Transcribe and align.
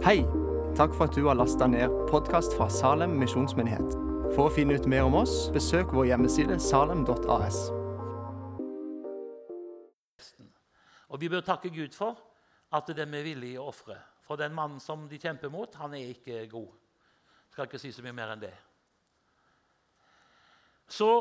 Hei! 0.00 0.22
Takk 0.76 0.94
for 0.96 1.04
at 1.04 1.12
du 1.12 1.26
har 1.26 1.36
lasta 1.36 1.66
ned 1.68 1.92
podkast 2.08 2.54
fra 2.56 2.70
Salem 2.72 3.18
misjonsmyndighet. 3.20 3.90
For 4.32 4.46
å 4.46 4.52
finne 4.54 4.78
ut 4.80 4.86
mer 4.88 5.04
om 5.04 5.18
oss, 5.18 5.50
besøk 5.52 5.92
vår 5.92 6.06
hjemmeside 6.08 6.56
salem.as. 6.56 7.58
Og 11.12 11.20
vi 11.20 11.28
bør 11.28 11.44
takke 11.44 11.68
Gud 11.74 11.92
for 11.92 12.16
at 12.72 12.88
de 12.88 13.04
er 13.04 13.28
villige 13.28 13.60
å 13.60 13.68
ofre. 13.74 13.98
For 14.24 14.40
den 14.40 14.56
mannen 14.56 14.80
som 14.80 15.04
de 15.10 15.20
kjemper 15.20 15.52
mot, 15.52 15.76
han 15.76 15.92
er 16.00 16.14
ikke 16.14 16.46
god. 16.48 16.72
Skal 17.52 17.68
ikke 17.68 17.84
si 17.84 17.92
så 17.92 18.00
mye 18.00 18.16
mer 18.16 18.32
enn 18.32 18.48
det. 18.48 18.56
Så 20.88 21.12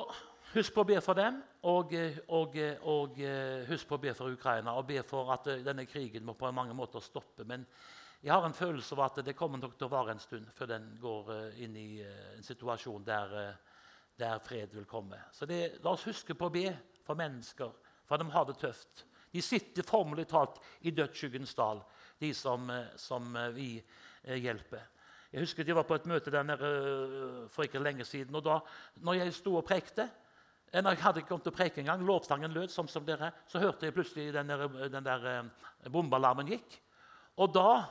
husk 0.55 0.71
på 0.71 0.87
å 0.87 0.91
be 0.95 1.03
for 1.03 1.19
dem, 1.19 1.43
og, 1.67 1.97
og, 2.31 2.59
og 2.95 3.23
husk 3.75 3.91
på 3.91 3.99
å 3.99 4.07
be 4.07 4.15
for 4.15 4.31
Ukraina. 4.39 4.79
Og 4.79 4.87
be 4.87 5.03
for 5.03 5.35
at 5.35 5.51
denne 5.67 5.83
krigen 5.83 6.23
må 6.23 6.39
på 6.39 6.55
mange 6.55 6.79
måter 6.79 7.03
stoppe. 7.03 7.43
Men 7.43 7.67
jeg 8.21 8.33
har 8.33 8.45
en 8.45 8.55
følelse 8.55 8.95
av 8.97 9.05
at 9.05 9.21
det 9.23 9.35
kommer 9.37 9.61
nok 9.61 9.77
til 9.79 9.87
å 9.87 9.93
vare 9.93 10.11
en 10.11 10.19
stund 10.19 10.49
før 10.51 10.73
den 10.73 10.87
går 10.99 11.29
inn 11.63 11.75
i 11.79 11.89
en 12.03 12.43
situasjon 12.43 13.05
der, 13.07 13.35
der 14.19 14.41
fred 14.43 14.73
vil 14.75 14.87
komme. 14.89 15.21
Så 15.31 15.47
det, 15.47 15.79
la 15.83 15.93
oss 15.95 16.07
huske 16.09 16.35
på 16.35 16.49
å 16.49 16.53
be 16.53 16.67
for 17.05 17.15
mennesker, 17.19 17.71
for 18.03 18.19
de 18.19 18.27
har 18.33 18.47
det 18.49 18.57
tøft. 18.59 19.05
De 19.31 19.41
sitter 19.45 19.87
formelig 19.87 20.27
talt 20.31 20.57
i 20.83 20.91
dødsskyggens 20.91 21.55
dal, 21.55 21.79
de 22.19 22.33
som, 22.35 22.67
som 22.99 23.31
vi 23.55 23.77
hjelper. 24.25 24.83
Jeg 25.29 25.45
husker 25.45 25.67
Jeg 25.67 25.77
var 25.77 25.85
på 25.85 25.95
et 25.95 26.07
møte 26.09 26.31
der 26.33 26.43
nede 26.43 26.69
for 27.53 27.63
ikke 27.63 27.79
lenge 27.79 28.05
siden. 28.05 28.35
og 28.35 28.43
da 28.43 28.59
når 28.95 29.21
jeg 29.21 29.33
sto 29.37 29.55
og 29.55 29.65
prekte 29.65 30.09
når 30.73 30.91
Jeg 30.91 31.01
hadde 31.01 31.19
ikke 31.19 31.29
kommet 31.29 31.43
til 31.47 31.53
å 31.53 31.57
preke 31.57 31.81
engang. 31.81 32.03
Lovsangen 32.05 32.51
lød 32.53 32.69
som, 32.69 32.87
som 32.87 33.05
dere. 33.05 33.31
Så 33.47 33.57
hørte 33.57 33.87
jeg 33.87 33.93
plutselig 33.93 34.33
den 34.33 34.47
den 34.91 35.03
der 35.05 35.49
bombealarmen 35.89 36.45
gikk. 36.45 36.75
Og 37.41 37.53
da 37.53 37.87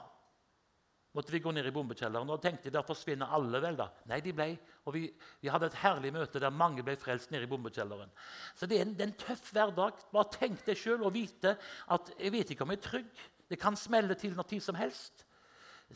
måtte 1.16 1.32
vi 1.32 1.40
gå 1.42 1.52
ned 1.52 1.66
i 1.66 1.72
bombekjelleren. 1.74 2.30
Og 2.30 2.42
tenkte 2.42 2.72
der 2.72 2.86
forsvinner 2.86 3.32
alle, 3.34 3.60
vel 3.64 3.78
da? 3.78 3.88
Nei, 4.10 4.20
de 4.24 4.34
ble. 4.36 4.48
Og 4.86 4.94
vi, 4.96 5.04
vi, 5.42 5.50
hadde 5.52 5.70
et 5.70 5.78
herlig 5.82 6.12
møte 6.14 6.42
der 6.42 6.54
mange 6.54 6.84
ble 6.86 6.96
frelst 7.00 7.32
nede 7.34 7.48
i 7.48 7.50
bombekjelleren. 7.50 8.12
Så 8.58 8.68
det 8.70 8.78
er 8.78 8.86
en, 8.86 8.96
det 8.98 9.06
er 9.06 9.12
en 9.12 9.22
tøff 9.24 9.52
hverdag. 9.54 10.04
Bare 10.14 10.32
tenk 10.36 10.64
deg 10.66 10.78
sjøl 10.78 11.06
og 11.06 11.14
vite 11.16 11.56
at 11.94 12.12
jeg 12.18 12.34
vet 12.34 12.52
ikke 12.54 12.66
om 12.66 12.74
jeg 12.74 12.82
er 12.82 12.86
trygg. 12.90 13.24
Det 13.48 13.60
kan 13.60 13.78
smelle 13.80 14.18
til 14.20 14.36
når 14.36 14.50
tid 14.52 14.64
som 14.64 14.78
helst. 14.78 15.24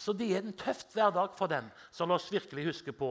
Så 0.01 0.15
det 0.17 0.31
er 0.33 0.41
en 0.41 0.55
tøff 0.57 0.87
hverdag 0.95 1.35
for 1.37 1.53
dem. 1.53 1.67
Så 1.93 2.07
la 2.09 2.17
oss 2.17 2.31
virkelig 2.33 2.71
huske 2.71 2.95
på 2.97 3.11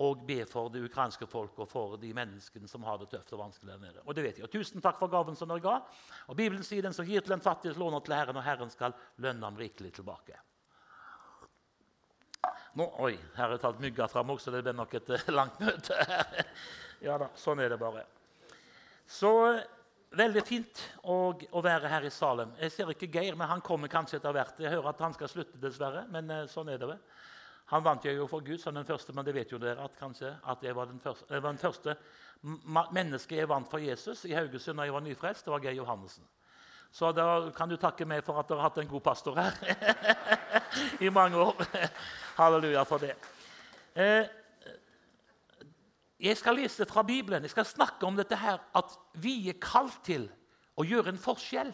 å 0.00 0.10
be 0.26 0.44
for 0.48 0.70
det 0.70 0.84
ukrainske 0.86 1.26
folk 1.28 1.58
og 1.58 1.66
for 1.68 1.96
de 2.00 2.12
menneskene 2.14 2.70
som 2.70 2.86
har 2.86 3.00
det 3.00 3.10
tøft 3.10 3.34
og 3.34 3.42
vanskelig 3.42 3.72
der 3.72 3.80
nede. 3.82 4.04
Og 4.06 4.14
det 4.14 4.24
vet 4.28 4.38
jeg. 4.38 4.46
Og 4.46 4.54
tusen 4.54 4.84
takk 4.84 5.00
for 5.00 5.10
gaven 5.10 5.38
som 5.38 5.50
dere 5.50 5.64
ga. 5.64 5.80
Og 6.30 6.38
Bibelen 6.38 6.62
sier 6.66 6.86
den 6.86 6.94
som 6.94 7.08
gir 7.08 7.24
til 7.26 7.34
den 7.34 7.42
fattige, 7.42 7.74
låner 7.74 8.04
til 8.06 8.14
Herren, 8.14 8.38
og 8.38 8.46
Herren 8.46 8.70
skal 8.70 8.94
lønne 9.18 9.50
ham 9.50 9.58
rikelig 9.58 9.96
tilbake. 9.98 10.38
Nå, 12.78 12.86
oi, 13.02 13.16
her 13.34 13.42
har 13.42 13.56
jeg 13.56 13.62
tatt 13.64 13.80
mygga 13.82 14.06
fram 14.10 14.30
også, 14.36 14.52
det 14.54 14.62
blir 14.62 14.76
nok 14.78 14.94
et 14.94 15.12
langt 15.38 15.58
møte. 15.62 15.96
ja 17.02 17.18
da, 17.18 17.30
sånn 17.38 17.62
er 17.64 17.72
det 17.72 17.80
bare. 17.80 18.04
Så 19.10 19.32
veldig 20.14 20.42
fint 20.46 20.84
å, 21.02 21.32
å, 21.34 21.62
være 21.64 21.90
her 21.90 22.06
i 22.06 22.12
Salem. 22.14 22.52
Jeg 22.62 22.74
ser 22.74 22.92
ikke 22.94 23.10
Geir, 23.10 23.38
men 23.38 23.50
han 23.50 23.64
kommer 23.64 23.90
kanskje 23.90 24.20
etter 24.20 24.34
hvert. 24.34 24.62
Jeg 24.62 24.70
hører 24.76 24.92
at 24.92 25.02
han 25.02 25.16
skal 25.16 25.30
slutte, 25.32 25.58
dessverre, 25.62 26.06
men 26.14 26.30
sånn 26.50 26.70
er 26.70 26.78
det 26.78 26.92
vel. 26.92 27.02
Han 27.70 27.84
vant 27.86 28.06
jo 28.06 28.26
for 28.30 28.42
Gud 28.42 28.58
som 28.58 28.74
den 28.74 28.86
første, 28.86 29.14
men 29.14 29.26
det 29.26 29.34
vet 29.34 29.52
jo 29.52 29.58
dere 29.62 29.84
at 29.86 29.98
kanskje 29.98 30.32
at 30.50 30.62
jeg 30.66 30.74
var 30.74 30.90
den 30.90 30.98
første, 31.02 31.26
jeg 31.30 31.42
var 31.42 31.54
den 31.54 31.62
første 31.62 31.94
mennesket 32.96 33.42
jeg 33.42 33.50
vant 33.50 33.68
for 33.70 33.82
Jesus 33.82 34.24
i 34.26 34.34
Haugesund 34.34 34.80
da 34.80 34.86
jeg 34.88 34.94
var 34.96 35.04
nyfrelst. 35.04 35.46
Det 35.46 35.52
var 35.52 35.62
Geir 35.62 35.78
Johannessen. 35.78 36.26
Så 36.90 37.12
da 37.14 37.50
kan 37.54 37.70
du 37.70 37.76
takke 37.78 38.06
meg 38.08 38.24
for 38.26 38.40
at 38.40 38.48
dere 38.50 38.58
har 38.58 38.70
hatt 38.70 38.80
en 38.82 38.90
god 38.90 39.04
pastor 39.04 39.36
her 39.38 39.54
i 41.06 41.10
mange 41.14 41.38
år. 41.38 41.62
Halleluja 42.38 42.82
for 42.88 43.02
det. 43.02 43.14
Eh, 43.94 44.26
jeg 46.20 46.36
skal 46.36 46.58
lese 46.58 46.86
fra 46.90 47.04
Bibelen. 47.06 47.46
Jeg 47.46 47.54
skal 47.54 47.68
snakke 47.68 48.06
om 48.06 48.18
dette 48.18 48.36
her, 48.36 48.58
at 48.76 48.96
vi 49.22 49.36
er 49.48 49.60
kalt 49.62 50.02
til 50.04 50.26
å 50.76 50.84
gjøre 50.84 51.14
en 51.14 51.22
forskjell. 51.22 51.70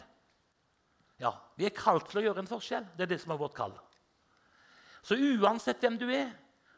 Ja, 1.22 1.32
vi 1.56 1.66
er 1.66 1.74
kalt 1.74 2.10
til 2.10 2.20
å 2.20 2.26
gjøre 2.28 2.44
en 2.44 2.50
forskjell. 2.50 2.84
Det 2.96 3.06
er 3.06 3.14
det 3.14 3.20
som 3.22 3.32
er 3.32 3.40
vårt 3.40 3.56
kall. 3.56 3.72
Så 5.06 5.16
uansett 5.16 5.80
hvem 5.80 5.96
du 5.98 6.06
er, 6.12 6.28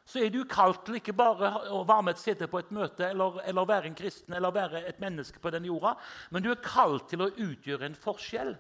så 0.09 0.23
er 0.25 0.31
du 0.33 0.41
kalt 0.49 0.87
til 0.87 0.97
ikke 0.97 1.13
bare 1.13 1.51
å 1.69 1.83
være 1.85 2.07
med 2.07 2.17
et 2.17 2.23
sete 2.23 2.47
på 2.49 2.63
et 2.63 2.71
møte 2.73 3.05
eller, 3.11 3.43
eller, 3.45 3.69
være 3.69 3.91
en 3.91 3.97
kristen 3.99 4.33
eller 4.39 4.55
være 4.57 4.81
et 4.89 5.03
menneske 5.03 5.41
på 5.43 5.53
denne 5.53 5.69
jorda, 5.69 5.93
men 6.33 6.45
du 6.45 6.49
er 6.53 6.63
kalt 6.65 7.11
til 7.11 7.27
å 7.27 7.29
utgjøre 7.29 7.91
en 7.91 7.99
forskjell 7.99 8.55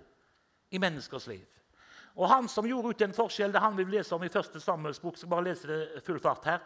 i 0.77 0.81
menneskers 0.83 1.29
liv. 1.31 1.47
Og 2.19 2.29
Han 2.29 2.51
som 2.53 2.67
gjorde 2.69 2.93
ut 2.93 3.03
en 3.07 3.17
forskjell, 3.17 3.55
det 3.55 3.63
han 3.63 3.77
vil 3.79 3.89
lese 3.95 4.13
om 4.15 4.25
i 4.27 4.33
første 4.33 4.61
Samuels 4.61 5.01
bok. 5.01 5.17
skal 5.17 5.31
bare 5.31 5.49
lese 5.49 5.71
det 5.71 6.03
full 6.05 6.19
fart 6.21 6.45
her. 6.45 6.61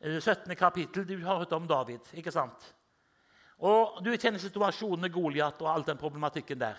17. 0.00 0.54
kapittel. 0.56 1.06
Du 1.08 1.16
har 1.24 1.38
hørt 1.38 1.52
om 1.52 1.66
David, 1.66 2.00
ikke 2.14 2.32
sant? 2.32 2.74
Og 3.58 3.98
Du 4.04 4.12
kjenner 4.16 4.38
situasjonen 4.38 5.00
med 5.00 5.12
Goliat 5.12 5.60
og 5.60 5.68
all 5.68 5.84
den 5.84 5.98
problematikken 5.98 6.60
der. 6.60 6.76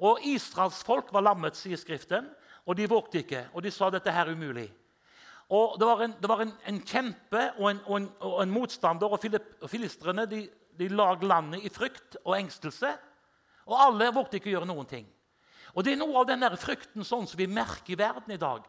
Og 0.00 0.22
Israels 0.24 0.82
folk 0.82 1.12
var 1.12 1.22
lammet, 1.22 1.56
sier 1.56 1.76
Skriften, 1.76 2.30
og 2.64 2.76
de 2.76 2.88
vågte 2.88 3.20
ikke. 3.20 3.48
Og 3.52 3.62
de 3.62 3.70
sa 3.70 3.90
dette 3.90 4.10
her 4.10 4.26
er 4.26 4.32
umulig. 4.32 4.70
Og 5.50 5.78
Det 5.78 5.86
var 5.86 6.02
en, 6.04 6.14
det 6.20 6.28
var 6.30 6.42
en, 6.44 6.52
en 6.66 6.80
kjempe 6.86 7.46
og 7.58 7.70
en, 7.70 7.80
og, 7.86 8.10
og 8.22 8.42
en, 8.42 8.52
motstander, 8.54 9.10
og, 9.10 9.70
filistrene 9.70 10.26
de, 10.30 10.44
de 10.78 10.88
lag 10.88 11.22
landet 11.26 11.64
i 11.66 11.72
frykt 11.74 12.20
og 12.22 12.36
engstelse. 12.38 12.92
Og 13.66 13.74
alle 13.78 14.12
vågte 14.14 14.38
ikke 14.38 14.52
å 14.52 14.54
gjøre 14.58 14.70
noen 14.70 14.86
ting. 14.86 15.08
Og 15.74 15.84
Det 15.86 15.94
er 15.94 16.00
noe 16.00 16.22
av 16.22 16.28
den 16.30 16.46
frykten 16.58 17.06
sånn 17.06 17.26
som 17.30 17.38
vi 17.38 17.50
merker 17.50 17.94
i 17.94 17.98
verden 17.98 18.34
i 18.34 18.40
dag. 18.40 18.66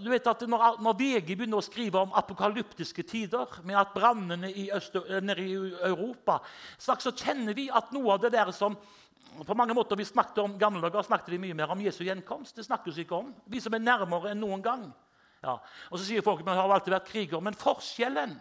Du 0.00 0.08
vet 0.10 0.26
at 0.26 0.42
Når, 0.48 0.80
når 0.82 0.96
VG 0.96 1.34
begynner 1.36 1.60
å 1.60 1.64
skrive 1.64 2.00
om 2.00 2.14
apokalyptiske 2.16 3.04
tider, 3.04 3.60
med 3.62 3.76
at 3.76 3.92
brannene 3.94 4.48
i, 4.50 4.68
i 4.68 5.50
Europa, 5.90 6.40
så 6.78 7.12
kjenner 7.12 7.54
vi 7.54 7.68
at 7.68 7.92
noe 7.92 8.16
av 8.16 8.24
det 8.24 8.32
der 8.32 8.52
som 8.52 8.76
på 9.44 9.54
mange 9.54 9.74
måter 9.76 9.96
vi 9.96 10.06
snakket 10.08 10.40
om 10.40 10.56
gamle 10.58 10.80
dager, 10.88 11.04
snakket 11.04 11.34
vi 11.34 11.42
mye 11.42 11.54
mer 11.54 11.70
om 11.70 11.82
Jesu 11.84 12.00
gjenkomst. 12.06 12.56
Det 12.56 12.64
snakkes 12.64 12.96
ikke 13.04 13.20
om. 13.20 13.28
Vi 13.46 13.60
som 13.62 13.76
er 13.76 13.84
nærmere 13.84 14.32
enn 14.32 14.40
noen 14.40 14.64
gang. 14.64 14.88
Ja. 15.42 15.58
Og 15.90 15.98
så 15.98 16.04
sier 16.04 16.24
folk 16.26 16.42
at 16.42 16.48
det 16.48 16.56
har 16.58 16.74
alltid 16.74 16.94
vært 16.96 17.10
kriger. 17.10 17.42
Men 17.44 17.58
forskjellen 17.58 18.34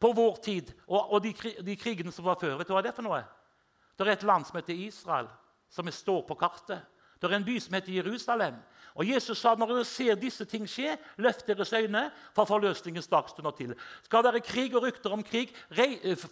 på 0.00 0.12
vår 0.14 0.38
tid 0.44 0.72
og, 0.86 1.14
og 1.16 1.22
de, 1.24 1.34
de, 1.66 1.76
krigene 1.76 2.12
som 2.14 2.26
var 2.28 2.38
før 2.40 2.56
Vet 2.60 2.70
du 2.70 2.74
hva 2.76 2.84
det 2.86 2.94
for 2.96 3.06
noe? 3.06 3.20
Det 3.98 4.06
er 4.06 4.14
et 4.14 4.26
land 4.28 4.46
som 4.46 4.56
heter 4.60 4.78
Israel, 4.78 5.26
som 5.74 5.88
står 5.90 6.22
på 6.28 6.36
kartet. 6.38 6.84
Det 7.18 7.26
er 7.26 7.34
en 7.34 7.46
by 7.46 7.56
som 7.58 7.74
heter 7.74 7.96
Jerusalem. 7.96 8.60
Og 8.98 9.06
Jesus 9.06 9.38
sa 9.38 9.52
når 9.54 9.72
dere 9.72 9.86
ser 9.86 10.18
disse 10.18 10.44
ting 10.50 10.64
skje, 10.70 10.96
løft 11.22 11.46
deres 11.46 11.72
øyne, 11.74 12.04
for 12.34 12.48
forløsningens 12.50 13.10
dag 13.10 13.28
stunder 13.30 13.54
til. 13.58 13.74
Skal 14.06 14.24
være 14.26 14.42
krig 14.42 14.74
og 14.74 14.82
rykter 14.86 15.14
om 15.14 15.22
krig. 15.26 15.52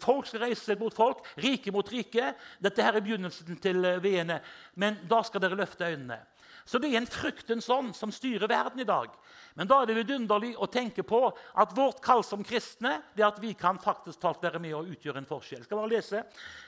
Folk 0.03 0.26
skal 0.26 0.47
reise 0.48 0.64
seg 0.64 0.81
mot 0.82 0.94
folk, 0.94 1.26
rike 1.43 1.75
mot 1.75 1.91
rike. 1.91 2.32
Dette 2.62 2.82
her 2.82 2.98
er 2.98 3.04
begynnelsen 3.06 3.58
til 3.62 3.84
eh, 3.87 4.00
veene. 4.03 4.41
Men 4.75 4.98
da 5.10 5.20
skal 5.26 5.43
dere 5.43 5.58
løfte 5.58 5.87
øynene. 5.87 6.19
Så 6.66 6.81
det 6.82 6.88
er 6.91 6.99
en 6.99 7.06
fryktens 7.06 7.69
ånd 7.71 7.93
som 7.94 8.10
styrer 8.10 8.50
verden 8.50 8.82
i 8.82 8.87
dag. 8.88 9.12
Men 9.54 9.69
da 9.71 9.78
er 9.81 9.87
det 9.87 10.00
vidunderlig 10.00 10.56
å 10.59 10.66
tenke 10.66 11.04
på 11.06 11.21
at 11.31 11.75
vårt 11.77 12.00
kall 12.03 12.25
som 12.27 12.43
kristne 12.44 12.97
det 13.15 13.22
er 13.22 13.28
at 13.28 13.38
vi 13.43 13.53
kan 13.54 13.78
faktisk 13.78 14.19
talt 14.25 14.43
være 14.43 14.59
med 14.62 14.75
og 14.75 14.91
utgjøre 14.91 15.22
en 15.22 15.28
forskjell. 15.28 15.62
Jeg 15.62 15.69
skal 15.69 15.78
bare 15.78 15.93
lese 15.94 16.25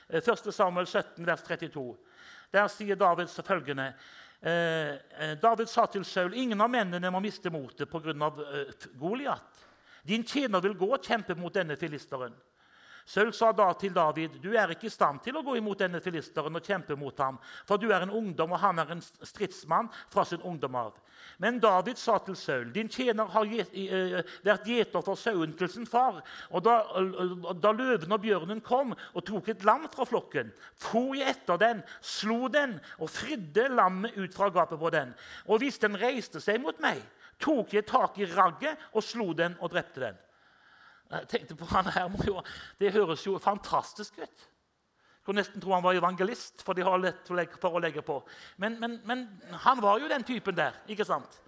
1. 0.07 0.23
Eh, 0.23 0.53
Samuel 0.55 0.87
17, 0.87 1.27
vers 1.27 1.43
32. 1.49 1.85
Der 2.55 2.71
sier 2.73 2.97
David 2.97 3.35
følgende 3.45 3.89
eh, 4.41 4.95
eh, 5.19 5.35
David 5.43 5.69
sa 5.69 5.89
til 5.91 6.07
Saul 6.07 6.39
ingen 6.39 6.63
av 6.63 6.71
mennene 6.71 7.11
må 7.11 7.21
miste 7.25 7.51
motet 7.51 7.91
pga. 7.91 8.15
Eh, 8.15 8.87
Goliat. 9.03 9.65
Din 10.07 10.23
tjener 10.25 10.63
vil 10.63 10.79
gå 10.79 10.93
og 10.95 11.05
kjempe 11.05 11.35
mot 11.37 11.53
denne 11.53 11.77
filisteren. 11.77 12.39
Saul 13.09 13.31
sa 13.33 13.53
da 13.57 13.73
til 13.73 13.95
David, 13.95 14.37
'Du 14.43 14.53
er 14.53 14.69
ikke 14.69 14.87
i 14.87 14.93
stand 14.93 15.23
til 15.25 15.37
å 15.39 15.43
gå 15.43 15.55
imot 15.57 15.79
denne 15.81 16.01
filisteren 16.05 16.57
og 16.57 16.65
kjempe 16.65 16.97
mot 16.97 17.17
ham,' 17.19 17.39
'for 17.65 17.81
du 17.81 17.89
er 17.89 18.03
en 18.03 18.11
ungdom, 18.11 18.53
og 18.53 18.61
han 18.61 18.79
er 18.79 18.91
en 18.93 19.01
stridsmann 19.01 19.89
fra 20.11 20.25
sin 20.25 20.43
ungdom 20.43 20.75
av.' 20.75 21.01
Men 21.39 21.59
David 21.59 21.97
sa 21.97 22.19
til 22.19 22.37
Saul, 22.37 22.71
'Din 22.73 22.89
tjener 22.89 23.25
har 23.25 23.45
eh, 23.45 24.23
vært 24.45 24.67
gjeter 24.67 25.01
for 25.03 25.15
sauen 25.15 25.57
til 25.57 25.69
sin 25.69 25.87
far.' 25.87 26.21
Og 26.51 26.63
da, 26.63 26.83
da 27.55 27.73
løven 27.73 28.13
og 28.13 28.21
bjørnen 28.21 28.61
kom 28.61 28.93
og 29.15 29.25
tok 29.25 29.49
et 29.49 29.65
lam 29.65 29.89
fra 29.89 30.05
flokken, 30.05 30.53
for 30.77 31.15
jeg 31.17 31.31
etter 31.31 31.57
den, 31.57 31.83
slo 32.03 32.49
den 32.49 32.79
og 32.99 33.09
fridde 33.09 33.69
lammet 33.73 34.19
ut 34.19 34.35
fra 34.35 34.51
gapet 34.51 34.79
på 34.79 34.91
den. 34.91 35.15
Og 35.47 35.59
hvis 35.59 35.79
den 35.79 35.97
reiste 35.97 36.41
seg 36.41 36.61
mot 36.61 36.79
meg, 36.79 37.01
tok 37.41 37.73
jeg 37.73 37.87
tak 37.87 38.19
i 38.19 38.29
ragget 38.29 38.77
og 38.93 39.03
slo 39.03 39.33
den 39.33 39.57
og 39.61 39.73
drepte 39.73 40.01
den. 40.01 40.25
Jeg 41.11 41.29
tenkte 41.29 41.57
på 41.57 41.65
han 41.65 41.85
her, 41.85 42.09
Det 42.79 42.93
høres 42.93 43.27
jo 43.27 43.39
fantastisk 43.39 44.19
ut. 44.19 44.23
Jeg 44.29 45.25
kunne 45.25 45.41
nesten 45.41 45.61
tro 45.61 45.73
han 45.73 45.85
var 45.85 45.95
evangelist, 45.95 46.63
for 46.63 46.73
de 46.73 46.83
har 46.83 46.99
lett 46.99 47.61
for 47.61 47.77
å 47.77 47.81
legge 47.81 48.03
på. 48.03 48.23
Men, 48.57 48.81
men, 48.81 49.01
men, 49.05 49.43
han 49.53 49.83
var 49.83 49.99
jo 50.01 50.09
den 50.09 50.25
typen 50.25 50.57
der. 50.57 50.73
ikke 50.89 51.05
sant? 51.05 51.41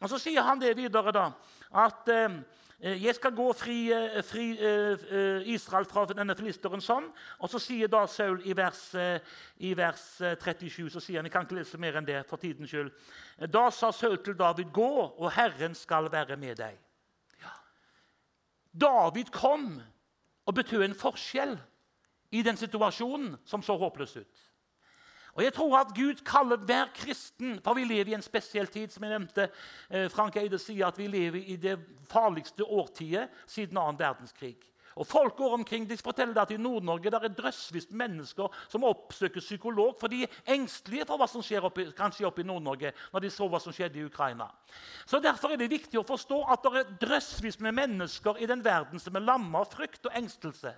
Og 0.00 0.08
Så 0.08 0.18
sier 0.18 0.42
han 0.42 0.60
det 0.60 0.76
videre, 0.76 1.12
da, 1.12 1.30
at 1.72 2.08
eh, 2.08 2.40
Eh, 2.82 3.04
jeg 3.04 3.14
skal 3.14 3.30
gå 3.30 3.44
fri, 3.54 3.92
eh, 3.92 4.22
fri 4.26 4.58
eh, 4.58 5.46
Israel 5.54 5.84
fra 5.86 6.02
denne 6.10 6.34
filisteren 6.34 6.82
sånn. 6.82 7.06
Og 7.38 7.50
så 7.50 7.60
sier 7.62 7.90
da 7.90 8.02
Saul 8.10 8.40
i 8.42 8.56
vers, 8.58 8.80
uh, 8.98 9.36
i 9.62 9.70
vers 9.78 10.02
37 10.18 10.90
så 10.90 11.00
sier 11.00 11.20
han, 11.20 11.28
Jeg 11.30 11.32
kan 11.32 11.46
ikke 11.46 11.60
lese 11.60 11.78
mer 11.78 12.00
enn 12.00 12.08
det 12.08 12.24
for 12.26 12.42
tidens 12.42 12.72
skyld. 12.72 12.90
Da 13.54 13.68
sa 13.70 13.92
Saul 13.92 14.18
til 14.18 14.34
David, 14.34 14.72
'Gå, 14.72 14.90
og 15.18 15.32
Herren 15.32 15.74
skal 15.74 16.10
være 16.10 16.36
med 16.36 16.58
deg'. 16.58 16.91
David 18.72 19.32
kom 19.32 19.80
og 20.46 20.54
betød 20.54 20.84
en 20.84 20.94
forskjell 20.96 21.58
i 22.32 22.42
den 22.42 22.56
situasjonen 22.56 23.36
som 23.44 23.62
så 23.62 23.76
håpløs 23.76 24.16
ut. 24.16 24.48
Og 25.32 25.44
jeg 25.44 25.52
tror 25.56 25.78
at 25.78 25.94
Gud 25.96 26.20
kaller 26.28 26.56
hver 26.56 26.90
kristen 26.94 27.60
For 27.64 27.74
vi 27.74 27.84
lever 27.84 28.10
i 28.12 28.14
en 28.14 28.22
spesiell 28.22 28.66
tid. 28.66 28.88
som 28.88 29.04
jeg 29.04 29.12
nevnte. 29.12 29.48
Eh, 29.90 30.10
Frank 30.10 30.36
Eide 30.36 30.58
sier 30.58 30.86
at 30.86 30.98
vi 30.98 31.06
lever 31.06 31.40
i 31.40 31.56
det 31.56 31.78
farligste 32.04 32.64
årtiet 32.64 33.28
siden 33.46 33.78
annen 33.78 33.98
verdenskrig. 33.98 34.58
Og 34.96 35.06
Folk 35.06 35.36
går 35.36 35.54
omkring, 35.54 35.88
de 35.90 35.96
forteller 35.96 36.42
at 36.42 36.50
i 36.50 36.56
Nord-Norge 36.56 37.10
der 37.10 37.24
er 37.24 37.34
drøsvis 37.34 37.90
mennesker 37.90 38.48
som 38.68 38.84
oppsøker 38.84 39.40
psykolog, 39.40 39.96
for 40.00 40.06
de 40.12 40.22
er 40.22 40.54
engstelige 40.54 41.06
for 41.08 41.20
hva 41.20 41.28
som 41.30 41.42
skjer 41.44 41.64
oppi, 41.64 41.86
kan 41.96 42.12
skje 42.12 42.26
oppe 42.28 42.42
i 42.42 42.46
Nord-Norge. 42.46 42.92
når 43.12 43.20
de 43.20 43.30
så 43.30 43.48
hva 43.48 43.60
som 43.60 43.72
skjedde 43.72 43.98
i 43.98 44.04
Ukraina. 44.04 44.50
Så 45.06 45.18
Derfor 45.18 45.52
er 45.52 45.56
det 45.56 45.70
viktig 45.70 45.98
å 45.98 46.06
forstå 46.06 46.42
at 46.52 46.62
det 46.62 46.80
er 46.80 46.96
drøsvis 47.06 47.60
med 47.60 47.72
mennesker 47.72 48.36
i 48.38 48.46
den 48.46 48.64
verden 48.64 49.00
som 49.00 49.16
er 49.16 49.20
lamma 49.20 49.62
av 49.62 49.70
frykt 49.72 50.06
og 50.06 50.16
engstelse. 50.16 50.74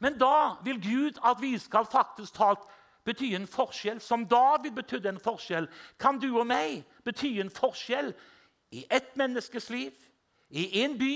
Men 0.00 0.18
da 0.18 0.56
vil 0.64 0.80
Gud 0.80 1.18
at 1.24 1.40
vi 1.40 1.58
skal 1.58 1.86
faktisk 1.86 2.34
talt 2.34 2.66
bety 3.06 3.34
en 3.34 3.46
forskjell. 3.46 4.00
Som 4.00 4.26
David 4.28 4.74
betydde 4.76 5.08
en 5.08 5.22
forskjell, 5.22 5.68
kan 5.98 6.18
du 6.18 6.32
og 6.34 6.46
meg 6.46 6.84
bety 7.06 7.36
en 7.40 7.52
forskjell 7.52 8.12
i 8.74 8.84
ett 8.90 9.14
menneskes 9.16 9.70
liv, 9.70 9.94
i 10.50 10.82
en 10.82 10.98
by, 10.98 11.14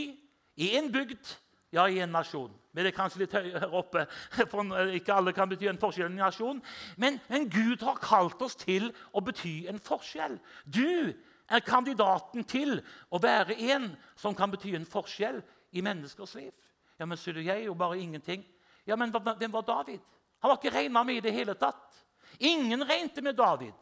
i 0.56 0.75
en 0.79 0.91
bygd, 0.93 1.37
ja, 1.71 1.89
i 1.89 2.01
en 2.03 2.13
nasjon. 2.13 2.51
Men 2.73 2.85
det 2.85 2.93
er 2.93 2.97
kanskje 2.97 3.25
litt 3.25 3.35
høyere 3.35 3.71
oppe, 3.75 4.05
for 4.53 4.91
ikke 4.95 5.17
alle 5.17 5.35
kan 5.35 5.51
bety 5.51 5.69
en 5.71 5.81
forskjell 5.81 6.09
i 6.09 6.13
en 6.13 6.23
nasjon. 6.23 6.63
Men, 7.03 7.19
men 7.31 7.49
Gud 7.51 7.83
har 7.87 7.99
kalt 8.03 8.43
oss 8.47 8.59
til 8.59 8.91
å 9.13 9.23
bety 9.25 9.65
en 9.71 9.81
forskjell. 9.83 10.39
Du 10.65 11.11
er 11.51 11.67
kandidaten 11.67 12.47
til 12.47 12.79
å 13.11 13.19
være 13.23 13.59
en 13.75 13.91
som 14.19 14.37
kan 14.39 14.53
bety 14.53 14.77
en 14.79 14.87
forskjell 14.87 15.41
i 15.75 15.83
menneskers 15.83 16.37
liv. 16.39 16.53
Ja, 17.01 17.09
men 17.09 17.19
sier 17.19 17.35
du 17.35 17.43
jeg 17.43 17.65
jo 17.67 17.75
bare 17.79 17.99
ingenting. 17.99 18.45
Ja, 18.87 18.97
men 18.97 19.13
hvem 19.13 19.53
var 19.53 19.67
David? 19.67 20.03
Han 20.41 20.53
var 20.53 20.59
ikke 20.61 20.75
regna 20.75 21.03
med 21.05 21.21
i 21.21 21.25
det 21.25 21.35
hele 21.35 21.55
tatt. 21.59 21.97
Ingen 22.39 22.85
regnet 22.87 23.23
med 23.25 23.37
David. 23.37 23.75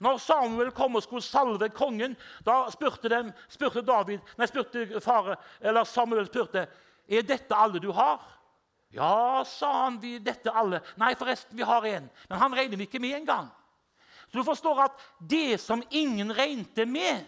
Når 0.00 0.18
Samuel 0.20 0.70
kom 0.76 0.98
og 0.98 1.02
skulle 1.02 1.24
salve 1.24 1.68
kongen, 1.72 2.16
da 2.44 2.66
spurte, 2.70 3.08
dem, 3.08 3.30
spurte 3.48 3.80
David, 3.86 4.20
nei, 4.36 4.48
spurte 4.50 5.00
fare, 5.00 5.38
Samuel 5.88 6.28
spurte, 6.28 6.66
er 7.08 7.26
dette 7.26 7.54
alle 7.56 7.80
du 7.82 7.90
har. 7.94 8.22
Ja, 8.94 9.44
sa 9.46 9.70
han, 9.84 10.00
vi, 10.00 10.16
dette 10.22 10.52
alle. 10.54 10.80
Nei, 11.00 11.14
forresten, 11.18 11.56
vi 11.58 11.66
har 11.66 11.84
en. 11.90 12.10
Men 12.30 12.42
han 12.42 12.54
regner 12.56 12.80
vi 12.80 12.86
ikke 12.88 13.02
med 13.02 13.16
engang. 13.20 13.48
Så 14.30 14.40
du 14.40 14.46
forstår 14.46 14.82
at 14.86 15.02
det 15.20 15.60
som 15.62 15.82
ingen 15.90 16.32
regnet 16.34 16.88
med, 16.88 17.24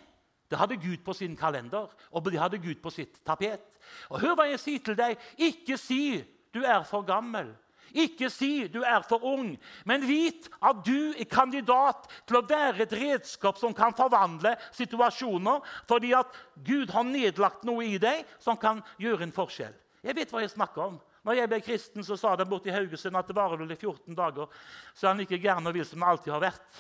det 0.49 0.59
hadde 0.59 0.79
Gud 0.81 1.03
på 1.05 1.13
sin 1.13 1.37
kalender, 1.37 1.91
og 2.11 2.25
det 2.25 2.41
hadde 2.41 2.61
Gud 2.63 2.81
på 2.83 2.91
sitt 2.91 3.21
tapet. 3.27 3.77
Og 4.09 4.23
Hør 4.23 4.39
hva 4.39 4.49
jeg 4.49 4.63
sier 4.63 4.85
til 4.85 4.97
deg. 4.97 5.19
Ikke 5.37 5.77
si 5.81 6.23
du 6.55 6.63
er 6.65 6.87
for 6.89 7.05
gammel. 7.07 7.53
Ikke 7.97 8.31
si 8.33 8.69
du 8.69 8.81
er 8.83 9.03
for 9.09 9.25
ung, 9.25 9.55
men 9.89 10.07
vit 10.07 10.49
at 10.61 10.85
du 10.87 11.13
er 11.15 11.29
kandidat 11.31 12.09
til 12.29 12.41
å 12.41 12.45
være 12.47 12.85
et 12.85 12.95
redskap 12.99 13.59
som 13.61 13.75
kan 13.77 13.97
forvandle 13.97 14.55
situasjoner, 14.77 15.65
fordi 15.89 16.15
at 16.17 16.33
Gud 16.67 16.93
har 16.95 17.07
nedlagt 17.09 17.65
noe 17.69 17.87
i 17.87 17.99
deg 18.03 18.27
som 18.43 18.59
kan 18.61 18.83
gjøre 19.01 19.29
en 19.29 19.35
forskjell. 19.35 19.77
Jeg 20.05 20.17
vet 20.17 20.33
hva 20.33 20.45
jeg 20.45 20.55
snakker 20.55 20.85
om. 20.85 20.99
Når 21.27 21.41
jeg 21.41 21.51
ble 21.51 21.59
kristen, 21.61 22.05
så 22.07 22.17
sa 22.17 22.37
de 22.39 22.47
borte 22.49 22.71
i 22.71 22.73
Haugesund 22.73 23.19
at 23.19 23.29
det 23.29 23.37
varer 23.37 23.61
vel 23.61 23.75
i 23.75 23.77
14 23.77 24.17
dager. 24.17 24.47
Så 24.95 25.07
er 25.07 25.13
han 25.13 25.21
like 25.21 25.41
gæren 25.43 25.67
og 25.67 25.75
vill 25.77 25.85
som 25.85 26.05
han 26.05 26.15
alltid 26.15 26.33
har 26.33 26.45
vært. 26.47 26.79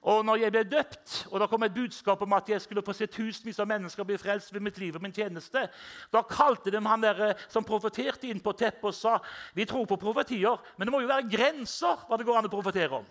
Og 0.00 0.22
når 0.24 0.38
jeg 0.40 0.52
ble 0.54 0.62
døpt, 0.64 1.14
og 1.28 1.42
det 1.42 1.48
kom 1.52 1.64
et 1.66 1.74
budskap 1.76 2.22
om 2.24 2.32
at 2.32 2.48
jeg 2.48 2.62
skulle 2.64 2.84
få 2.84 2.94
se 2.96 3.08
tusenvis 3.10 3.58
av 3.60 3.68
mennesker 3.68 4.06
bli 4.08 4.16
frelst 4.20 4.52
ved 4.54 4.64
mitt 4.64 4.78
liv 4.80 4.96
og 4.96 5.02
min 5.04 5.12
tjeneste, 5.12 5.66
da 6.08 6.22
kalte 6.24 6.72
de 6.72 6.80
han 6.80 7.04
der 7.04 7.20
eh, 7.26 7.42
som 7.52 7.66
profeterte, 7.68 8.30
inn 8.30 8.40
på 8.40 8.54
teppet 8.56 8.88
og 8.88 8.96
sa 8.96 9.18
vi 9.52 9.68
tror 9.68 9.84
på 9.90 10.00
profetier, 10.00 10.56
men 10.78 10.88
det 10.88 10.94
må 10.94 11.02
jo 11.04 11.10
være 11.10 11.28
grenser 11.28 12.06
hva 12.08 12.16
det 12.16 12.24
går 12.28 12.40
an 12.40 12.48
å 12.48 12.52
profetere 12.54 13.02
om. 13.02 13.10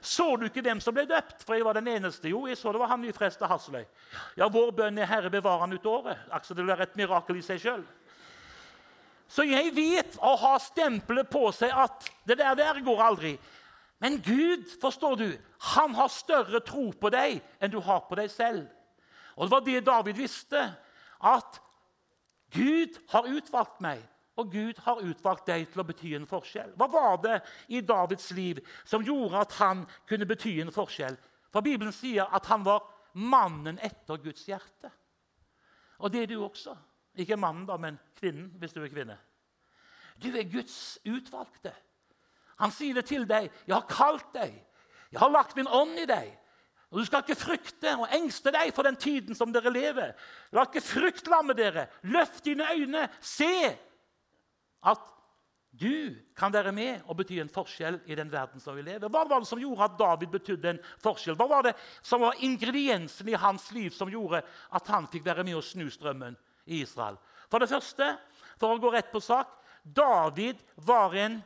Så 0.00 0.30
du 0.40 0.46
ikke 0.48 0.64
hvem 0.64 0.80
som 0.80 0.96
ble 0.96 1.04
døpt? 1.04 1.42
For 1.44 1.58
jeg 1.58 1.64
var 1.66 1.76
den 1.76 1.90
eneste. 1.92 2.30
Jo, 2.32 2.46
jeg 2.48 2.56
så 2.56 2.72
det 2.72 2.80
var 2.80 2.88
han 2.94 3.02
nyfrelste 3.04 3.44
Hasløy. 3.44 3.84
Ja, 4.40 4.48
vår 4.48 4.72
bønn 4.78 4.96
er 4.96 5.10
Herre, 5.10 5.28
bevare 5.32 5.66
han 5.66 5.76
ut 5.76 5.86
året. 5.86 6.22
Altså, 6.32 6.54
det 6.54 6.64
vil 6.64 6.72
være 6.72 6.86
et 6.88 6.96
mirakel 6.96 7.36
i 7.36 7.44
seg 7.44 7.60
sjøl. 7.60 7.82
Så 9.30 9.44
jeg 9.46 9.74
vet 9.76 10.16
å 10.24 10.32
ha 10.40 10.56
stempelet 10.58 11.28
på 11.30 11.44
seg 11.54 11.74
at 11.76 12.08
det 12.26 12.40
der, 12.40 12.56
der 12.58 12.80
går 12.82 13.02
aldri. 13.04 13.34
Men 14.00 14.22
Gud, 14.24 14.80
forstår 14.80 15.16
du, 15.16 15.26
han 15.76 15.94
har 15.94 16.08
større 16.08 16.60
tro 16.64 16.86
på 16.96 17.10
deg 17.12 17.40
enn 17.60 17.72
du 17.72 17.80
har 17.84 18.06
på 18.08 18.16
deg 18.16 18.30
selv. 18.32 18.64
Og 19.36 19.46
Det 19.46 19.52
var 19.52 19.64
det 19.66 19.86
David 19.86 20.16
visste. 20.16 20.62
At 21.20 21.60
Gud 22.50 22.96
har 23.12 23.28
utvalgt 23.28 23.80
meg, 23.84 24.00
og 24.36 24.52
Gud 24.52 24.78
har 24.84 25.02
utvalgt 25.04 25.46
deg 25.46 25.66
til 25.68 25.82
å 25.82 25.86
bety 25.86 26.14
en 26.16 26.26
forskjell. 26.26 26.72
Hva 26.80 26.88
var 26.88 27.18
det 27.22 27.36
i 27.68 27.82
Davids 27.84 28.30
liv 28.32 28.62
som 28.88 29.04
gjorde 29.04 29.44
at 29.44 29.52
han 29.60 29.84
kunne 30.08 30.26
bety 30.26 30.56
en 30.62 30.72
forskjell? 30.72 31.18
For 31.52 31.60
Bibelen 31.60 31.92
sier 31.92 32.30
at 32.32 32.48
han 32.48 32.64
var 32.64 32.86
mannen 33.12 33.78
etter 33.84 34.20
Guds 34.22 34.46
hjerte. 34.48 34.90
Og 36.00 36.12
det 36.12 36.22
er 36.22 36.32
du 36.32 36.38
også. 36.40 36.76
Ikke 37.20 37.36
mannen, 37.36 37.66
da, 37.68 37.76
men 37.76 37.98
kvinnen, 38.16 38.48
hvis 38.58 38.72
du 38.72 38.80
er 38.82 38.92
kvinne. 38.92 39.18
Du 40.22 40.30
er 40.32 40.48
Guds 40.48 40.98
utvalgte. 41.04 41.74
Han 42.60 42.72
sier 42.74 42.94
det 43.00 43.06
til 43.08 43.26
deg. 43.28 43.50
'Jeg 43.66 43.74
har 43.74 43.88
kalt 43.88 44.32
deg. 44.34 44.54
Jeg 45.10 45.20
har 45.20 45.30
lagt 45.30 45.56
min 45.56 45.68
ånd 45.68 45.98
i 45.98 46.06
deg.' 46.06 46.36
Og 46.90 46.98
Du 46.98 47.04
skal 47.06 47.22
ikke 47.22 47.38
frykte 47.38 47.92
og 47.94 48.10
engste 48.10 48.50
deg 48.50 48.72
for 48.74 48.82
den 48.82 48.96
tiden 48.98 49.34
som 49.38 49.52
dere 49.54 49.70
lever. 49.70 50.10
La 50.50 50.64
ikke 50.66 50.82
frykt 50.82 51.28
lamme 51.30 51.54
dere. 51.54 51.86
Løft 52.02 52.44
dine 52.44 52.66
øyne. 52.66 53.04
Se 53.20 53.78
at 54.82 55.04
du 55.70 56.16
kan 56.36 56.52
være 56.52 56.72
med 56.74 57.04
og 57.06 57.16
bety 57.20 57.38
en 57.38 57.52
forskjell 57.52 58.00
i 58.10 58.16
den 58.18 58.32
verden 58.32 58.60
som 58.60 58.74
vi 58.74 58.82
lever. 58.82 59.06
Hva 59.06 59.22
var 59.28 59.38
det 59.38 59.46
som 59.46 59.60
gjorde 59.60 59.86
at 59.86 59.98
David 59.98 60.32
betydde 60.32 60.72
en 60.72 60.80
forskjell? 61.02 61.36
Hva 61.38 61.46
var 61.46 61.68
det 61.68 61.76
som 62.02 62.24
var 62.24 62.42
ingrediensen 62.42 63.28
i 63.30 63.38
hans 63.38 63.70
liv 63.72 63.94
som 63.94 64.10
gjorde 64.10 64.42
at 64.42 64.90
han 64.90 65.06
fikk 65.12 65.28
være 65.30 65.46
med 65.46 65.60
og 65.60 65.64
snu 65.64 65.86
strømmen 65.90 66.34
i 66.66 66.82
Israel? 66.82 67.20
For 67.46 67.62
det 67.62 67.70
første, 67.70 68.16
for 68.58 68.74
å 68.74 68.82
gå 68.82 68.90
rett 68.90 69.12
på 69.14 69.22
sak 69.22 69.54
David 69.84 70.58
var 70.74 71.14
en 71.16 71.38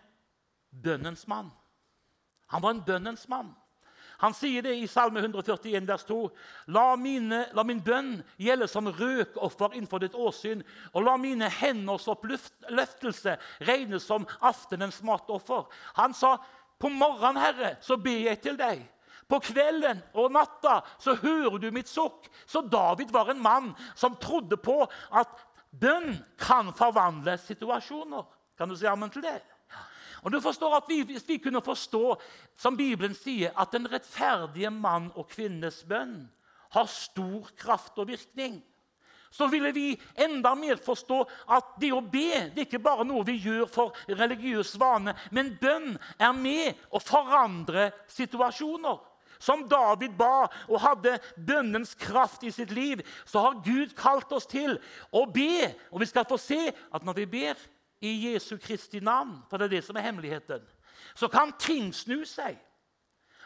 bønnens 0.82 1.26
mann. 1.30 1.52
Han 2.52 2.62
var 2.62 2.74
en 2.74 2.84
bønnens 2.86 3.28
mann. 3.28 3.54
Han 4.22 4.34
sier 4.36 4.62
det 4.62 4.74
i 4.78 4.86
Salme 4.88 5.20
141, 5.20 5.86
vers 5.88 6.04
2.: 6.06 6.18
La, 6.72 6.94
mine, 6.96 7.44
la 7.52 7.64
min 7.66 7.82
bønn 7.82 8.14
gjelde 8.40 8.68
som 8.70 8.88
røkoffer 8.88 9.74
innenfor 9.74 10.04
ditt 10.04 10.14
åsyn, 10.14 10.62
og 10.94 11.04
la 11.04 11.16
mine 11.20 11.50
henders 11.50 12.06
oppløftelse 12.08 13.36
regnes 13.66 14.06
som 14.06 14.26
aftenens 14.40 15.02
matoffer. 15.02 15.66
Han 15.98 16.14
sa, 16.14 16.36
på 16.78 16.90
morgenen, 16.90 17.40
Herre, 17.42 17.76
så 17.80 17.96
ber 17.96 18.28
jeg 18.28 18.40
til 18.44 18.58
deg. 18.60 18.82
På 19.28 19.38
kvelden 19.40 20.02
og 20.12 20.32
natta 20.34 20.82
så 21.00 21.14
hører 21.16 21.56
du 21.58 21.70
mitt 21.72 21.88
sukk. 21.88 22.28
Så 22.46 22.60
David 22.60 23.12
var 23.14 23.30
en 23.32 23.42
mann 23.42 23.70
som 23.96 24.18
trodde 24.20 24.58
på 24.60 24.82
at 24.84 25.44
bønn 25.72 26.18
kan 26.38 26.72
forvandle 26.76 27.38
situasjoner. 27.40 28.26
Kan 28.58 28.68
du 28.70 28.76
si 28.78 28.86
ammen 28.86 29.10
til 29.10 29.24
det? 29.24 29.40
Og 30.24 30.32
du 30.32 30.40
forstår 30.40 30.78
at 30.78 30.88
vi, 30.88 31.02
Hvis 31.02 31.28
vi 31.28 31.38
kunne 31.38 31.62
forstå, 31.62 32.16
som 32.56 32.76
Bibelen 32.76 33.14
sier, 33.14 33.52
at 33.60 33.72
den 33.72 33.86
rettferdige 33.92 34.70
mann 34.70 35.12
og 35.14 35.28
kvinnes 35.28 35.84
bønn 35.84 36.24
har 36.74 36.86
stor 36.90 37.50
kraft 37.56 37.98
og 37.98 38.08
virkning, 38.08 38.62
så 39.34 39.46
ville 39.50 39.72
vi 39.74 40.00
enda 40.14 40.54
mer 40.54 40.78
forstå 40.78 41.16
at 41.50 41.74
det 41.82 41.90
å 41.92 42.00
be 42.00 42.28
det 42.54 42.60
er 42.60 42.66
ikke 42.68 42.82
bare 42.82 43.06
noe 43.06 43.26
vi 43.26 43.34
gjør 43.42 43.66
for 43.66 43.96
religiøs 44.06 44.76
vane, 44.78 45.14
men 45.34 45.56
bønn 45.60 45.96
er 46.22 46.36
med 46.38 46.78
å 46.94 47.02
forandre 47.02 47.90
situasjoner. 48.06 49.00
Som 49.42 49.66
David 49.68 50.14
ba 50.16 50.46
og 50.68 50.78
hadde 50.80 51.18
bønnens 51.34 51.96
kraft 51.98 52.46
i 52.46 52.52
sitt 52.54 52.70
liv, 52.72 53.02
så 53.26 53.42
har 53.42 53.58
Gud 53.66 53.92
kalt 53.98 54.30
oss 54.32 54.46
til 54.48 54.78
å 55.10 55.24
be. 55.26 55.66
Og 55.90 56.00
vi 56.00 56.08
skal 56.08 56.24
få 56.30 56.38
se 56.40 56.70
at 56.70 57.04
når 57.04 57.18
vi 57.18 57.26
ber, 57.34 57.58
i 58.04 58.32
Jesu 58.32 58.56
Kristi 58.60 59.00
navn, 59.00 59.38
for 59.48 59.58
det 59.58 59.68
er 59.68 59.76
det 59.76 59.84
som 59.86 59.96
er 59.96 60.04
hemmeligheten, 60.06 60.62
så 61.14 61.28
kan 61.28 61.52
ting 61.58 61.92
snu 61.94 62.24
seg. 62.28 62.58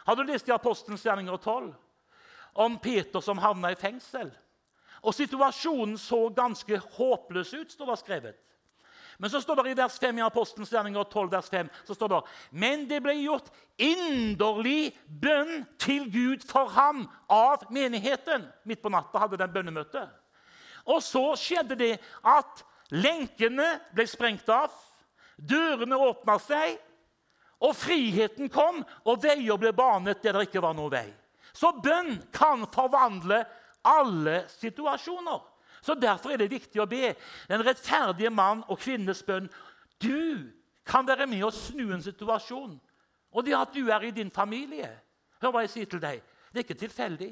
Har 0.05 0.15
du 0.15 0.23
lest 0.27 0.47
i 0.49 0.55
Apostelens 0.55 1.05
gjerninger 1.05 1.37
12 1.37 1.73
om 2.59 2.77
Peter 2.81 3.23
som 3.23 3.39
havna 3.39 3.71
i 3.71 3.79
fengsel? 3.79 4.31
Og 4.99 5.15
Situasjonen 5.15 5.97
så 5.97 6.27
ganske 6.35 6.79
håpløs 6.97 7.53
ut, 7.53 7.71
står 7.71 7.91
det 7.91 7.99
skrevet. 8.01 8.39
Men 9.19 9.29
så 9.29 9.41
står 9.43 9.59
det 9.59 9.71
i 9.73 9.77
vers 9.77 9.97
5 9.99 10.17
i 10.17 10.23
Apostelens 10.23 10.71
gjerninger 10.71 11.03
12, 11.03 11.31
vers 11.31 11.49
5, 11.51 11.69
så 11.87 11.95
står 11.95 12.11
det 12.13 12.19
Men 12.51 12.85
det 12.87 13.01
ble 13.03 13.17
gjort 13.19 13.51
inderlig 13.75 14.93
bønn 15.07 15.65
til 15.79 16.07
Gud 16.11 16.45
for 16.47 16.71
ham 16.71 17.03
av 17.27 17.65
menigheten. 17.71 18.47
Midt 18.63 18.81
på 18.81 18.91
natta 18.91 19.19
hadde 19.19 19.39
den 19.41 19.51
bønnemøte. 19.51 20.05
Og 20.87 21.03
så 21.03 21.25
skjedde 21.35 21.75
det 21.79 21.91
at 22.23 22.63
lenkene 22.91 23.67
ble 23.95 24.05
sprengt 24.09 24.49
av, 24.53 24.73
dørene 25.37 25.97
åpna 25.97 26.37
seg, 26.41 26.77
og 27.59 27.75
friheten 27.75 28.49
kom, 28.51 28.81
og 29.05 29.23
veier 29.23 29.59
ble 29.59 29.73
banet 29.75 30.21
der 30.23 30.37
det 30.37 30.47
ikke 30.47 30.63
var 30.63 30.75
noe 30.77 30.91
vei. 30.93 31.07
Så 31.53 31.73
bønn 31.83 32.15
kan 32.31 32.63
forvandle 32.71 33.41
alle 33.87 34.43
situasjoner. 34.53 35.41
Så 35.81 35.95
Derfor 35.95 36.31
er 36.31 36.41
det 36.41 36.51
viktig 36.51 36.79
å 36.81 36.87
be. 36.89 37.13
Den 37.47 37.63
rettferdige 37.63 38.31
mann 38.31 38.63
og 38.67 38.79
kvinnes 38.79 39.23
bønn. 39.23 39.47
Du 39.99 40.51
kan 40.87 41.07
være 41.07 41.27
med 41.27 41.43
og 41.47 41.55
snu 41.55 41.91
en 41.93 42.03
situasjon. 42.03 42.75
Og 43.31 43.45
det 43.45 43.55
at 43.55 43.73
du 43.75 43.87
er 43.91 44.07
i 44.07 44.15
din 44.15 44.31
familie. 44.31 44.89
Hør 45.41 45.53
hva 45.55 45.63
jeg 45.63 45.73
sier 45.75 45.91
til 45.91 46.01
deg. 46.03 46.23
Det 46.51 46.61
er 46.61 46.67
ikke 46.67 46.81
tilfeldig. 46.81 47.31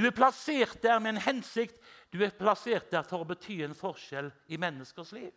Du 0.00 0.06
er 0.08 0.16
plassert 0.16 0.80
der 0.82 0.98
med 0.98 1.14
en 1.14 1.20
hensikt. 1.20 1.76
Du 2.12 2.22
er 2.24 2.32
plassert 2.32 2.88
der 2.92 3.04
for 3.04 3.20
å 3.20 3.28
bety 3.28 3.58
en 3.66 3.76
forskjell 3.76 4.30
i 4.48 4.56
menneskers 4.60 5.12
liv. 5.12 5.32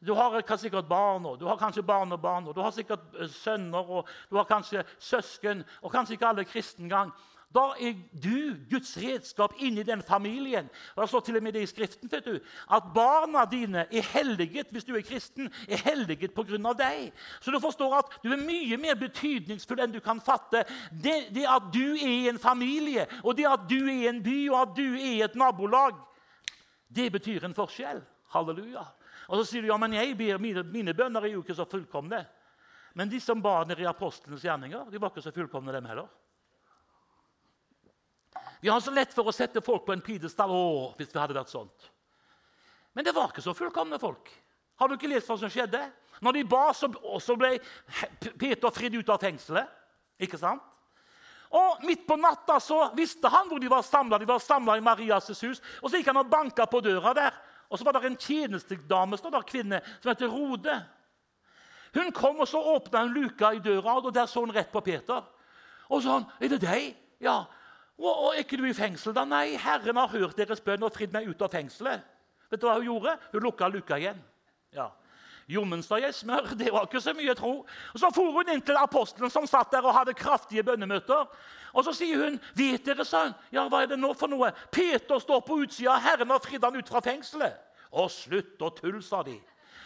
Du 0.00 0.14
har 0.14 0.38
sikkert 0.56 0.88
barn, 0.88 1.26
og 1.26 1.40
du 1.40 1.44
har 1.44 1.58
kanskje 1.58 1.82
barnebarn, 1.82 2.46
og 2.48 2.54
du 2.54 2.62
har 2.62 2.70
sikkert 2.72 3.02
eh, 3.18 3.28
sønner 3.28 3.90
og 3.98 4.08
du 4.30 4.38
har 4.38 4.46
kanskje 4.48 4.84
søsken, 4.96 5.64
og 5.82 5.92
kanskje 5.92 6.16
ikke 6.16 6.30
alle 6.30 6.46
kristne 6.48 6.86
engang. 6.86 7.10
Da 7.54 7.72
er 7.82 7.96
du 8.22 8.54
Guds 8.70 8.92
redskap 9.02 9.56
inni 9.58 9.82
den 9.82 10.02
familien. 10.06 10.68
Det 10.96 11.08
står 11.08 11.24
til 11.26 11.36
og 11.36 11.42
med 11.42 11.56
det 11.56 11.64
i 11.64 11.66
Skriften 11.66 12.10
vet 12.12 12.24
du, 12.24 12.36
at 12.70 12.92
barna 12.94 13.42
dine 13.50 13.86
er 13.90 14.06
helliget 14.12 14.70
hvis 14.70 14.86
du 14.86 14.94
er 14.94 15.02
kristen, 15.02 15.50
er 15.68 15.82
helliget 15.82 16.34
pga. 16.34 16.72
deg. 16.78 17.10
Så 17.40 17.50
du 17.50 17.58
forstår 17.60 17.96
at 17.98 18.14
du 18.22 18.30
er 18.30 18.44
mye 18.44 18.78
mer 18.78 18.94
betydningsfull 18.94 19.82
enn 19.82 19.92
du 19.92 20.00
kan 20.00 20.20
fatte. 20.20 20.62
Det, 20.92 21.34
det 21.34 21.48
at 21.48 21.72
du 21.74 21.96
er 21.96 22.14
i 22.14 22.28
en 22.28 22.38
familie, 22.38 23.08
og 23.24 23.36
det 23.36 23.50
at 23.50 23.66
du 23.66 23.80
er 23.82 23.96
i 23.96 24.08
en 24.08 24.22
by, 24.22 24.38
og 24.50 24.62
at 24.62 24.76
du 24.76 24.86
er 24.94 25.10
i 25.10 25.22
et 25.26 25.34
nabolag, 25.34 25.98
det 26.88 27.10
betyr 27.12 27.44
en 27.44 27.54
forskjell. 27.54 28.02
Halleluja. 28.30 28.86
Og 29.26 29.40
så 29.40 29.44
sier 29.50 29.62
du 29.62 29.72
ja, 29.72 29.76
men 29.78 29.94
jeg 29.94 30.14
ber, 30.18 30.38
mine, 30.38 30.62
mine 30.62 30.94
bønner 30.94 31.26
er 31.26 31.34
jo 31.34 31.42
ikke 31.42 31.58
så 31.58 31.66
fullkomne. 31.66 32.22
Men 32.94 33.10
de 33.10 33.18
som 33.22 33.42
ba 33.42 33.64
nede 33.66 33.82
i 33.82 33.90
apostlenes 33.90 34.42
gjerninger, 34.42 34.90
de 34.90 35.00
var 35.02 35.10
ikke 35.10 35.22
så 35.22 35.34
fullkomne, 35.34 35.74
dem 35.74 35.86
heller. 35.90 36.06
Vi 38.60 38.68
har 38.68 38.80
så 38.80 38.92
lett 38.92 39.14
for 39.16 39.28
å 39.28 39.34
sette 39.34 39.62
folk 39.64 39.86
på 39.86 39.94
en 39.96 40.04
pidestall 40.04 40.52
hvis 40.98 41.12
vi 41.12 41.20
hadde 41.20 41.36
vært 41.36 41.52
sånt. 41.52 41.90
Men 42.92 43.06
det 43.06 43.14
var 43.16 43.30
ikke 43.30 43.44
så 43.44 43.54
fullkomne 43.56 43.98
folk. 44.02 44.28
Har 44.80 44.88
du 44.88 44.96
ikke 44.96 45.10
lest 45.10 45.28
hva 45.30 45.36
som 45.40 45.52
skjedde? 45.52 45.80
Når 46.20 46.36
de 46.36 46.42
ba, 46.48 46.66
så, 46.76 47.36
ble 47.38 47.54
Peter 48.40 48.72
fridd 48.74 48.98
ut 48.98 49.12
av 49.12 49.20
fengselet. 49.22 49.68
Ikke 50.20 50.40
sant? 50.40 50.64
Og 51.56 51.82
Midt 51.82 52.04
på 52.06 52.14
natta 52.20 52.60
så 52.62 52.92
visste 52.94 53.30
han 53.32 53.48
hvor 53.50 53.58
de 53.62 53.70
var 53.70 53.82
samla. 53.86 54.20
De 54.20 54.28
var 54.28 54.42
samla 54.42 54.76
i 54.78 54.84
Marias 54.84 55.30
hus. 55.32 55.62
Og 55.80 55.88
Så 55.88 55.98
gikk 55.98 56.12
han 56.12 56.20
og 56.20 56.30
banka 56.30 56.66
på 56.70 56.82
døra 56.84 57.14
der. 57.16 57.38
Og 57.70 57.78
så 57.78 57.86
var 57.86 57.96
det 57.96 58.10
en 58.10 58.18
tjenestedame 58.18 59.18
står 59.18 59.34
der, 59.34 59.46
kvinne, 59.46 59.80
som 60.02 60.10
heter 60.10 60.30
Rode. 60.30 60.74
Hun 61.94 62.12
kom, 62.14 62.42
og 62.42 62.48
så 62.48 62.60
åpna 62.74 63.04
hun 63.06 63.14
luka 63.14 63.52
i 63.54 63.62
døra, 63.62 63.96
og 63.98 64.12
der 64.14 64.26
så 64.30 64.42
hun 64.44 64.52
rett 64.54 64.70
på 64.72 64.82
Peter. 64.82 65.22
Og 65.90 66.02
så 66.02 66.18
han, 66.18 66.26
'Er 66.40 66.48
det 66.48 66.60
deg?' 66.60 66.96
'Ja.' 67.20 67.46
Og, 68.00 68.32
'Er 68.34 68.38
ikke 68.38 68.56
du 68.56 68.64
i 68.64 68.72
fengsel?' 68.72 69.14
da? 69.14 69.24
'Nei, 69.24 69.56
Herren 69.56 69.96
har 69.96 70.08
hørt 70.08 70.36
deres 70.36 70.60
bønn 70.60 70.82
og 70.82 70.92
fridd 70.92 71.12
meg 71.12 71.28
ut 71.28 71.42
av 71.42 71.50
fengselet.' 71.50 72.00
Vet 72.50 72.60
du 72.60 72.66
hva 72.66 72.74
Hun 72.74 72.84
gjorde? 72.84 73.18
Hun 73.32 73.42
lukka 73.42 73.68
luka 73.68 73.96
igjen. 73.96 74.18
Ja. 74.72 74.88
smør, 76.12 76.54
det 76.58 76.72
var 76.72 76.86
ikke 76.86 77.00
så 77.00 77.12
mye 77.14 77.34
tro. 77.34 77.66
Og 77.94 78.00
Så 78.00 78.10
for 78.14 78.32
hun 78.32 78.48
inn 78.48 78.62
til 78.62 78.76
apostelen 78.76 79.30
som 79.30 79.46
satt 79.46 79.70
der 79.72 79.82
og 79.82 79.94
hadde 79.94 80.14
kraftige 80.14 80.62
bønnemøter. 80.62 81.26
Og 81.72 81.84
Så 81.84 81.92
sier 81.92 82.24
hun, 82.24 82.40
'Vet 82.54 82.86
dere', 82.86 83.04
hun. 83.04 83.34
'Ja, 83.52 83.68
hva 83.68 83.82
er 83.82 83.86
det 83.86 83.98
nå 83.98 84.12
for 84.14 84.26
noe?' 84.26 84.52
'Peter 84.72 85.18
står 85.18 85.40
på 85.40 85.62
utsida. 85.62 85.98
Herren 85.98 86.30
har 86.30 86.38
fridd 86.38 86.64
han 86.64 86.76
ut 86.76 86.88
fra 86.88 87.00
fengselet.' 87.00 87.58
'Å, 87.92 88.08
slutt 88.08 88.62
å 88.62 88.70
tulle', 88.70 89.02
sa 89.02 89.22
de. 89.22 89.40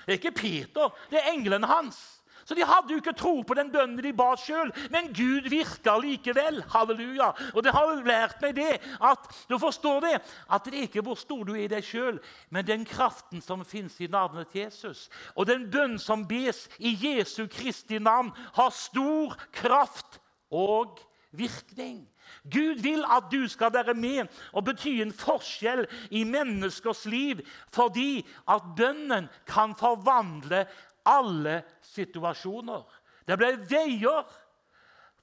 Det 0.07 0.13
er 0.13 0.19
ikke 0.19 0.41
Peter, 0.41 0.89
det 1.11 1.19
er 1.19 1.33
engelen 1.33 1.65
hans. 1.65 2.14
Så 2.45 2.55
de 2.55 2.65
hadde 2.67 2.93
jo 2.93 3.01
ikke 3.01 3.17
tro 3.17 3.35
på 3.47 3.57
den 3.57 3.71
bønnen 3.73 4.03
de 4.05 4.13
ba 4.17 4.35
sjøl, 4.41 4.73
men 4.93 5.11
Gud 5.17 5.49
virka 5.51 5.97
likevel. 6.01 6.63
Halleluja. 6.73 7.33
Og 7.55 7.65
det 7.65 7.75
har 7.75 7.91
jo 7.91 8.05
lært 8.05 8.41
meg 8.43 8.57
det, 8.59 8.81
at 9.01 9.29
du 9.51 9.59
forstår 9.61 10.01
det, 10.05 10.15
at 10.53 10.69
det 10.69 10.75
er 10.75 10.89
ikke 10.89 11.05
hvor 11.05 11.19
stor 11.21 11.45
du 11.45 11.55
er 11.55 11.65
i 11.65 11.71
deg 11.73 11.85
sjøl, 11.87 12.21
men 12.51 12.67
den 12.67 12.85
kraften 12.89 13.43
som 13.45 13.65
fins 13.65 13.97
i 14.01 14.11
navnet 14.11 14.51
til 14.53 14.67
Jesus. 14.67 15.09
Og 15.35 15.49
den 15.49 15.69
bønn 15.73 15.99
som 15.99 16.27
bes 16.29 16.67
i 16.79 16.95
Jesu 17.01 17.47
Kristi 17.51 17.99
navn, 17.99 18.33
har 18.55 18.71
stor 18.75 19.37
kraft 19.53 20.21
og 20.51 20.99
virkning. 21.33 22.05
Gud 22.45 22.81
vil 22.83 23.05
at 23.11 23.25
du 23.33 23.49
skal 23.49 23.73
være 23.73 23.95
med 23.95 24.27
og 24.53 24.65
bety 24.65 25.01
en 25.03 25.13
forskjell 25.13 25.85
i 26.11 26.25
menneskers 26.25 27.05
liv 27.11 27.41
fordi 27.75 28.25
at 28.49 28.65
bønnen 28.77 29.29
kan 29.49 29.75
forvandle 29.79 30.65
alle 31.05 31.61
situasjoner. 31.95 32.85
Det 33.29 33.39
ble 33.41 33.55
veier. 33.69 34.25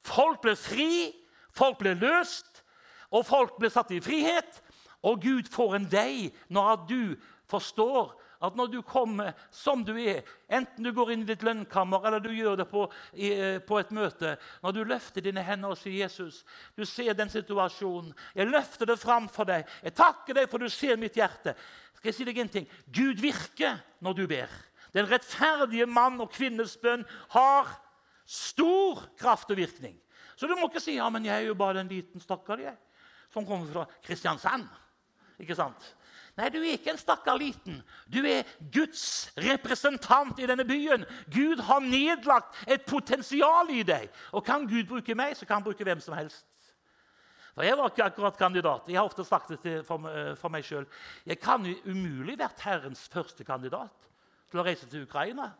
Folk 0.01 0.41
ble 0.41 0.55
fri, 0.57 1.11
folk 1.53 1.77
ble 1.81 1.93
løst, 1.99 2.63
og 3.11 3.27
folk 3.27 3.59
ble 3.61 3.69
satt 3.69 3.93
i 3.93 4.01
frihet. 4.01 4.61
Og 5.05 5.21
Gud 5.21 5.49
får 5.49 5.77
en 5.77 5.87
vei 5.89 6.31
når 6.53 6.85
du 6.89 7.01
forstår 7.49 8.13
at 8.41 8.55
når 8.57 8.71
du 8.73 8.79
kommer 8.81 9.35
som 9.53 9.83
du 9.85 9.93
er, 10.01 10.23
enten 10.49 10.85
du 10.85 10.89
går 10.95 11.11
inn 11.13 11.25
i 11.25 11.29
ditt 11.29 11.43
lønnkammer 11.45 12.07
eller 12.07 12.23
du 12.23 12.31
gjør 12.33 12.57
det 12.63 12.65
på, 12.71 12.87
i, 13.13 13.29
eh, 13.29 13.59
på, 13.61 13.77
et 13.77 13.91
møte 13.93 14.33
Når 14.63 14.73
du 14.73 14.81
løfter 14.83 15.21
dine 15.21 15.43
hender 15.45 15.75
og 15.75 15.77
sier 15.77 16.01
'Jesus, 16.01 16.43
du 16.75 16.85
ser 16.85 17.13
den 17.13 17.29
situasjonen. 17.29 18.13
Jeg 18.35 18.49
løfter 18.49 18.85
det 18.85 18.99
fram 18.99 19.29
for 19.29 19.45
deg. 19.45 19.67
Jeg 19.83 19.93
takker 19.93 20.33
deg, 20.33 20.49
for 20.49 20.57
du 20.57 20.69
ser 20.69 20.97
mitt 20.97 21.13
hjerte.' 21.13 21.55
Skal 22.01 22.09
jeg 22.09 22.15
si 22.15 22.25
deg 22.25 22.37
en 22.37 22.49
ting? 22.49 22.67
Gud 22.89 23.21
virker 23.21 23.77
når 24.01 24.13
du 24.13 24.27
ber. 24.27 24.49
Den 24.95 25.07
rettferdige 25.07 25.87
mann 25.87 26.19
og 26.21 26.31
kvinnes 26.33 26.75
bønn 26.81 27.05
har 27.31 27.69
stor 28.27 29.05
kraft 29.19 29.51
og 29.51 29.59
virkning. 29.59 29.95
Så 30.35 30.47
du 30.47 30.55
må 30.57 30.67
ikke 30.67 30.83
si 30.83 30.97
ja, 30.97 31.07
men 31.13 31.25
jeg 31.27 31.35
er 31.35 31.51
jo 31.51 31.57
bare 31.57 31.83
en 31.83 31.91
liten 31.91 32.23
stakkar 32.23 32.63
jeg, 32.63 32.75
som 33.31 33.47
kommer 33.47 33.67
fra 33.71 33.87
Kristiansand. 34.03 34.67
Ikke 35.41 35.57
sant? 35.57 35.93
Nei, 36.37 36.47
du 36.51 36.61
er 36.61 36.77
ikke 36.77 36.93
en 36.93 36.99
stakkar 36.99 37.39
liten. 37.39 37.81
Du 38.07 38.21
er 38.23 38.47
Guds 38.73 39.31
representant 39.41 40.39
i 40.39 40.47
denne 40.47 40.63
byen. 40.67 41.03
Gud 41.31 41.59
har 41.67 41.83
nedlagt 41.83 42.55
et 42.71 42.85
potensial 42.87 43.71
i 43.73 43.83
deg. 43.87 44.07
Og 44.31 44.45
kan 44.47 44.67
Gud 44.69 44.87
bruke 44.89 45.15
meg, 45.17 45.35
så 45.35 45.45
kan 45.45 45.59
han 45.59 45.67
bruke 45.67 45.85
hvem 45.87 45.99
som 46.03 46.15
helst. 46.15 46.47
For 47.51 47.67
Jeg 47.67 47.75
var 47.77 47.91
ikke 47.91 48.07
akkurat 48.07 48.39
kandidat. 48.39 48.87
Jeg 48.87 48.97
har 48.97 49.09
ofte 49.09 49.27
sagt 49.27 49.51
det 49.63 49.81
for, 49.85 50.07
for 50.39 50.53
meg 50.53 50.63
sjøl. 50.63 50.87
Jeg 51.27 51.41
kan 51.43 51.67
umulig 51.83 52.39
vært 52.39 52.63
Herrens 52.63 53.03
første 53.11 53.43
kandidat 53.43 54.10
til 54.51 54.61
å 54.61 54.65
reise 54.67 54.87
til 54.89 55.07
Ukraina. 55.07 55.51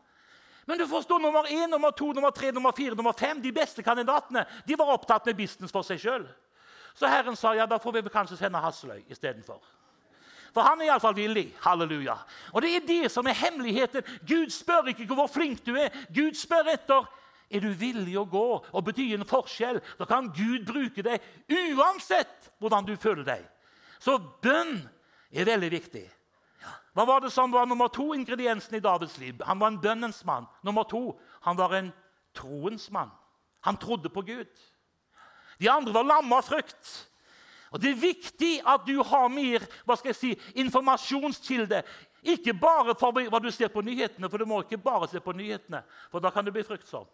Men 0.68 0.78
du 0.78 0.86
forstår, 0.86 1.18
nummer 1.18 1.48
én, 1.50 1.66
nummer 1.70 1.90
to, 1.90 2.12
nummer 2.14 2.30
tre, 2.30 2.52
nummer 2.54 2.72
fire, 2.76 2.94
nummer 2.94 3.16
fem, 3.18 3.40
de 3.42 3.52
beste 3.52 3.82
kandidatene 3.82 4.44
de 4.66 4.78
var 4.78 4.92
opptatt 4.94 5.26
med 5.26 5.40
business 5.40 5.74
for 5.74 5.86
seg 5.86 6.00
sjøl. 6.00 6.26
Så 6.94 7.08
Herren 7.08 7.36
sa 7.36 7.54
ja, 7.56 7.66
da 7.66 7.80
får 7.82 7.98
vi 7.98 8.12
kanskje 8.12 8.38
sende 8.38 8.60
Hasløy 8.62 9.00
istedenfor. 9.10 9.62
For 10.52 10.66
han 10.66 10.82
er 10.82 10.90
iallfall 10.90 11.16
villig. 11.16 11.46
Halleluja. 11.64 12.18
Og 12.52 12.62
det 12.62 12.74
er 12.76 12.86
det 12.86 13.12
som 13.12 13.26
er 13.26 13.38
hemmeligheten. 13.38 14.04
Gud 14.28 14.52
spør 14.52 14.90
ikke 14.92 15.08
hvor 15.16 15.30
flink 15.32 15.64
du 15.64 15.72
er. 15.80 15.88
Gud 16.12 16.36
spør 16.36 16.68
etter 16.74 17.08
er 17.52 17.64
du 17.64 17.72
villig 17.76 18.16
å 18.20 18.26
gå 18.28 18.46
og 18.60 18.84
bety 18.84 19.10
en 19.16 19.28
forskjell. 19.28 19.80
Da 19.98 20.08
kan 20.08 20.28
Gud 20.36 20.66
bruke 20.68 21.04
deg 21.04 21.24
uansett 21.48 22.52
hvordan 22.60 22.86
du 22.88 22.94
føler 23.00 23.24
deg. 23.26 23.46
Så 24.00 24.18
bønn 24.44 24.76
er 25.32 25.48
veldig 25.48 25.72
viktig. 25.72 26.04
Hva 26.92 27.06
var 27.08 27.22
det 27.24 27.30
som 27.32 27.52
var 27.52 27.66
nummer 27.66 27.88
to 27.88 28.12
ingrediensen 28.14 28.76
i 28.76 28.82
Davids 28.84 29.16
liv? 29.18 29.40
Han 29.46 29.58
var 29.58 29.72
en 29.72 29.80
bønnens 29.80 30.24
mann. 30.28 30.46
Nummer 30.62 30.84
to 30.84 31.18
han 31.40 31.56
var 31.56 31.74
en 31.74 31.92
troens 32.36 32.90
mann. 32.90 33.10
Han 33.60 33.76
trodde 33.76 34.08
på 34.12 34.22
Gud. 34.22 34.50
De 35.58 35.70
andre 35.70 35.94
var 35.94 36.04
lamme 36.04 36.36
av 36.36 36.42
frykt. 36.42 37.08
Og 37.72 37.80
Det 37.80 37.90
er 37.90 38.00
viktig 38.00 38.52
at 38.68 38.84
du 38.86 38.98
har 39.02 39.28
mer 39.32 39.64
hva 39.86 39.96
skal 39.96 40.12
jeg 40.12 40.18
si, 40.18 40.32
informasjonskilde. 40.60 41.80
Ikke 42.22 42.52
bare 42.52 42.94
for 42.98 43.16
hva 43.16 43.40
du 43.40 43.50
ser 43.50 43.72
på 43.72 43.80
nyhetene, 43.82 44.28
for 44.28 44.38
du 44.38 44.46
må 44.46 44.60
ikke 44.62 44.82
bare 44.82 45.08
se 45.08 45.20
på 45.20 45.32
nyhetene. 45.32 45.80
For 46.12 46.20
da 46.20 46.30
kan 46.30 46.44
du 46.44 46.52
bli 46.52 46.66
fryktsom. 46.66 47.08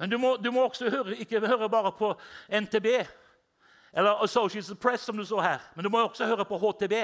Men 0.00 0.10
du 0.10 0.16
må, 0.18 0.36
du 0.40 0.48
må 0.50 0.64
også 0.64 0.88
høre, 0.90 1.18
ikke 1.20 1.44
høre 1.44 1.68
bare 1.68 1.92
på 1.92 2.14
NTB 2.48 2.88
eller 3.92 4.24
Associated 4.24 4.80
Press, 4.80 5.04
som 5.04 5.16
du 5.16 5.24
så 5.24 5.40
her, 5.40 5.60
men 5.74 5.84
du 5.84 5.90
må 5.92 6.00
også 6.00 6.26
høre 6.26 6.46
på 6.48 6.56
HTB. 6.58 6.94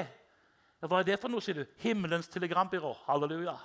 Hva 0.80 1.00
er 1.00 1.08
det 1.08 1.18
for 1.18 1.32
noe, 1.32 1.42
sier 1.42 1.58
du? 1.58 1.64
Himmelens 1.82 2.30
telegrambyrå. 2.30 2.92
Halleluja. 3.08 3.56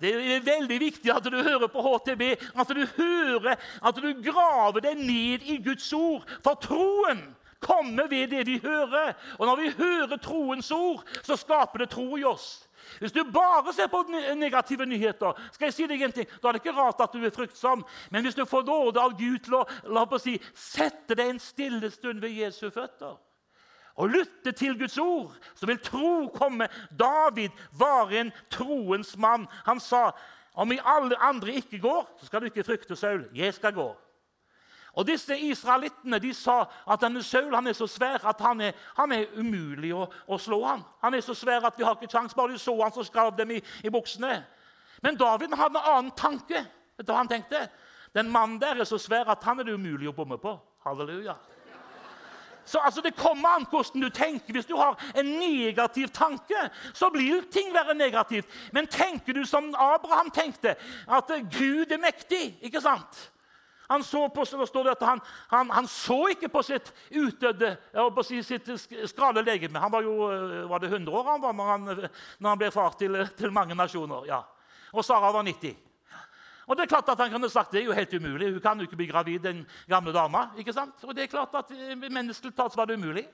Det 0.00 0.12
er 0.12 0.44
veldig 0.44 0.76
viktig 0.80 1.12
at 1.12 1.24
du 1.24 1.38
hører 1.40 1.70
på 1.72 1.80
HTB, 1.80 2.22
at 2.52 2.68
du 2.68 2.82
hører, 2.98 3.56
at 3.80 3.96
du 3.96 4.10
graver 4.20 4.84
deg 4.84 5.00
ned 5.00 5.46
i 5.48 5.56
Guds 5.64 5.88
ord. 5.96 6.26
For 6.44 6.58
troen 6.60 7.22
kommer 7.64 8.10
ved 8.10 8.28
det 8.34 8.44
vi 8.46 8.58
hører. 8.62 9.14
Og 9.38 9.46
når 9.48 9.56
vi 9.62 9.72
hører 9.78 10.20
troens 10.20 10.70
ord, 10.70 11.00
så 11.24 11.38
skaper 11.40 11.84
det 11.84 11.90
tro 11.94 12.10
i 12.20 12.26
oss. 12.28 12.66
Hvis 13.00 13.12
du 13.16 13.24
bare 13.32 13.72
ser 13.74 13.88
på 13.90 14.04
negative 14.36 14.86
nyheter, 14.86 15.32
skal 15.52 15.66
jeg 15.66 15.74
si 15.74 15.86
deg 15.90 16.04
en 16.04 16.12
ting, 16.14 16.28
da 16.42 16.48
er 16.48 16.54
det 16.54 16.62
ikke 16.62 16.76
rart 16.76 17.00
at 17.02 17.16
du 17.16 17.24
er 17.24 17.34
fryktsom. 17.34 17.82
Men 18.12 18.22
hvis 18.22 18.36
du 18.36 18.44
får 18.44 18.68
nåde 18.68 19.00
av 19.00 19.16
Gud 19.18 19.40
til 19.42 19.56
å 19.58 20.20
si, 20.22 20.36
sette 20.54 21.16
deg 21.16 21.32
en 21.32 21.40
stille 21.42 21.90
stund 21.90 22.20
ved 22.20 22.36
Jesu 22.36 22.68
føtter 22.68 23.16
og 23.96 24.08
lytte 24.08 24.52
til 24.52 24.78
Guds 24.78 24.98
ord, 24.98 25.36
så 25.54 25.66
vil 25.66 25.78
tro 25.78 26.28
komme. 26.34 26.68
David 26.98 27.48
var 27.72 28.12
en 28.12 28.32
troens 28.50 29.16
mann. 29.16 29.46
Han 29.64 29.80
sa, 29.80 30.10
'Om 30.54 30.70
vi 30.70 30.80
alle 30.84 31.16
andre 31.22 31.52
ikke 31.52 31.78
går, 31.78 32.16
så 32.20 32.26
skal 32.26 32.40
du 32.40 32.44
ikke 32.44 32.64
frykte 32.64 32.96
Saul. 32.96 33.28
Jeg 33.34 33.54
skal 33.54 33.72
gå.' 33.72 33.96
Og 34.96 35.06
Disse 35.06 35.38
israelittene 35.38 36.18
de 36.18 36.34
sa 36.34 36.64
at 36.88 37.00
denne 37.00 37.22
Saul 37.22 37.54
han 37.54 37.66
er 37.66 37.72
så 37.72 37.86
svær 37.86 38.24
at 38.28 38.40
han 38.40 38.60
er, 38.60 38.72
han 38.96 39.12
er 39.12 39.26
umulig 39.36 39.92
å, 39.94 40.06
å, 40.28 40.38
slå 40.38 40.62
han. 40.64 40.84
Han 41.02 41.14
er 41.14 41.20
så 41.20 41.34
svær 41.36 41.66
at 41.68 41.76
vi 41.78 41.84
har 41.84 41.98
ikke 41.98 42.08
kjangs. 42.08 42.34
Bare 42.34 42.52
de 42.52 42.58
så 42.58 42.72
han, 42.82 42.92
så 42.92 43.04
skrav 43.04 43.36
dem 43.36 43.50
i, 43.50 43.60
i 43.84 43.92
buksene. 43.92 44.46
Men 45.02 45.18
David 45.20 45.52
hadde 45.52 45.78
en 45.82 45.90
annen 45.92 46.10
tanke. 46.16 46.64
Vet 46.96 47.06
du 47.06 47.12
hva 47.12 47.18
han 47.20 47.28
tenkte? 47.28 47.68
Den 48.16 48.32
mannen 48.32 48.56
der 48.60 48.80
er 48.80 48.88
så 48.88 48.96
svær 48.98 49.28
at 49.28 49.44
han 49.44 49.60
er 49.60 49.68
det 49.68 49.76
umulig 49.76 50.08
å 50.08 50.16
bomme 50.16 50.40
på. 50.40 50.56
Halleluja. 50.86 51.36
Så 52.66 52.78
altså, 52.78 53.00
Det 53.00 53.16
kommer 53.16 53.48
an 53.56 53.66
hvordan 53.70 54.02
du 54.02 54.08
tenker. 54.10 54.52
Hvis 54.52 54.66
du 54.66 54.76
har 54.76 54.98
en 55.14 55.26
negativ 55.26 56.08
tanke, 56.08 56.68
så 56.94 57.10
blir 57.10 57.46
ting 57.52 57.74
være 57.74 57.94
negativt. 57.94 58.46
Men 58.72 58.86
tenker 58.86 59.32
du 59.32 59.44
som 59.44 59.74
Abraham 59.74 60.30
tenkte, 60.30 60.74
at 61.08 61.32
Gud 61.58 61.92
er 61.92 62.02
mektig 62.02 62.58
ikke 62.62 62.80
sant? 62.80 63.30
Han 63.88 64.02
så, 64.02 64.28
på, 64.28 64.44
han, 65.00 65.20
han, 65.48 65.70
han 65.70 65.86
så 65.86 66.26
ikke 66.26 66.48
på 66.48 66.62
sitt 66.62 66.92
utdødde 67.14 67.76
sitt 68.42 68.70
skrale 69.06 69.44
legeme. 69.46 69.78
Han 69.78 69.92
var 69.92 70.02
jo 70.02 70.16
var 70.66 70.82
det 70.82 70.90
100 70.90 71.18
år 71.18 71.30
han 71.30 71.42
var 71.42 71.52
når 71.52 71.70
han, 71.70 72.08
når 72.38 72.56
ble 72.56 72.70
far 72.74 72.96
til, 72.98 73.28
til 73.38 73.52
mange 73.52 73.74
nasjoner. 73.78 74.26
Ja. 74.26 74.42
Og 74.92 75.04
Sara 75.04 75.30
var 75.32 75.46
90. 75.46 75.85
Og 76.66 76.76
det 76.76 76.82
er 76.82 76.90
klart 76.90 77.08
at 77.08 77.18
Han 77.18 77.30
kunne 77.30 77.50
sagt 77.50 77.72
det 77.72 77.80
er 77.80 77.84
jo 77.84 77.96
helt 77.96 78.14
umulig. 78.14 78.52
Hun 78.52 78.60
kan 78.60 78.78
jo 78.78 78.86
ikke 78.88 78.96
bli 78.96 79.06
gravid, 79.06 79.38
den 79.40 79.66
gamle 79.88 80.12
dama. 80.12 80.48
ikke 80.58 80.72
sant? 80.72 80.94
Og 81.02 81.14
det 81.14 81.22
er 81.22 81.26
klart 81.26 81.54
at 81.54 81.70
eh, 81.70 81.96
Menneskelig 81.96 82.54
talt 82.56 82.76
var 82.76 82.84
det 82.86 82.96
umulig. 82.98 83.26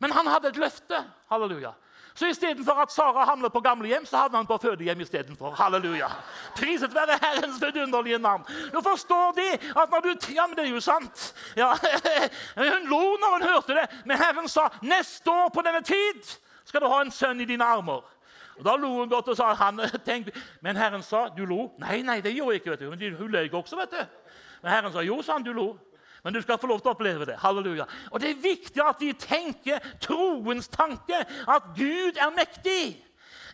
Men 0.00 0.12
han 0.12 0.26
hadde 0.26 0.48
et 0.48 0.56
løfte. 0.56 1.04
Halleluja. 1.30 1.72
Så 2.18 2.26
istedenfor 2.26 2.72
at 2.82 2.90
Sara 2.90 3.24
havnet 3.24 3.52
på 3.52 3.60
gamlehjem, 3.60 4.06
så 4.06 4.16
havnet 4.16 4.36
han 4.36 4.46
på 4.46 4.58
fødehjem 4.58 5.00
istedenfor. 5.00 5.54
Halleluja. 5.54 6.08
Priset 6.56 6.94
være 6.94 7.18
Herrens 7.22 7.62
vidunderlige 7.62 8.18
navn. 8.18 8.42
Du 8.72 8.80
forstår 8.82 9.32
de 9.36 9.46
at 9.52 9.90
når 9.90 10.00
du 10.00 10.34
Ja, 10.34 10.46
men 10.46 10.56
det 10.56 10.64
er 10.64 10.70
jo 10.70 10.80
sant. 10.80 11.34
Ja, 11.56 11.72
Hun 12.56 12.88
lo 12.90 13.16
når 13.22 13.38
hun 13.38 13.48
hørte 13.48 13.74
det, 13.74 13.86
men 14.04 14.18
Herren 14.18 14.48
sa 14.48 14.68
neste 14.82 15.30
år 15.30 15.48
på 15.54 15.62
denne 15.62 15.82
tid 15.82 16.38
skal 16.64 16.80
du 16.80 16.88
ha 16.90 17.00
en 17.00 17.10
sønn 17.10 17.40
i 17.40 17.46
dine 17.48 17.64
armer. 17.64 18.02
Og 18.58 18.64
Da 18.64 18.76
lo 18.76 18.88
hun 18.88 19.10
godt 19.10 19.28
og 19.28 19.36
sa 19.36 19.52
han, 19.54 19.80
tenkte, 20.04 20.32
Men 20.62 20.76
Herren 20.76 21.02
sa 21.02 21.28
du 21.28 21.44
lo. 21.46 21.72
Nei, 21.78 22.02
nei, 22.02 22.20
det 22.20 22.34
gjorde 22.34 22.56
jeg 22.56 22.62
ikke. 22.62 22.70
vet 22.70 22.80
du. 22.80 22.90
Men 22.90 23.18
hun 23.18 23.30
løy 23.30 23.50
også. 23.52 23.76
vet 23.76 23.90
du. 23.90 24.06
Men 24.62 24.72
Herren 24.72 24.92
sa 24.92 25.00
jo, 25.00 25.22
sa 25.22 25.32
han, 25.32 25.42
du 25.42 25.52
lo. 25.52 25.76
Men 26.24 26.34
du 26.34 26.40
skal 26.42 26.58
få 26.58 26.66
lov 26.66 26.80
til 26.80 26.90
å 26.90 26.94
oppleve 26.96 27.26
det. 27.26 27.36
Halleluja. 27.38 27.86
Og 28.10 28.20
Det 28.20 28.30
er 28.30 28.42
viktig 28.42 28.82
at 28.82 29.00
vi 29.00 29.12
tenker 29.12 29.78
troens 30.00 30.68
tanke, 30.68 31.20
at 31.48 31.62
Gud 31.76 32.18
er 32.18 32.34
mektig. 32.34 32.98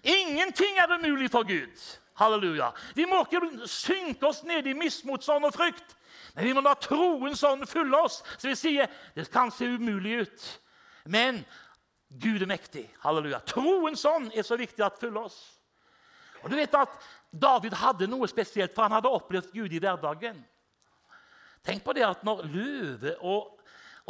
Ingenting 0.05 0.79
er 0.79 0.97
umulig 0.97 1.31
for 1.31 1.45
Gud. 1.45 1.85
Halleluja. 2.17 2.71
Vi 2.95 3.05
må 3.05 3.25
ikke 3.25 3.69
synke 3.69 4.27
oss 4.27 4.43
ned 4.45 4.67
i 4.67 4.73
mismotsånd 4.73 5.45
og 5.45 5.55
frykt. 5.55 5.97
Men 6.35 6.45
vi 6.45 6.53
må 6.53 6.63
la 6.65 6.75
troen 6.75 7.37
ånd 7.47 7.67
fylle 7.71 7.99
oss, 7.99 8.23
så 8.39 8.49
vi 8.49 8.57
sier 8.59 8.91
det 9.15 9.29
kan 9.31 9.53
se 9.55 9.69
umulig 9.71 10.25
ut. 10.25 10.47
Men 11.05 11.45
Gud 12.21 12.43
er 12.43 12.51
mektig. 12.51 12.85
Halleluja. 13.03 13.41
Troen 13.49 13.97
sånn 13.99 14.31
er 14.35 14.47
så 14.47 14.59
viktig 14.59 14.85
at 14.85 15.01
fyller 15.01 15.27
oss. 15.27 15.39
Og 16.45 16.51
du 16.53 16.57
vet 16.59 16.75
at 16.77 16.95
David 17.33 17.75
hadde 17.81 18.09
noe 18.11 18.29
spesielt, 18.31 18.75
for 18.77 18.87
han 18.87 18.95
hadde 18.95 19.11
opplevd 19.11 19.51
Gud 19.55 19.73
i 19.73 19.81
hverdagen. 19.83 20.43
Tenk 21.65 21.85
på 21.85 21.95
det 21.97 22.05
at 22.05 22.25
når 22.27 22.45
løve 22.53 23.15
og, 23.25 23.55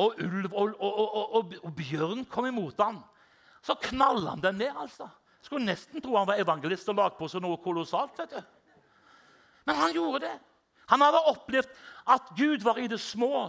og 0.03 0.19
ulv 0.21 0.57
og, 0.59 0.73
og, 0.83 1.53
og, 1.61 1.71
bjørn 1.79 2.25
kom 2.31 2.49
imot 2.51 2.81
ham, 2.83 2.99
så 3.63 3.79
knalla 3.87 4.35
han 4.35 4.43
den 4.43 4.59
ned. 4.65 4.75
altså. 4.75 5.07
Skulle 5.45 5.69
nesten 5.69 6.03
tro 6.03 6.17
han 6.19 6.29
var 6.29 6.43
evangelist 6.43 6.91
og 6.91 6.99
lagde 6.99 7.21
på 7.21 7.29
seg 7.31 7.45
noe 7.45 7.61
kolossalt. 7.63 8.19
vet 8.19 8.35
du. 8.35 8.43
Men 9.65 9.79
han 9.79 9.95
gjorde 9.95 10.27
det. 10.27 10.35
Han 10.91 11.01
hadde 11.01 11.27
opplevd 11.31 11.71
at 12.13 12.33
Gud 12.37 12.65
var 12.67 12.81
i 12.83 12.89
det 12.91 13.01
små. 13.01 13.47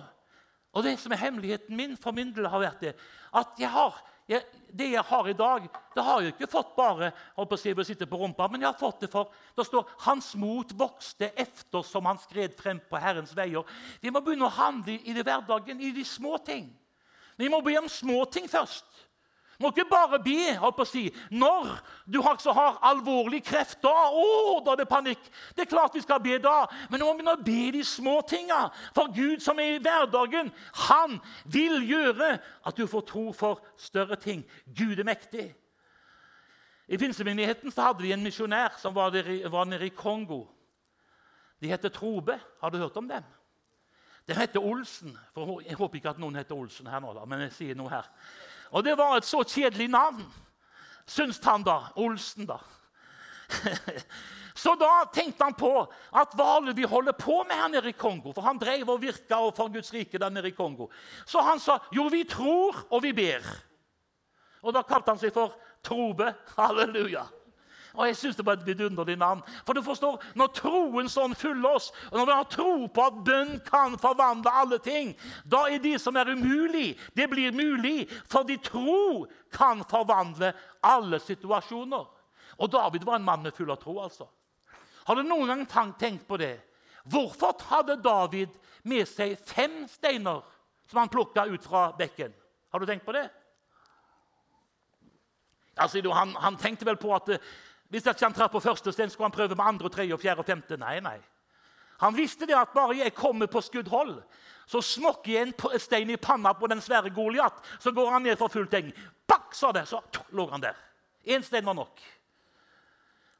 Og 0.76 0.84
det 0.84 0.98
som 1.00 1.12
er 1.16 1.24
hemmeligheten 1.24 1.76
min 1.76 1.98
for 1.98 2.16
min 2.16 2.32
del, 2.36 2.48
har 2.52 2.62
vært 2.62 2.84
det 2.84 2.94
at 3.36 3.60
jeg 3.60 3.72
har 3.72 3.98
jeg, 4.28 4.42
det 4.74 4.88
jeg 4.92 5.04
har 5.06 5.28
i 5.30 5.36
dag, 5.38 5.68
det 5.96 6.04
har 6.04 6.22
jeg 6.22 6.34
ikke 6.34 6.50
fått 6.50 6.72
bare 6.78 7.12
å 7.38 7.46
si, 7.58 7.72
å 7.72 7.86
sitte 7.86 8.08
på 8.10 8.18
rumpa, 8.20 8.48
men 8.52 8.64
jeg 8.64 8.72
har 8.72 8.80
fått 8.80 9.06
det 9.06 9.12
for 9.12 9.30
Det 9.56 9.66
står 9.66 9.86
'Hans 10.00 10.36
mot 10.36 10.72
vokste 10.74 11.32
efter 11.36 11.84
som 11.84 12.06
han 12.06 12.18
skred 12.18 12.56
frem 12.58 12.80
på 12.90 12.98
Herrens 12.98 13.34
veier'. 13.34 13.66
Vi 14.02 14.10
må 14.10 14.20
begynne 14.20 14.46
å 14.46 14.58
handle 14.58 15.00
i 15.04 15.14
det 15.14 15.24
hverdagen, 15.24 15.82
i 15.82 15.92
de 15.92 16.04
små 16.04 16.38
ting. 16.38 16.74
Vi 17.38 17.48
må 17.50 17.62
be 17.62 17.78
om 17.78 17.90
små 17.90 18.26
ting 18.26 18.48
først. 18.48 18.86
Må 19.60 19.72
ikke 19.72 19.88
bare 19.88 20.20
be 20.20 20.56
holdt 20.60 20.76
på 20.76 20.84
å 20.84 20.90
si, 20.90 21.04
når 21.32 21.70
du 22.12 22.18
også 22.20 22.52
har 22.56 22.80
alvorlig 22.90 23.40
kreft. 23.48 23.78
Da, 23.84 23.94
å, 24.12 24.60
da 24.66 24.74
er 24.74 24.82
det 24.82 24.88
panikk. 24.90 25.30
Det 25.56 25.64
er 25.64 25.72
klart 25.72 25.96
vi 25.96 26.04
skal 26.04 26.20
be 26.24 26.36
da, 26.44 26.66
men 26.90 27.00
nå 27.00 27.08
må 27.08 27.14
begynne 27.16 27.36
å 27.38 27.46
be 27.46 27.72
de 27.78 27.84
små 27.88 28.18
tinga. 28.28 28.66
For 28.98 29.14
Gud 29.16 29.44
som 29.44 29.62
er 29.64 29.78
i 29.78 29.84
hverdagen, 29.84 30.52
han 30.90 31.20
vil 31.48 31.80
gjøre 31.88 32.34
at 32.68 32.76
du 32.76 32.84
får 32.92 33.06
tro 33.08 33.30
for 33.36 33.64
større 33.80 34.20
ting. 34.20 34.44
Gud 34.66 35.00
er 35.00 35.08
mektig. 35.08 35.48
I 36.88 37.00
pinsemenigheten 37.02 37.72
så 37.74 37.88
hadde 37.88 38.04
vi 38.06 38.12
en 38.14 38.26
misjonær 38.26 38.76
som 38.78 38.94
var, 38.94 39.14
der, 39.16 39.48
var 39.50 39.66
nede 39.66 39.88
i 39.88 39.96
Kongo. 39.96 40.44
De 41.64 41.72
heter 41.72 41.90
Trobe. 41.90 42.36
Har 42.62 42.70
du 42.70 42.78
hørt 42.78 42.98
om 42.98 43.08
dem? 43.08 43.24
De 44.28 44.36
heter 44.36 44.60
Olsen. 44.60 45.16
For 45.34 45.62
jeg 45.66 45.80
håper 45.80 46.02
ikke 46.02 46.12
at 46.14 46.22
noen 46.22 46.38
heter 46.38 46.58
Olsen 46.58 46.92
her 46.92 47.02
nå, 47.02 47.14
da, 47.16 47.26
men 47.30 47.46
jeg 47.46 47.56
sier 47.56 47.80
noe 47.80 47.94
her. 47.94 48.12
Og 48.72 48.84
det 48.84 48.96
var 48.98 49.18
et 49.18 49.28
så 49.28 49.44
kjedelig 49.44 49.90
navn, 49.94 50.24
syns 51.06 51.42
han 51.46 51.64
da. 51.66 51.82
Olsen, 51.96 52.48
da. 52.50 52.60
Så 54.56 54.72
da 54.80 55.04
tenkte 55.12 55.44
han 55.44 55.54
på 55.54 55.70
at 56.16 56.32
hva 56.40 56.62
det 56.64 56.78
vi 56.78 56.88
holder 56.88 57.12
på 57.20 57.42
med 57.44 57.58
her 57.60 57.68
nede 57.74 57.92
i 57.92 57.98
Kongo? 58.00 58.32
For 58.32 58.46
han 58.48 58.58
drev 58.58 58.88
og 58.94 59.02
virka 59.04 59.42
for 59.52 59.68
Guds 59.74 59.92
rike 59.94 60.18
der 60.18 60.32
nede 60.32 60.48
i 60.48 60.56
Kongo. 60.56 60.88
Så 61.28 61.44
han 61.44 61.60
sa 61.60 61.76
jo, 61.92 62.08
vi 62.08 62.24
tror 62.24 62.86
og 62.90 63.04
vi 63.04 63.12
ber. 63.14 63.44
Og 64.64 64.74
da 64.74 64.86
kalte 64.88 65.12
han 65.12 65.20
seg 65.20 65.36
for 65.36 65.58
Trobe. 65.84 66.32
Halleluja. 66.58 67.26
Og 67.98 68.08
jeg 68.08 68.16
synes 68.16 68.36
Det 68.36 68.46
var 68.46 68.54
et 68.54 68.66
vidunderlig 68.68 69.18
navn. 69.18 69.42
For 69.66 69.74
du 69.74 69.82
forstår, 69.82 70.22
Når 70.36 70.48
troen 70.48 71.10
sånn 71.10 71.36
fyller 71.36 71.76
oss, 71.76 71.92
og 72.12 72.20
når 72.20 72.26
vi 72.26 72.32
har 72.32 72.50
tro 72.50 72.88
på 72.88 73.06
at 73.06 73.22
bønn 73.26 73.60
kan 73.66 73.98
forvandle 73.98 74.52
alle 74.52 74.80
ting, 74.80 75.16
da 75.44 75.66
er 75.70 75.80
det 75.80 76.02
som 76.02 76.16
er 76.16 76.32
umulig, 76.32 76.98
det 77.16 77.30
blir 77.30 77.52
mulig. 77.52 78.10
Fordi 78.32 78.58
tro 78.58 79.26
kan 79.52 79.84
forvandle 79.84 80.54
alle 80.84 81.20
situasjoner. 81.20 82.06
Og 82.58 82.72
David 82.72 83.04
var 83.04 83.16
en 83.16 83.26
mann 83.26 83.44
med 83.44 83.54
full 83.54 83.72
av 83.72 83.82
tro. 83.82 84.00
altså. 84.00 84.28
Har 85.06 85.16
du 85.16 85.24
noen 85.24 85.66
gang 85.68 85.94
tenkt 86.00 86.28
på 86.28 86.38
det? 86.38 86.60
Hvorfor 87.06 87.54
hadde 87.70 88.02
David 88.02 88.50
med 88.84 89.06
seg 89.08 89.38
fem 89.38 89.84
steiner 89.88 90.42
som 90.90 91.00
han 91.00 91.10
plukka 91.10 91.46
ut 91.46 91.64
fra 91.64 91.92
bekken? 91.98 92.34
Har 92.72 92.80
du 92.80 92.86
tenkt 92.86 93.06
på 93.06 93.14
det? 93.14 93.28
Altså, 95.76 96.02
han, 96.12 96.34
han, 96.40 96.58
tenkte 96.58 96.88
vel 96.88 96.98
på 96.98 97.12
at 97.16 97.36
hvis 97.90 98.08
ikke 98.08 98.26
han 98.26 98.34
traff 98.34 98.52
på 98.52 98.64
første 98.64 98.92
stein, 98.92 99.10
skulle 99.10 99.30
han 99.30 99.36
prøve 99.36 99.56
med 99.56 99.66
andre, 99.66 99.90
tredje, 99.90 100.18
fjerde 100.18 100.42
og 100.42 100.48
femte. 100.48 100.78
Nei, 100.82 101.00
nei. 101.06 101.20
Han 102.02 102.16
visste 102.18 102.48
det 102.50 102.58
at 102.58 102.74
bare 102.76 102.98
jeg 102.98 103.14
kommer 103.16 103.48
på 103.48 103.62
skuddhold, 103.62 104.18
så 104.68 104.82
smokker 104.82 105.32
jeg 105.32 105.48
en 105.48 105.80
stein 105.80 106.10
i 106.10 106.18
panna 106.18 106.52
på 106.58 106.68
den 106.68 106.82
svære 106.82 107.14
Goliat. 107.14 107.62
Så 107.80 107.92
går 107.92 108.12
han 108.12 108.26
ned 108.26 108.38
for 108.40 108.52
full 108.52 108.68
teng. 108.68 108.90
Bakk, 109.28 109.54
sa 109.54 109.72
det! 109.72 109.86
Så 109.88 110.02
lå 110.36 110.48
han 110.52 110.64
der. 110.64 110.76
Én 111.26 111.46
stein 111.46 111.66
var 111.66 111.78
nok. 111.78 112.02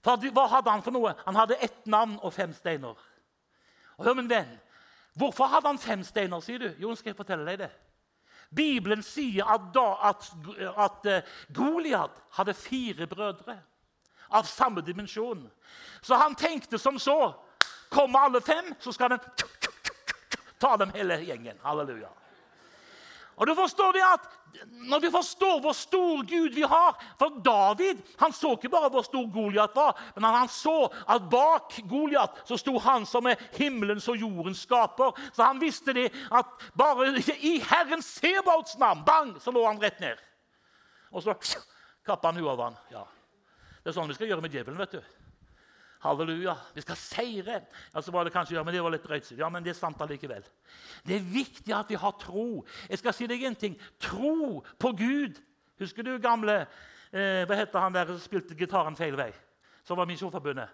For 0.06 0.22
Hva 0.30 0.46
hadde 0.48 0.70
han 0.70 0.86
for 0.86 0.94
noe? 0.94 1.16
Han 1.26 1.36
hadde 1.36 1.58
ett 1.66 1.82
navn 1.90 2.20
og 2.22 2.34
fem 2.34 2.54
steiner. 2.54 2.94
Og 3.98 4.06
hør, 4.06 4.14
min 4.14 4.30
venn, 4.30 4.54
Hvorfor 5.16 5.48
hadde 5.48 5.72
han 5.72 5.80
fem 5.80 6.04
steiner, 6.04 6.42
sier 6.44 6.60
du? 6.60 6.68
Jo, 6.80 6.92
skal 6.96 7.14
jeg 7.14 7.18
fortelle 7.18 7.46
deg 7.48 7.62
det. 7.64 7.70
Bibelen 8.56 9.02
sier 9.04 9.48
at, 9.48 9.70
da, 9.74 9.86
at, 10.12 10.28
at 10.76 11.08
uh, 11.08 11.38
Goliat 11.56 12.18
hadde 12.36 12.54
fire 12.54 13.08
brødre 13.08 13.56
av 14.30 14.44
samme 14.44 14.82
dimensjon. 14.82 15.50
Så 16.02 16.16
han 16.16 16.36
tenkte 16.36 16.80
som 16.80 17.00
så 17.00 17.34
Kommer 17.90 18.20
alle 18.20 18.42
fem, 18.42 18.74
så 18.80 18.92
skal 18.92 19.10
den 19.14 19.20
ta 20.60 20.78
dem 20.78 20.90
hele 20.96 21.20
gjengen. 21.24 21.60
Halleluja. 21.64 22.10
Og 23.36 23.48
du 23.48 23.56
forstår 23.56 23.92
det 23.92 24.04
at 24.04 24.32
Når 24.72 25.00
vi 25.00 25.12
forstår 25.12 25.60
hvor 25.60 25.74
stor 25.76 26.24
Gud 26.24 26.54
vi 26.56 26.62
har 26.62 26.96
For 27.20 27.42
David 27.46 28.00
han 28.20 28.34
så 28.34 28.54
ikke 28.56 28.70
bare 28.72 28.90
hvor 28.90 29.04
stor 29.04 29.26
Goliat 29.34 29.76
var, 29.76 30.00
men 30.16 30.24
han 30.24 30.48
så 30.48 30.88
at 31.10 31.28
bak 31.32 31.76
Goliat 31.90 32.40
så 32.48 32.58
sto 32.58 32.78
han 32.80 33.06
som 33.06 33.28
er 33.28 33.42
himmelens 33.58 34.08
og 34.08 34.16
jordens 34.16 34.64
skaper. 34.64 35.12
Så 35.34 35.44
han 35.44 35.60
visste 35.62 35.94
det 35.94 36.08
at 36.32 36.46
bare 36.78 37.12
i 37.36 37.60
Herren 37.60 38.02
Sebaots 38.02 38.78
navn 38.80 39.04
bang, 39.06 39.36
så 39.42 39.52
lå 39.52 39.66
han 39.68 39.82
rett 39.82 40.00
ned. 40.00 40.24
Og 41.12 41.24
så 41.24 41.36
kappa 42.06 42.32
han 42.32 42.40
huet 42.40 42.54
av 42.56 42.64
han. 42.64 42.80
Ja. 42.92 43.04
Det 43.86 43.92
er 43.92 43.94
sånn 44.00 44.10
vi 44.10 44.16
skal 44.18 44.32
gjøre 44.32 44.42
med 44.42 44.56
djevelen. 44.56 44.80
vet 44.82 44.96
du. 44.98 45.02
Halleluja. 46.02 46.56
Vi 46.74 46.82
skal 46.82 46.98
seire. 46.98 47.60
Altså 47.94 48.08
så 48.10 48.14
var 48.16 48.26
det 48.26 48.34
kanskje, 48.34 48.56
ja, 48.58 48.64
men 48.66 48.74
det 48.74 48.82
var 48.82 48.94
litt 48.94 49.06
drøyt. 49.06 49.30
Ja, 49.38 49.50
men 49.54 49.62
det 49.62 49.76
er 49.76 49.78
sant 49.78 50.02
allikevel. 50.02 50.42
Det 51.06 51.20
er 51.20 51.28
viktig 51.36 51.74
at 51.74 51.94
vi 51.94 52.00
har 52.02 52.16
tro. 52.18 52.66
Jeg 52.90 52.98
skal 52.98 53.14
si 53.14 53.28
deg 53.30 53.46
en 53.46 53.58
ting. 53.62 53.78
Tro 54.02 54.64
på 54.82 54.92
Gud. 54.98 55.38
Husker 55.78 56.02
du 56.08 56.16
gamle 56.24 56.64
eh, 57.12 57.44
Hva 57.46 57.60
heter 57.60 57.84
han 57.84 57.94
der 57.94 58.10
som 58.10 58.24
spilte 58.24 58.58
gitaren 58.58 58.98
feil 58.98 59.18
vei? 59.20 59.30
Som 59.86 60.02
var 60.02 60.10
Misjonsforbundet? 60.10 60.74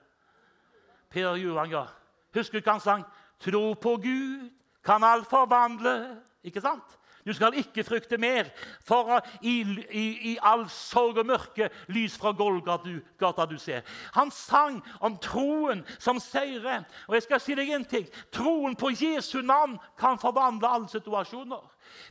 Per 1.11 1.35
Johan, 1.35 1.71
ja. 1.75 1.83
Husker 2.31 2.61
du 2.61 2.63
hva 2.63 2.77
han 2.77 2.83
sang? 2.83 3.03
Tro 3.43 3.73
på 3.75 3.97
Gud 3.99 4.51
kan 4.87 5.03
alt 5.03 5.27
forvandle. 5.27 6.15
Ikke 6.47 6.63
sant? 6.63 6.95
Du 7.25 7.33
skal 7.33 7.53
ikke 7.59 7.83
frykte 7.85 8.17
mer, 8.17 8.49
for 8.85 9.19
i, 9.41 9.61
i, 9.91 10.05
i 10.31 10.37
all 10.41 10.63
sorg 10.69 11.19
og 11.21 11.27
mørke 11.29 11.69
lys 11.93 12.15
fra 12.17 12.31
Golgata 12.33 13.45
du 13.45 13.57
ser. 13.61 13.85
Han 14.15 14.31
sang 14.33 14.79
om 14.99 15.17
troen 15.21 15.83
som 15.99 16.19
seirer. 16.19 16.87
Og 17.07 17.17
jeg 17.17 17.27
skal 17.27 17.43
si 17.43 17.57
deg 17.57 17.69
en 17.75 17.85
ting. 17.85 18.07
Troen 18.33 18.75
på 18.75 18.93
Jesu 18.95 19.41
navn 19.41 19.77
kan 19.99 20.19
forvandle 20.21 20.69
alle 20.69 20.89
situasjoner. 20.89 21.61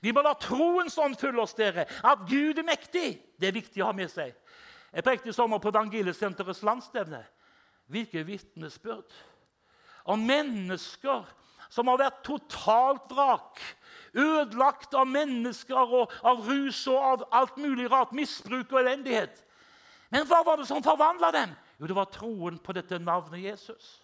Vi 0.05 0.13
må 0.13 0.23
la 0.23 0.37
troens 0.39 0.99
ånd 1.01 1.19
følge 1.19 1.43
oss, 1.43 1.57
dere, 1.59 1.87
at 2.05 2.23
Gud 2.29 2.59
er 2.59 2.67
mektig. 2.67 3.19
Det 3.41 3.49
er 3.49 3.57
viktig 3.57 3.83
å 3.83 3.91
ha 3.91 3.97
med 3.97 4.13
seg. 4.13 4.35
Jeg 4.91 5.07
pekte 5.07 5.31
i 5.31 5.35
sommer 5.35 5.63
på 5.63 5.71
Evangeliesenterets 5.71 6.63
landsstevne. 6.67 7.23
Hvilke 7.91 8.23
vitnesbyrd 8.27 9.15
om 10.11 10.23
mennesker 10.27 11.27
som 11.71 11.91
har 11.91 12.01
vært 12.01 12.23
totalt 12.27 13.13
vrak 13.15 13.61
Ødelagt 14.15 14.95
av 14.95 15.07
mennesker 15.07 15.79
og 15.79 16.13
av 16.27 16.43
rus 16.49 16.83
og 16.91 16.99
av 16.99 17.25
alt 17.43 17.57
mulig 17.61 17.91
rart. 17.93 18.13
Misbruk 18.17 18.73
og 18.73 18.81
elendighet. 18.83 19.45
Men 20.11 20.27
hva 20.27 20.43
var 20.47 20.59
det 20.59 20.67
som 20.67 20.83
forvandla 20.83 21.31
dem? 21.35 21.53
Jo, 21.79 21.87
det 21.87 21.97
var 21.97 22.11
troen 22.13 22.59
på 22.59 22.75
dette 22.77 22.99
navnet 22.99 23.45
Jesus. 23.45 24.01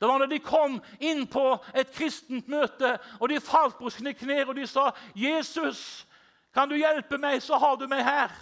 Det 0.00 0.08
var 0.08 0.18
når 0.18 0.32
de 0.32 0.40
kom 0.42 0.78
inn 0.98 1.26
på 1.30 1.44
et 1.76 1.92
kristent 1.94 2.48
møte, 2.50 2.96
og 3.20 3.28
de 3.30 3.42
falt 3.42 3.76
på 3.78 3.92
sine 3.92 4.14
knær 4.16 4.50
og 4.50 4.56
de 4.56 4.66
sa, 4.66 4.90
'Jesus, 5.14 6.06
kan 6.54 6.68
du 6.68 6.74
hjelpe 6.76 7.18
meg, 7.18 7.42
så 7.42 7.58
har 7.58 7.76
du 7.76 7.86
meg 7.86 8.04
her.' 8.04 8.34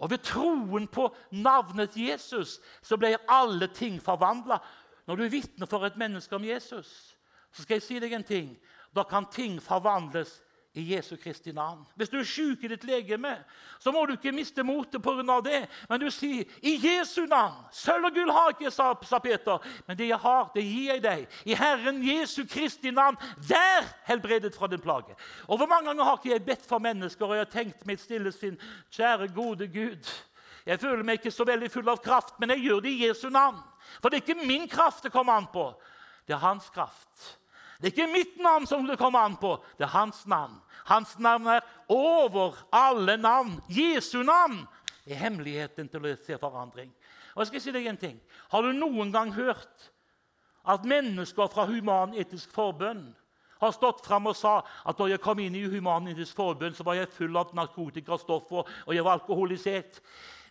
Og 0.00 0.10
ved 0.10 0.18
troen 0.24 0.86
på 0.88 1.10
navnet 1.30 1.96
Jesus 1.96 2.60
så 2.82 2.96
ble 2.96 3.18
alle 3.28 3.66
ting 3.66 4.00
forvandla. 4.02 4.56
Når 5.06 5.16
du 5.16 5.28
vitner 5.28 5.66
for 5.66 5.84
et 5.84 5.96
menneske 5.96 6.36
om 6.36 6.44
Jesus, 6.44 7.16
så 7.52 7.62
skal 7.62 7.74
jeg 7.74 7.82
si 7.82 7.98
deg 8.00 8.12
en 8.12 8.24
ting. 8.24 8.54
Da 8.96 9.02
kan 9.06 9.26
ting 9.30 9.60
forvandles 9.62 10.40
i 10.72 10.94
Jesu 10.94 11.16
Kristi 11.16 11.52
navn. 11.52 11.86
Hvis 11.96 12.08
du 12.08 12.18
er 12.18 12.26
syk 12.26 12.64
i 12.64 12.68
ditt 12.70 12.84
legeme, 12.86 13.32
så 13.82 13.90
må 13.90 14.04
du 14.06 14.12
ikke 14.14 14.32
miste 14.32 14.62
motet 14.62 15.02
pga. 15.02 15.40
det. 15.44 15.68
Men 15.88 16.00
du 16.00 16.10
sier 16.10 16.44
'I 16.62 16.78
Jesu 16.86 17.26
navn'. 17.26 17.64
Sølv 17.72 18.04
og 18.04 18.14
gull 18.14 18.30
har 18.30 18.48
ikke, 18.48 18.70
sa, 18.70 18.94
sa 19.02 19.18
Peter, 19.18 19.58
men 19.86 19.98
det 19.98 20.08
jeg 20.08 20.18
har, 20.18 20.50
det 20.54 20.62
gir 20.62 20.92
jeg 20.92 21.02
deg. 21.02 21.26
I 21.44 21.54
Herren 21.54 22.02
Jesu 22.08 22.44
Kristi 22.46 22.90
navn, 22.90 23.16
vær 23.48 23.84
helbredet 24.04 24.54
fra 24.54 24.66
din 24.66 24.80
plage. 24.80 25.14
Og 25.48 25.56
Hvor 25.56 25.66
mange 25.66 25.86
ganger 25.86 26.04
har 26.04 26.16
ikke 26.16 26.30
jeg 26.30 26.44
bedt 26.44 26.66
for 26.66 26.78
mennesker, 26.78 27.26
og 27.26 27.34
jeg 27.36 27.46
har 27.46 27.62
tenkt 27.62 27.86
mitt 27.86 28.00
stille 28.00 28.32
sinn 28.32 28.58
Kjære, 28.90 29.34
gode 29.34 29.68
Gud. 29.68 30.06
Jeg 30.66 30.80
føler 30.80 31.02
meg 31.02 31.12
ikke 31.12 31.30
så 31.30 31.44
veldig 31.44 31.70
full 31.70 31.88
av 31.88 31.98
kraft, 31.98 32.34
men 32.40 32.50
jeg 32.50 32.58
gjør 32.58 32.80
det 32.80 32.90
i 32.90 33.06
Jesu 33.08 33.28
navn. 33.28 33.58
For 34.02 34.08
det 34.08 34.20
er 34.20 34.30
ikke 34.30 34.46
min 34.46 34.68
kraft 34.68 35.02
det 35.02 35.12
kommer 35.12 35.32
an 35.32 35.46
på. 35.52 35.74
Det 36.26 36.34
er 36.34 36.38
hans 36.38 36.68
kraft. 36.70 37.39
Det 37.80 37.88
er 37.88 37.94
ikke 37.94 38.12
mitt 38.12 38.34
navn 38.44 38.66
som 38.68 38.84
det 38.84 38.98
kommer 39.00 39.24
an 39.24 39.38
på, 39.40 39.54
det 39.78 39.86
er 39.86 39.94
hans 39.94 40.26
navn. 40.28 40.58
Hans 40.84 41.14
navn 41.18 41.46
er 41.48 41.64
over 41.88 42.58
alle 42.72 43.16
navn. 43.16 43.54
Jesu 43.72 44.20
navn 44.22 44.66
er 45.08 45.16
hemmeligheten 45.16 45.88
til 45.88 46.04
å 46.04 46.12
se 46.20 46.36
forandring. 46.40 46.90
Og 47.32 47.42
jeg 47.42 47.50
skal 47.50 47.64
si 47.64 47.72
deg 47.72 47.88
en 47.88 48.00
ting. 48.00 48.18
Har 48.52 48.66
du 48.66 48.74
noen 48.76 49.12
gang 49.14 49.32
hørt 49.32 49.88
at 50.68 50.84
mennesker 50.84 51.48
fra 51.48 51.64
Human-Etisk 51.70 52.52
Forbund 52.52 53.14
har 53.60 53.72
stått 53.76 54.04
fram 54.04 54.28
og 54.28 54.36
sa 54.36 54.58
at 54.60 54.98
da 54.98 55.08
jeg 55.08 55.22
kom 55.24 55.40
inn 55.40 55.56
i 55.56 55.64
Human-Etisk 55.68 56.36
Forbund, 56.36 56.76
så 56.76 56.84
var 56.84 56.98
jeg 56.98 57.12
full 57.14 57.36
av 57.36 57.54
narkotikastoffer 57.56 58.68
og 58.68 58.92
jeg 58.94 59.06
var 59.06 59.20
alkoholisert. 59.20 60.02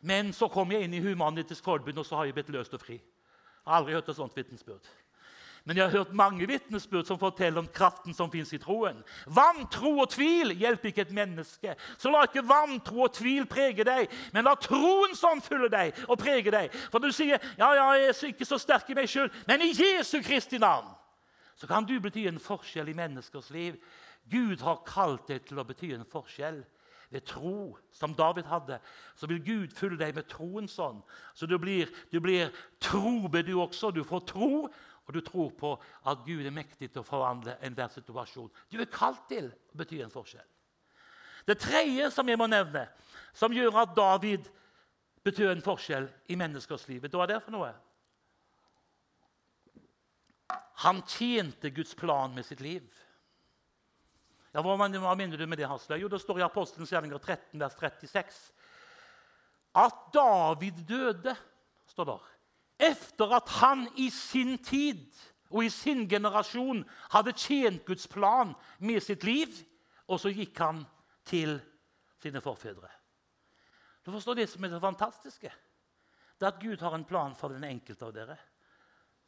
Men 0.01 0.33
så 0.33 0.49
kom 0.49 0.71
jeg 0.71 0.87
inn 0.87 0.95
i 0.95 1.03
Human-Etisk 1.03 1.65
Forbund, 1.65 1.99
og 1.99 2.07
så 2.07 2.19
har 2.19 2.29
jeg 2.29 2.37
blitt 2.37 2.51
løst 2.55 2.73
og 2.73 2.81
fri. 2.81 2.97
Jeg 2.99 3.67
har 3.67 3.81
aldri 3.81 3.97
hørt 3.97 4.09
et 4.09 4.17
sånt 4.17 4.37
vitnesbyrd. 4.37 4.85
Men 5.69 5.77
jeg 5.77 5.85
har 5.85 5.99
hørt 5.99 6.13
mange 6.17 6.47
vitnesbyrd 6.49 7.05
som 7.05 7.19
forteller 7.21 7.61
om 7.61 7.67
kraften 7.69 8.15
som 8.17 8.31
fins 8.33 8.49
i 8.53 8.57
troen. 8.57 9.03
Vantro 9.29 9.91
og 10.01 10.07
tvil 10.09 10.55
hjelper 10.57 10.89
ikke 10.89 11.03
et 11.05 11.11
menneske. 11.13 11.75
Så 12.01 12.09
la 12.09 12.23
ikke 12.25 12.41
vantro 12.49 13.03
og 13.05 13.13
tvil 13.13 13.45
prege 13.45 13.85
deg, 13.85 14.09
men 14.33 14.49
la 14.49 14.55
troen 14.57 15.13
sånn 15.13 15.43
fylle 15.45 15.69
deg 15.69 15.93
og 16.07 16.17
prege 16.23 16.49
deg. 16.55 16.73
For 16.89 16.97
du 16.97 17.11
sier 17.13 17.37
ja, 17.37 17.69
ja, 17.77 17.85
jeg 17.99 18.09
er 18.09 18.23
ikke 18.31 18.49
så 18.49 18.57
sterk 18.57 18.89
i 18.89 18.97
meg 18.97 19.13
sjøl, 19.13 19.29
men 19.45 19.61
i 19.61 19.69
Jesu 19.69 20.17
Kristi 20.25 20.57
navn 20.57 20.89
så 21.59 21.69
kan 21.69 21.85
du 21.85 21.99
bety 22.01 22.25
en 22.25 22.41
forskjell 22.41 22.89
i 22.89 22.97
menneskers 22.97 23.53
liv. 23.53 23.77
Gud 24.25 24.65
har 24.65 24.81
kalt 24.89 25.29
deg 25.29 25.45
til 25.45 25.61
å 25.61 25.69
bety 25.69 25.93
en 25.93 26.09
forskjell 26.09 26.63
ved 27.13 27.29
tro, 27.29 27.77
som 27.93 28.13
David 28.17 28.49
hadde, 28.49 28.81
så 29.15 29.29
vil 29.29 29.41
Gud 29.45 29.73
fylle 29.77 29.97
deg 30.01 30.17
med 30.17 30.29
troen 30.29 30.69
sånn. 30.69 31.01
Så 31.33 31.45
du 31.49 31.57
blir, 31.61 31.89
du 32.09 32.19
blir 32.21 32.53
trobe, 32.81 33.41
du 33.45 33.55
også. 33.61 33.89
Du 33.93 34.03
får 34.05 34.25
tro, 34.29 34.69
og 35.09 35.15
du 35.15 35.23
tror 35.25 35.49
på 35.57 35.71
at 36.05 36.19
Gud 36.21 36.45
er 36.45 36.53
mektig 36.53 36.91
til 36.91 37.01
å 37.01 37.07
forvandle 37.07 37.55
enhver 37.65 37.89
situasjon. 37.89 38.51
Du 38.69 38.77
er 38.77 38.91
kalt 38.93 39.23
til 39.31 39.47
å 39.49 39.79
bety 39.81 40.03
en 40.05 40.13
forskjell. 40.13 40.45
Det 41.49 41.55
tredje 41.57 42.11
som 42.13 42.29
jeg 42.29 42.37
må 42.37 42.45
nevne, 42.45 42.83
som 43.33 43.53
gjør 43.55 43.81
at 43.81 43.95
David 43.97 44.45
betyr 45.25 45.49
en 45.49 45.65
forskjell 45.65 46.05
i 46.29 46.37
menneskers 46.37 46.85
liv, 46.91 47.09
hva 47.09 47.25
er 47.25 47.33
det 47.33 47.41
for 47.41 47.57
noe? 47.57 47.71
Han 50.85 51.01
tjente 51.09 51.73
Guds 51.73 51.97
plan 51.97 52.37
med 52.37 52.45
sitt 52.45 52.61
liv. 52.61 52.85
Ja, 54.53 54.61
hva, 54.61 54.77
mener 54.77 55.37
du 55.37 55.45
med 55.49 55.57
det, 55.57 55.67
Hasle? 55.69 55.97
Jo, 55.97 56.07
Det 56.07 56.21
står 56.21 56.43
i 56.43 56.45
Apostelens 56.45 56.93
gjerninger 56.93 57.17
13, 57.17 57.57
vers 57.57 57.81
36. 57.81 58.43
At 59.73 60.13
David 60.13 60.85
døde, 60.85 61.33
står 61.89 62.13
der 62.13 62.35
etter 62.79 63.35
at 63.35 63.49
han 63.59 63.87
i 63.99 64.07
sin 64.13 64.57
tid 64.63 65.03
og 65.49 65.65
i 65.65 65.71
sin 65.73 66.05
generasjon 66.09 66.83
hadde 67.13 67.35
tjent 67.37 67.83
Guds 67.85 68.07
plan 68.07 68.53
med 68.79 69.01
sitt 69.03 69.25
liv, 69.27 69.51
og 70.07 70.21
så 70.21 70.31
gikk 70.33 70.57
han 70.61 70.83
til 71.27 71.57
sine 72.21 72.41
forfedre. 72.41 72.89
Du 74.05 74.11
forstår 74.11 74.35
Det 74.35 74.49
som 74.49 74.63
er 74.63 74.69
det 74.69 74.81
fantastiske, 74.81 75.51
det 76.39 76.45
er 76.45 76.53
at 76.53 76.61
Gud 76.61 76.79
har 76.81 76.95
en 76.95 77.05
plan 77.05 77.35
for 77.35 77.49
den 77.49 77.63
enkelte 77.63 78.05
av 78.05 78.13
dere. 78.13 78.37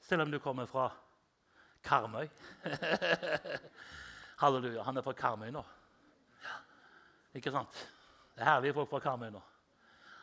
Selv 0.02 0.24
om 0.24 0.32
du 0.32 0.40
kommer 0.40 0.66
fra 0.66 0.88
Karmøy. 1.84 2.30
Halleluja. 4.42 4.84
Han 4.84 4.98
er 4.98 5.06
fra 5.06 5.14
Karmøy 5.14 5.52
nå. 5.52 5.64
Ikke 7.36 7.52
sant? 7.52 7.74
Det 8.36 8.42
er 8.42 8.54
herlige 8.54 8.74
folk 8.74 8.90
fra 8.90 9.02
Karmøy 9.04 9.30
nå. 9.34 9.42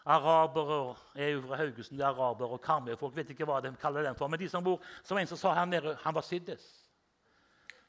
Arabere 0.09 0.97
er 1.15 1.35
jo 1.35 1.43
fra 1.45 1.57
Haugesund. 1.57 1.99
det 1.99 2.05
er 2.05 2.09
arabere 2.09 2.49
og 2.57 2.61
karmøyfolk. 2.61 3.17
vet 3.17 3.31
ikke 3.31 3.45
hva 3.45 3.61
de 3.61 3.75
kaller 3.81 4.03
den 4.03 4.17
for. 4.17 4.29
Men 4.29 4.41
de 4.41 4.49
som 4.49 4.65
bor, 4.65 4.81
som 5.05 5.19
en 5.19 5.27
som 5.27 5.39
sa 5.39 5.53
her 5.55 5.65
nede, 5.65 5.99
han 6.03 6.15
var 6.15 6.25
siddis. 6.25 6.65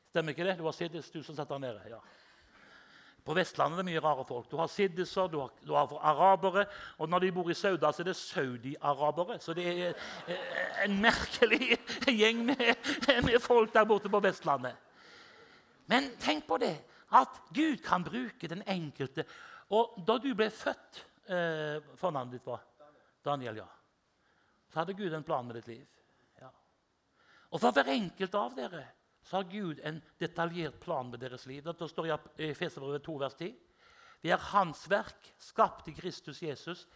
Stemmer 0.10 0.29
ikke 0.36 0.43
det? 0.43 0.58
Du 0.58 0.63
var 0.63 0.75
siddis, 0.75 1.12
du 1.12 1.23
som 1.23 1.36
satt 1.36 1.49
der 1.49 1.58
nede. 1.58 1.82
ja. 1.89 1.99
På 3.25 3.34
Vestlandet 3.34 3.79
er 3.79 3.84
det 3.84 3.91
mye 3.91 4.01
rare 4.01 4.25
folk. 4.25 4.51
Du 4.51 4.58
har 4.58 4.67
siddiser, 4.67 5.27
du 5.27 5.39
har, 5.39 5.49
du 5.67 5.73
har 5.73 5.91
arabere. 6.01 6.65
Og 6.97 7.10
når 7.10 7.19
de 7.19 7.32
bor 7.32 7.49
i 7.49 7.53
Sauda, 7.53 7.91
så 7.91 8.01
er 8.01 8.08
det 8.10 8.15
saudi-arabere. 8.15 9.39
Så 9.39 9.53
det 9.53 9.67
er 9.67 9.93
en 10.86 11.01
merkelig 11.01 11.77
gjeng 12.08 12.45
med, 12.45 12.75
med 13.23 13.39
folk 13.39 13.73
der 13.73 13.86
borte 13.86 14.10
på 14.10 14.19
Vestlandet. 14.19 14.75
Men 15.88 16.10
tenk 16.19 16.47
på 16.47 16.58
det, 16.58 16.75
at 17.13 17.39
Gud 17.53 17.77
kan 17.86 18.03
bruke 18.03 18.47
den 18.47 18.63
enkelte. 18.67 19.25
Og 19.69 20.03
da 20.08 20.17
du 20.17 20.34
ble 20.36 20.49
født 20.49 21.05
eh, 21.29 21.95
fornavnet 21.95 22.37
ditt 22.37 22.47
var? 22.47 22.63
Daniel, 23.23 23.61
ja. 23.61 23.67
Så 24.69 24.79
hadde 24.81 24.93
Gud 24.97 25.13
en 25.13 25.23
plan 25.23 25.47
med 25.47 25.55
ditt 25.59 25.67
liv. 25.67 25.85
Ja. 26.41 26.49
Og 27.49 27.61
for 27.61 27.75
hver 27.75 27.91
enkelt 27.93 28.35
av 28.35 28.55
dere 28.57 28.85
så 29.29 29.37
har 29.37 29.49
Gud 29.51 29.79
en 29.85 30.01
detaljert 30.17 30.79
plan 30.81 31.09
med 31.09 31.21
deres 31.21 31.45
liv. 31.45 31.61
Dette 31.63 31.87
står 31.89 32.07
i 32.41 32.53
Feserbrevet 32.57 33.03
2, 33.05 33.17
vers 33.21 33.35
10. 33.37 33.51
Vi 34.23 34.31
er 34.33 34.47
Hans 34.51 34.83
verk, 34.89 35.33
skapt 35.39 35.87
i 35.91 35.93
Kristus 35.95 36.41
Jesus, 36.41 36.87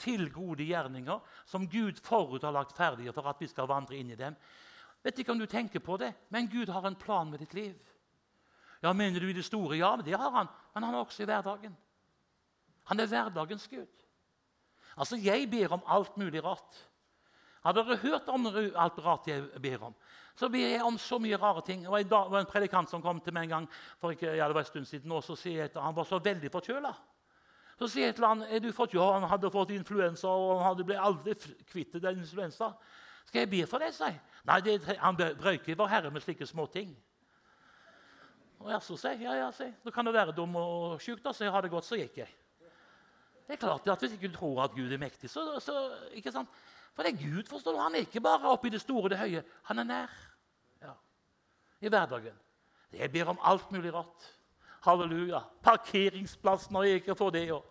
til 0.00 0.30
gode 0.32 0.64
gjerninger, 0.64 1.20
som 1.46 1.68
Gud 1.68 2.00
forut 2.02 2.42
har 2.42 2.54
lagt 2.54 2.76
ferdige 2.76 3.12
for 3.12 3.28
at 3.28 3.40
vi 3.42 3.50
skal 3.50 3.68
vandre 3.70 3.98
inn 3.98 4.10
i 4.14 4.18
dem. 4.18 4.36
Vet 5.02 5.18
ikke 5.18 5.34
om 5.34 5.42
du 5.42 5.46
tenker 5.50 5.82
på 5.84 5.98
det, 6.00 6.12
men 6.30 6.48
Gud 6.50 6.70
har 6.72 6.86
en 6.86 6.98
plan 6.98 7.30
med 7.30 7.42
ditt 7.42 7.54
liv. 7.54 7.76
Ja, 8.82 8.92
Mener 8.92 9.20
du 9.20 9.28
i 9.30 9.36
det 9.36 9.44
store? 9.44 9.76
Ja, 9.76 9.94
men 9.96 10.04
det 10.06 10.16
har 10.18 10.30
han. 10.30 10.48
Men 10.74 10.82
han 10.82 10.94
har 10.94 11.04
også 11.04 11.22
i 11.22 11.26
hverdagen. 11.26 11.76
Han 12.90 13.00
er 13.00 13.10
hverdagens 13.10 13.68
Gud. 13.68 13.90
Altså, 14.96 15.16
Jeg 15.16 15.50
ber 15.50 15.72
om 15.72 15.82
alt 15.86 16.16
mulig 16.16 16.44
rart. 16.44 16.88
Har 17.62 17.72
dere 17.72 17.96
hørt 17.96 18.28
om 18.28 18.46
alt 18.46 18.98
rart 18.98 19.28
jeg 19.30 19.44
ber 19.62 19.84
om? 19.86 19.94
Så 20.34 20.48
ber 20.48 20.66
jeg 20.66 20.82
om 20.82 20.98
så 20.98 21.18
mye 21.18 21.36
rare 21.36 21.62
ting. 21.62 21.84
Det 21.84 22.10
var 22.10 22.40
en 22.40 22.48
predikant 22.48 22.90
som 22.90 23.02
kom 23.02 23.20
til 23.20 23.34
meg 23.36 23.46
en 23.46 23.54
gang 23.54 23.68
for 24.00 24.10
ikke, 24.10 24.32
ja, 24.34 24.48
det 24.48 24.56
var 24.56 24.64
en 24.64 24.70
stund 24.70 24.88
siden, 24.88 25.12
og 25.12 25.22
så 25.24 25.36
sier 25.36 25.60
jeg 25.60 25.70
at 25.70 25.82
han 25.82 25.94
var 25.96 26.08
så 26.08 26.18
veldig 26.18 26.50
forkjøla. 26.50 26.92
Så 27.78 27.88
sier 27.88 28.10
jeg 28.10 28.16
til 28.16 28.26
han, 28.26 28.42
er 28.42 28.60
du 28.62 28.72
fått, 28.74 28.96
ja, 28.96 29.12
han 29.14 29.28
hadde 29.28 29.50
fått 29.52 29.70
influensa, 29.74 30.28
og 30.28 30.58
han 30.58 30.72
hadde 30.72 30.88
ble 30.88 30.98
aldri 30.98 31.36
kvitt 31.70 31.94
den 32.02 32.24
influensa. 32.24 32.72
Skal 33.28 33.44
jeg 33.44 33.52
be 33.52 33.62
for 33.70 33.82
deg, 33.82 33.94
sier 33.94 34.14
jeg. 34.14 34.20
Nei, 34.48 34.58
det, 34.66 34.76
han 34.98 35.18
brøyker 35.18 35.78
vår 35.78 35.90
Herre 35.92 36.10
med 36.10 36.24
slike 36.24 36.48
småting. 36.48 36.90
Og 38.62 38.70
jeg 38.72 38.86
så 38.86 38.98
sier 39.04 39.22
ja, 39.26 39.36
ja, 39.38 39.50
sier. 39.54 39.74
Da 39.84 39.94
kan 39.94 40.06
du 40.06 40.14
være 40.14 40.34
dum 40.34 40.56
og 40.58 41.02
sjuk, 41.02 41.22
da, 41.22 41.34
så 41.34 41.46
jeg 41.46 41.54
har 41.54 41.62
det 41.62 41.70
godt, 41.70 41.86
så 41.86 41.98
gikk 42.00 42.24
jeg. 42.24 42.30
Det 43.46 43.56
er 43.56 43.56
klart 43.56 43.88
at 43.88 43.98
Hvis 43.98 44.12
ikke 44.12 44.28
du 44.28 44.36
tror 44.36 44.62
at 44.64 44.70
Gud 44.76 44.92
er 44.92 44.98
mektig, 44.98 45.30
så, 45.30 45.60
så 45.60 45.90
ikke 46.12 46.32
sant? 46.32 46.48
For 46.94 47.02
det 47.02 47.14
er 47.14 47.24
Gud, 47.24 47.42
forstår 47.48 47.72
du. 47.72 47.78
Han 47.78 47.94
er 47.94 48.04
ikke 48.06 48.20
bare 48.20 48.50
oppe 48.52 48.68
i 48.68 48.70
det 48.70 48.80
store 48.80 49.02
og 49.02 49.10
det 49.10 49.18
høye. 49.18 49.42
Han 49.64 49.78
er 49.78 49.84
nær 49.84 50.14
ja. 50.82 50.92
i 51.80 51.88
hverdagen. 51.88 52.38
Jeg 52.92 53.12
ber 53.12 53.32
om 53.32 53.38
alt 53.42 53.72
mulig 53.72 53.94
rart. 53.94 54.28
Halleluja. 54.84 55.40
Parkeringsplass 55.62 56.70
når 56.70 56.82
jeg 56.82 56.94
ikke 57.00 57.16
får 57.16 57.30
det. 57.30 57.50
òg. 57.52 57.64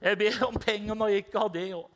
Jeg 0.00 0.18
ber 0.18 0.46
om 0.46 0.58
penger 0.60 0.94
når 0.94 1.08
jeg 1.08 1.16
ikke 1.24 1.38
har 1.38 1.48
det. 1.48 1.74
òg. 1.74 1.90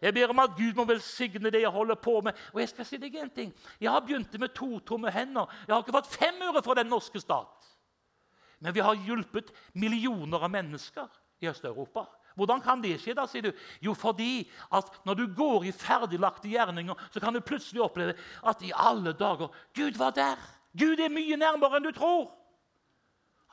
Jeg 0.00 0.14
ber 0.14 0.28
om 0.32 0.38
at 0.38 0.56
Gud 0.56 0.74
må 0.76 0.84
velsigne 0.84 1.50
det 1.50 1.60
jeg 1.60 1.70
holder 1.70 1.94
på 1.94 2.20
med. 2.20 2.32
Og 2.52 2.60
Jeg 2.60 2.68
skal 2.68 2.84
si 2.84 2.96
deg 2.96 3.14
en 3.14 3.30
ting. 3.30 3.54
Jeg 3.80 3.90
har 3.90 4.00
begynt 4.00 4.40
med 4.40 4.48
to 4.54 4.78
tomme 4.78 5.10
hender. 5.10 5.46
Jeg 5.66 5.74
har 5.74 5.82
ikke 5.82 5.96
fått 5.98 6.14
fem 6.16 6.42
øre 6.48 6.62
fra 6.62 6.74
den 6.74 6.86
norske 6.86 7.20
stat. 7.20 7.72
Men 8.60 8.74
vi 8.74 8.80
har 8.80 8.94
hjulpet 8.94 9.52
millioner 9.74 10.38
av 10.38 10.50
mennesker 10.50 11.08
i 11.40 11.48
Øst-Europa. 11.48 12.06
Hvordan 12.36 12.60
kan 12.60 12.82
det 12.84 12.98
skje? 13.00 13.14
da, 13.16 13.24
sier 13.26 13.48
du? 13.48 13.52
Jo, 13.80 13.94
fordi 13.96 14.44
at 14.76 14.90
når 15.08 15.14
du 15.14 15.24
går 15.34 15.64
i 15.64 15.72
ferdiglagte 15.72 16.50
gjerninger, 16.52 17.08
så 17.12 17.20
kan 17.20 17.32
du 17.32 17.40
plutselig 17.40 17.82
oppleve 17.82 18.16
at 18.44 18.62
i 18.62 18.74
alle 18.76 19.14
dager 19.16 19.48
Gud 19.74 19.96
var 19.96 20.12
der. 20.16 20.36
Gud 20.76 21.00
er 21.00 21.12
mye 21.12 21.38
nærmere 21.40 21.78
enn 21.78 21.88
du 21.88 21.94
tror. 21.96 22.28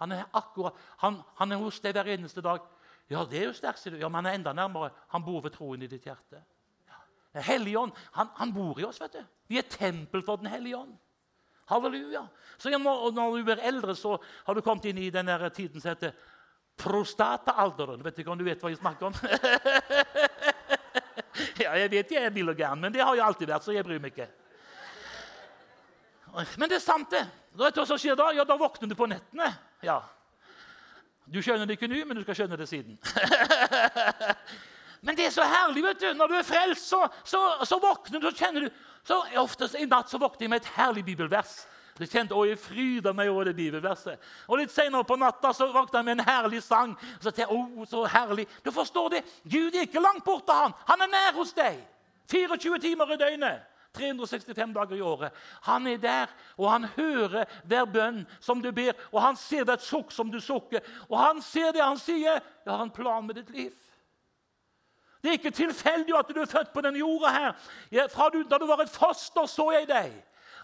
Han 0.02 0.12
er 0.12 0.26
akkurat, 0.36 0.76
han, 1.00 1.22
han 1.40 1.52
er 1.56 1.62
hos 1.62 1.80
deg 1.80 1.96
hver 1.96 2.12
eneste 2.12 2.44
dag. 2.44 2.66
Ja, 3.12 3.24
det 3.30 3.40
er 3.40 3.48
jo 3.48 3.56
sterkt, 3.56 3.80
sier 3.80 3.96
du. 3.96 4.02
Ja, 4.02 4.10
men 4.10 4.24
han 4.24 4.32
er 4.34 4.40
enda 4.40 4.54
nærmere. 4.58 4.92
Han 5.14 5.24
bor 5.24 5.40
ved 5.46 5.56
troen 5.56 5.84
i 5.86 5.88
ditt 5.88 6.04
hjerte. 6.08 6.42
Ja. 6.90 7.00
Helligånd, 7.48 7.96
han, 8.18 8.32
han, 8.36 8.52
bor 8.56 8.80
i 8.80 8.88
oss. 8.88 9.00
vet 9.00 9.16
du. 9.16 9.24
Vi 9.48 9.60
er 9.62 9.70
tempel 9.70 10.24
for 10.26 10.42
Den 10.42 10.52
hellige 10.52 10.78
ånd. 10.82 10.96
Halleluja. 11.72 12.26
Så 12.58 12.70
når, 12.70 13.12
når, 13.16 13.38
du 13.38 13.44
blir 13.48 13.64
eldre, 13.64 13.96
så 13.96 14.18
har 14.44 14.56
du 14.56 14.62
kommet 14.62 14.90
inn 14.92 15.00
i 15.00 15.12
den 15.14 15.32
tiden 15.56 15.80
som 15.80 15.94
heter 15.94 16.12
prostataalderen. 16.78 18.04
Vet 18.06 18.24
ikke 18.24 18.34
om 18.34 18.40
du 18.40 18.46
vet 18.48 18.62
hva 18.62 18.72
jeg 18.72 18.80
snakker 18.82 19.10
om? 19.10 19.14
ja, 21.64 21.76
jeg 21.82 21.92
vet 21.92 22.16
jeg 22.16 22.24
er 22.24 22.34
vill 22.34 22.50
og 22.54 22.58
gæren, 22.58 22.82
men 22.82 22.94
det 22.94 23.04
har 23.04 23.16
jeg 23.18 23.26
alltid 23.26 23.54
vært, 23.54 23.66
så 23.66 23.76
jeg 23.76 23.86
bryr 23.86 24.02
meg 24.04 24.16
ikke. 24.16 24.30
Men 26.58 26.70
det 26.70 26.80
er 26.80 26.84
sant, 26.84 27.12
det. 27.14 27.22
Vet 27.54 27.76
du 27.76 27.84
hva 27.84 27.88
som 27.88 28.00
skjer 28.02 28.18
da? 28.18 28.32
Ja, 28.34 28.46
Da 28.48 28.58
våkner 28.58 28.90
du 28.90 28.98
på 28.98 29.06
nettene. 29.10 29.52
Ja, 29.86 30.02
du 31.26 31.40
skjønner 31.44 31.68
det 31.68 31.78
ikke 31.78 31.88
nå, 31.88 32.02
men 32.08 32.18
du 32.18 32.24
skal 32.26 32.36
skjønne 32.36 32.58
det 32.60 32.68
siden. 32.68 32.98
men 35.06 35.16
det 35.16 35.30
er 35.30 35.36
så 35.36 35.46
herlig. 35.48 35.84
vet 35.86 36.02
du. 36.02 36.10
Når 36.18 36.34
du 36.34 36.36
er 36.40 36.48
frelst, 36.48 36.90
så, 36.90 37.06
så, 37.24 37.40
så 37.64 37.80
våkner 37.80 38.20
du, 38.20 38.28
så 38.28 38.36
kjenner 38.44 38.68
du 38.68 38.82
så 39.08 39.20
Oftest 39.42 39.76
i 39.76 39.88
natt 39.88 40.12
så 40.12 40.20
våkner 40.20 40.46
jeg 40.46 40.52
med 40.54 40.64
et 40.64 40.74
herlig 40.78 41.06
bibelvers. 41.08 41.64
Jeg 42.00 42.10
kjente, 42.10 42.34
å, 42.34 42.46
jeg 42.48 42.58
av 43.06 43.16
meg 43.16 43.30
over 43.30 43.46
det 43.46 43.56
bibelverset. 43.56 44.22
Og 44.48 44.58
Litt 44.58 44.72
senere 44.74 45.06
på 45.06 45.18
natta 45.20 45.52
så 45.54 45.68
våkna 45.70 46.00
jeg 46.00 46.06
med 46.08 46.20
en 46.20 46.26
herlig 46.26 46.64
sang. 46.66 46.96
Så 47.20 47.30
tenkte 47.30 47.54
jeg, 47.54 47.88
så 47.90 48.06
herlig. 48.10 48.48
Du 48.66 48.72
forstår 48.72 49.10
det? 49.14 49.22
Gud 49.44 49.76
er 49.76 49.86
ikke 49.86 50.02
langt 50.02 50.26
borte. 50.26 50.54
Han 50.54 50.74
Han 50.88 51.02
er 51.02 51.12
nær 51.12 51.38
hos 51.38 51.54
deg. 51.54 51.78
24 52.32 52.80
timer 52.80 53.14
i 53.14 53.18
døgnet. 53.18 53.70
365 53.94 54.74
dager 54.74 54.96
i 54.96 55.02
året. 55.02 55.32
Han 55.62 55.88
er 55.88 55.98
der, 55.98 56.28
og 56.58 56.72
han 56.72 56.88
hører 56.96 57.46
hver 57.64 57.86
bønn 57.86 58.24
som 58.42 58.62
du 58.62 58.72
ber, 58.72 58.98
og 59.12 59.22
han 59.22 59.38
ser 59.38 59.68
hvert 59.70 59.86
sukk 59.86 60.12
som 60.12 60.32
du 60.32 60.40
sukker. 60.42 60.82
Og 61.12 61.20
han 61.20 61.42
ser 61.42 61.72
det 61.72 61.84
han 61.84 61.98
sier. 61.98 62.42
'Jeg 62.66 62.74
har 62.74 62.82
en 62.82 62.90
plan 62.90 63.28
med 63.28 63.36
ditt 63.36 63.50
liv'. 63.50 63.84
Det 65.24 65.30
er 65.30 65.38
ikke 65.40 65.52
tilfeldig 65.52 66.18
at 66.18 66.36
du 66.36 66.42
er 66.42 66.46
født 66.46 66.74
på 66.74 66.82
denne 66.82 67.00
jorda. 67.00 67.30
her. 67.30 68.08
Fra 68.10 68.30
du, 68.30 68.44
da 68.44 68.58
du 68.58 68.66
var 68.66 68.82
et 68.82 68.90
foster, 68.90 69.46
så 69.46 69.72
jeg 69.72 69.88
deg. 69.88 70.12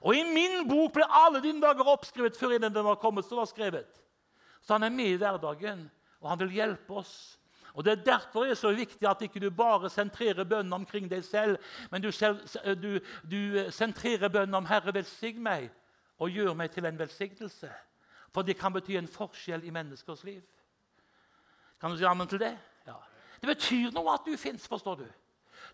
Og 0.02 0.16
i 0.16 0.24
min 0.24 0.64
bok 0.70 0.94
ble 0.96 1.08
alle 1.08 1.42
dine 1.44 1.62
dager 1.62 1.88
oppskrevet 1.92 2.38
før 2.38 2.58
den 2.58 2.74
var 2.74 3.02
kommet. 3.02 3.26
Så 3.26 3.36
var 3.36 3.50
skrevet. 3.50 4.02
Så 4.62 4.74
han 4.74 4.84
er 4.84 4.94
med 4.94 5.14
i 5.14 5.20
hverdagen, 5.20 5.88
og 6.22 6.30
han 6.30 6.40
vil 6.40 6.56
hjelpe 6.56 7.02
oss 7.02 7.40
og 7.74 7.86
Det 7.86 7.92
er 7.92 8.04
derfor 8.04 8.44
det 8.44 8.52
er 8.52 8.56
så 8.56 8.72
viktig 8.72 9.08
at 9.08 9.22
ikke 9.22 9.40
du 9.40 9.50
bare 9.50 9.90
sentrerer 9.90 10.44
bønnen 10.44 10.74
omkring 10.74 11.10
deg 11.10 11.24
selv, 11.24 11.58
men 11.92 12.02
du, 12.02 12.12
selv, 12.12 12.40
du, 12.82 13.00
du 13.32 13.72
sentrerer 13.72 14.28
bønnen 14.28 14.56
om 14.56 14.66
'Herre, 14.66 14.94
velsign 14.94 15.44
meg', 15.44 15.70
og 16.18 16.30
gjør 16.30 16.54
meg 16.54 16.72
til 16.72 16.86
en 16.86 17.00
velsignelse. 17.00 17.72
For 18.34 18.42
det 18.42 18.58
kan 18.58 18.74
bety 18.74 18.92
en 18.92 19.08
forskjell 19.08 19.64
i 19.64 19.70
menneskers 19.70 20.24
liv. 20.24 20.42
Kan 21.82 21.92
du 21.92 21.98
si 21.98 22.04
ammen 22.04 22.28
til 22.28 22.40
det? 22.40 22.58
Ja. 22.88 22.94
Det 23.42 23.48
betyr 23.48 23.92
noe 23.92 24.14
at 24.14 24.26
du 24.26 24.38
fins, 24.38 24.68
forstår 24.68 24.96
du. 24.96 25.06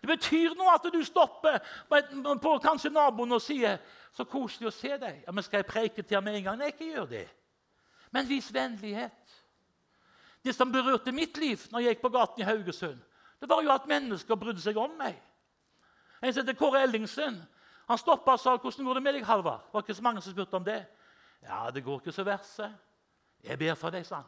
Det 0.00 0.08
betyr 0.08 0.54
noe 0.54 0.74
at 0.74 0.86
du 0.92 0.98
stopper 1.04 1.58
på, 1.88 2.00
på 2.42 2.58
kanskje 2.62 2.90
naboen 2.90 3.32
og 3.32 3.42
sier 3.42 3.78
'Så 4.12 4.24
koselig 4.24 4.68
å 4.68 4.72
se 4.72 4.96
deg.' 4.96 5.24
Ja, 5.26 5.32
men 5.32 5.42
'Skal 5.44 5.58
jeg 5.58 5.66
preike 5.66 6.02
til 6.02 6.16
ham 6.16 6.24
med 6.24 6.36
en 6.36 6.44
gang?' 6.44 6.58
Nei, 6.58 6.66
ikke 6.66 6.92
gjør 6.92 7.06
det. 7.06 7.28
Men 8.10 8.28
vis 8.28 8.54
vennlighet. 8.54 9.44
Det 10.44 10.54
som 10.54 10.72
berørte 10.72 11.12
mitt 11.12 11.36
liv 11.36 11.58
når 11.70 11.80
jeg 11.80 11.94
gikk 11.94 12.02
på 12.02 12.08
gaten 12.08 12.40
i 12.40 12.44
Haugesund, 12.44 13.00
det 13.40 13.48
var 13.48 13.62
jo 13.62 13.70
at 13.70 13.86
mennesker 13.86 14.34
brydde 14.34 14.60
seg 14.60 14.76
om 14.76 14.90
meg. 14.98 15.16
En 16.22 16.32
som 16.32 16.46
heter 16.46 16.58
Kåre 16.58 16.82
Ellingsen 16.82 17.42
han 17.88 17.98
stoppa 17.98 18.32
og 18.32 18.40
sa 18.40 18.56
'Hvordan 18.56 18.84
går 18.84 18.94
det 18.94 19.02
med 19.02 19.14
deg, 19.14 19.24
Halvard?' 19.24 19.64
Det 19.66 19.72
var 19.72 19.82
ikke 19.82 19.94
så 19.94 20.02
mange 20.02 20.22
som 20.22 20.32
spurte 20.32 20.54
om 20.54 20.64
det. 20.64 20.86
'Ja, 21.42 21.70
det 21.70 21.84
går 21.84 22.00
ikke 22.00 22.12
så 22.12 22.24
verst', 22.24 22.72
'Jeg 23.44 23.58
ber 23.58 23.74
for 23.74 23.90
deg', 23.90 24.06
sa 24.06 24.14
han. 24.14 24.24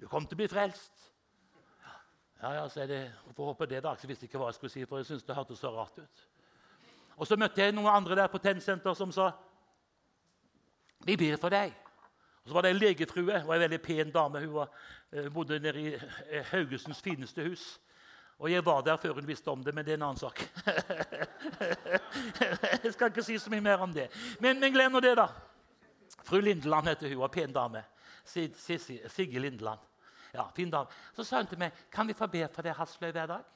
'Du 0.00 0.08
kommer 0.08 0.28
til 0.28 0.34
å 0.34 0.42
bli 0.42 0.48
frelst'. 0.48 1.11
Ja, 2.42 2.54
ja, 2.54 2.68
så 2.68 2.80
er 2.80 2.86
det, 2.86 3.12
Får 3.36 3.44
håpe 3.44 3.66
det, 3.66 3.82
da. 3.84 3.94
Jeg 4.02 4.10
visste 4.10 4.26
ikke 4.26 4.40
hva 4.40 4.48
jeg 4.50 4.58
skulle 4.58 4.72
si, 4.72 4.84
for 4.84 4.98
jeg 4.98 5.06
syntes 5.06 5.26
det 5.26 5.36
hørtes 5.36 5.60
så 5.62 5.70
rart 5.70 6.00
ut. 6.02 6.24
Og 7.16 7.26
Så 7.26 7.36
møtte 7.38 7.62
jeg 7.62 7.74
noen 7.74 7.92
andre 7.92 8.16
der 8.18 8.32
på 8.32 8.38
Tennsenter 8.38 8.94
som 8.94 9.12
sa 9.12 9.30
'Vi 11.04 11.16
ber 11.16 11.36
for 11.36 11.50
deg'. 11.50 11.74
Og 12.42 12.48
Så 12.48 12.54
var 12.54 12.62
det 12.62 12.70
en 12.70 12.76
legefrue, 12.76 13.38
hun 13.38 13.48
var 13.48 13.54
en 13.54 13.60
veldig 13.60 13.82
pen 13.82 14.10
dame. 14.10 14.40
Hun 14.40 14.54
var, 14.54 14.68
uh, 15.12 15.32
bodde 15.32 15.58
nede 15.58 15.80
i 15.80 15.94
uh, 15.94 16.00
Haugesunds 16.50 17.02
fineste 17.02 17.42
hus. 17.42 17.80
Og 18.38 18.50
jeg 18.50 18.66
var 18.66 18.80
der 18.80 18.96
før 18.96 19.12
hun 19.12 19.26
visste 19.26 19.48
om 19.48 19.64
det, 19.64 19.74
men 19.74 19.84
det 19.84 19.92
er 19.92 19.94
en 19.94 20.02
annen 20.02 20.16
sak. 20.16 20.38
jeg 22.84 22.92
skal 22.92 23.06
ikke 23.06 23.22
si 23.22 23.38
så 23.38 23.50
mye 23.50 23.60
mer 23.60 23.76
om 23.76 23.92
det. 23.92 24.08
Men, 24.40 24.60
men 24.60 24.72
glem 24.72 24.92
nå 24.92 25.00
det, 25.00 25.16
da. 25.16 25.26
Fru 26.24 26.40
Lindeland 26.40 26.88
heter 26.88 27.08
hun, 27.08 27.18
var 27.18 27.28
pen 27.28 27.52
dame. 27.52 27.84
Sigge 28.24 29.38
Lindeland. 29.38 29.78
Ja, 30.32 30.46
fin 30.56 30.70
dag. 30.70 30.92
Så 31.16 31.24
sa 31.24 31.42
hun 31.42 31.50
til 31.50 31.60
meg 31.60 31.76
kan 31.92 32.08
vi 32.08 32.16
få 32.16 32.26
be 32.32 32.46
for 32.52 32.64
deg 32.64 32.76
Hasløy 32.76 33.10
hver 33.12 33.28
dag. 33.34 33.50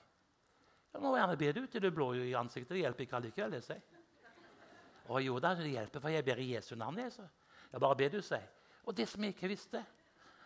Jeg 0.92 1.02
må 1.02 1.14
gjerne 1.16 1.36
be 1.36 1.52
det 1.52 1.62
ut 1.62 1.74
i 1.76 1.80
det 1.80 1.92
blå 1.94 2.10
i 2.14 2.34
ansiktet. 2.36 2.74
Det 2.74 2.84
hjelper 2.84 3.04
ikke 3.04 3.16
allikevel. 3.16 3.56
det 3.56 3.64
sier. 3.64 3.82
Å 5.06 5.20
jo 5.22 5.38
da, 5.40 5.54
det 5.54 5.70
hjelper, 5.70 6.02
for 6.02 6.12
jeg 6.12 6.24
ber 6.24 6.40
i 6.42 6.52
Jesu 6.54 6.74
navn. 6.76 6.98
Jeg, 6.98 7.12
så. 7.14 7.26
jeg 7.72 7.80
bare 7.80 7.98
ber 8.00 8.14
du, 8.16 8.22
sier 8.24 8.46
og 8.86 8.94
det 8.94 9.08
som 9.10 9.24
jeg 9.24 9.34
ikke 9.34 9.50
visste. 9.50 9.82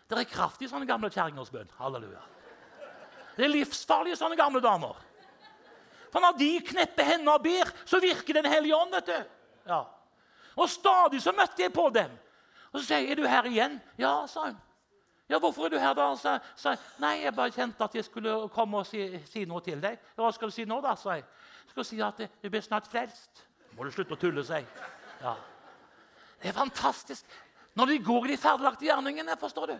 Det 0.09 0.17
er 0.17 0.27
kraft 0.27 0.63
i 0.65 0.69
sånne 0.69 0.87
gamle 0.89 1.11
kjerringers 1.13 1.51
bønn. 1.53 1.69
Halleluja. 1.77 2.21
Det 3.37 3.45
er 3.45 3.53
livsfarlige 3.53 4.17
sånne 4.19 4.37
gamle 4.39 4.59
damer. 4.63 4.97
For 6.11 6.19
når 6.23 6.39
de 6.39 6.49
knepper 6.67 7.07
hendene 7.07 7.35
og 7.37 7.45
ber, 7.45 7.69
så 7.85 8.01
virker 8.03 8.33
Den 8.33 8.49
hellige 8.51 8.75
ånd. 8.75 8.91
vet 8.91 9.05
du. 9.05 9.19
Ja. 9.69 9.85
Og 10.57 10.69
stadig 10.69 11.21
så 11.21 11.31
møtte 11.31 11.61
jeg 11.63 11.73
på 11.73 11.87
dem. 11.93 12.11
Og 12.73 12.79
så 12.79 12.85
sier 12.85 12.97
jeg, 12.97 13.11
'Er 13.11 13.15
du 13.15 13.27
her 13.27 13.43
igjen?' 13.43 13.81
'Ja', 13.97 14.27
sa 14.27 14.45
hun. 14.45 14.57
'Ja, 15.31 15.39
hvorfor 15.39 15.65
er 15.65 15.69
du 15.69 15.77
her 15.79 15.93
da?' 15.93 16.15
sa, 16.15 16.39
sa 16.55 16.75
'Nei, 16.99 17.23
jeg 17.23 17.35
bare 17.35 17.51
kjente 17.51 17.83
at 17.83 17.95
jeg 17.95 18.03
skulle 18.05 18.49
komme 18.49 18.77
og 18.77 18.85
si, 18.85 19.19
si 19.25 19.45
noe 19.45 19.61
til 19.61 19.79
deg.' 19.81 19.99
'Hva 20.15 20.31
skal 20.33 20.49
du 20.49 20.51
si 20.51 20.65
nå, 20.65 20.81
da?' 20.81 20.95
sa 20.95 21.15
jeg. 21.15 21.23
«Skal 21.69 21.85
skal 21.85 21.85
si 21.85 22.01
at 22.01 22.17
du 22.43 22.49
blir 22.49 22.61
snart 22.61 22.87
frelst.' 22.87 23.45
Må 23.77 23.87
du 23.87 23.91
slutte 23.91 24.13
å 24.13 24.19
tulle, 24.19 24.43
sa 24.43 24.59
jeg. 24.59 24.67
Ja. 25.21 25.35
Det 26.41 26.49
er 26.49 26.57
fantastisk. 26.57 27.25
Når 27.75 27.85
de 27.85 27.97
går 28.03 28.25
i 28.25 28.33
de 28.33 28.37
ferdiglagte 28.37 28.85
gjerningene. 28.85 29.37
forstår 29.39 29.67
du? 29.67 29.79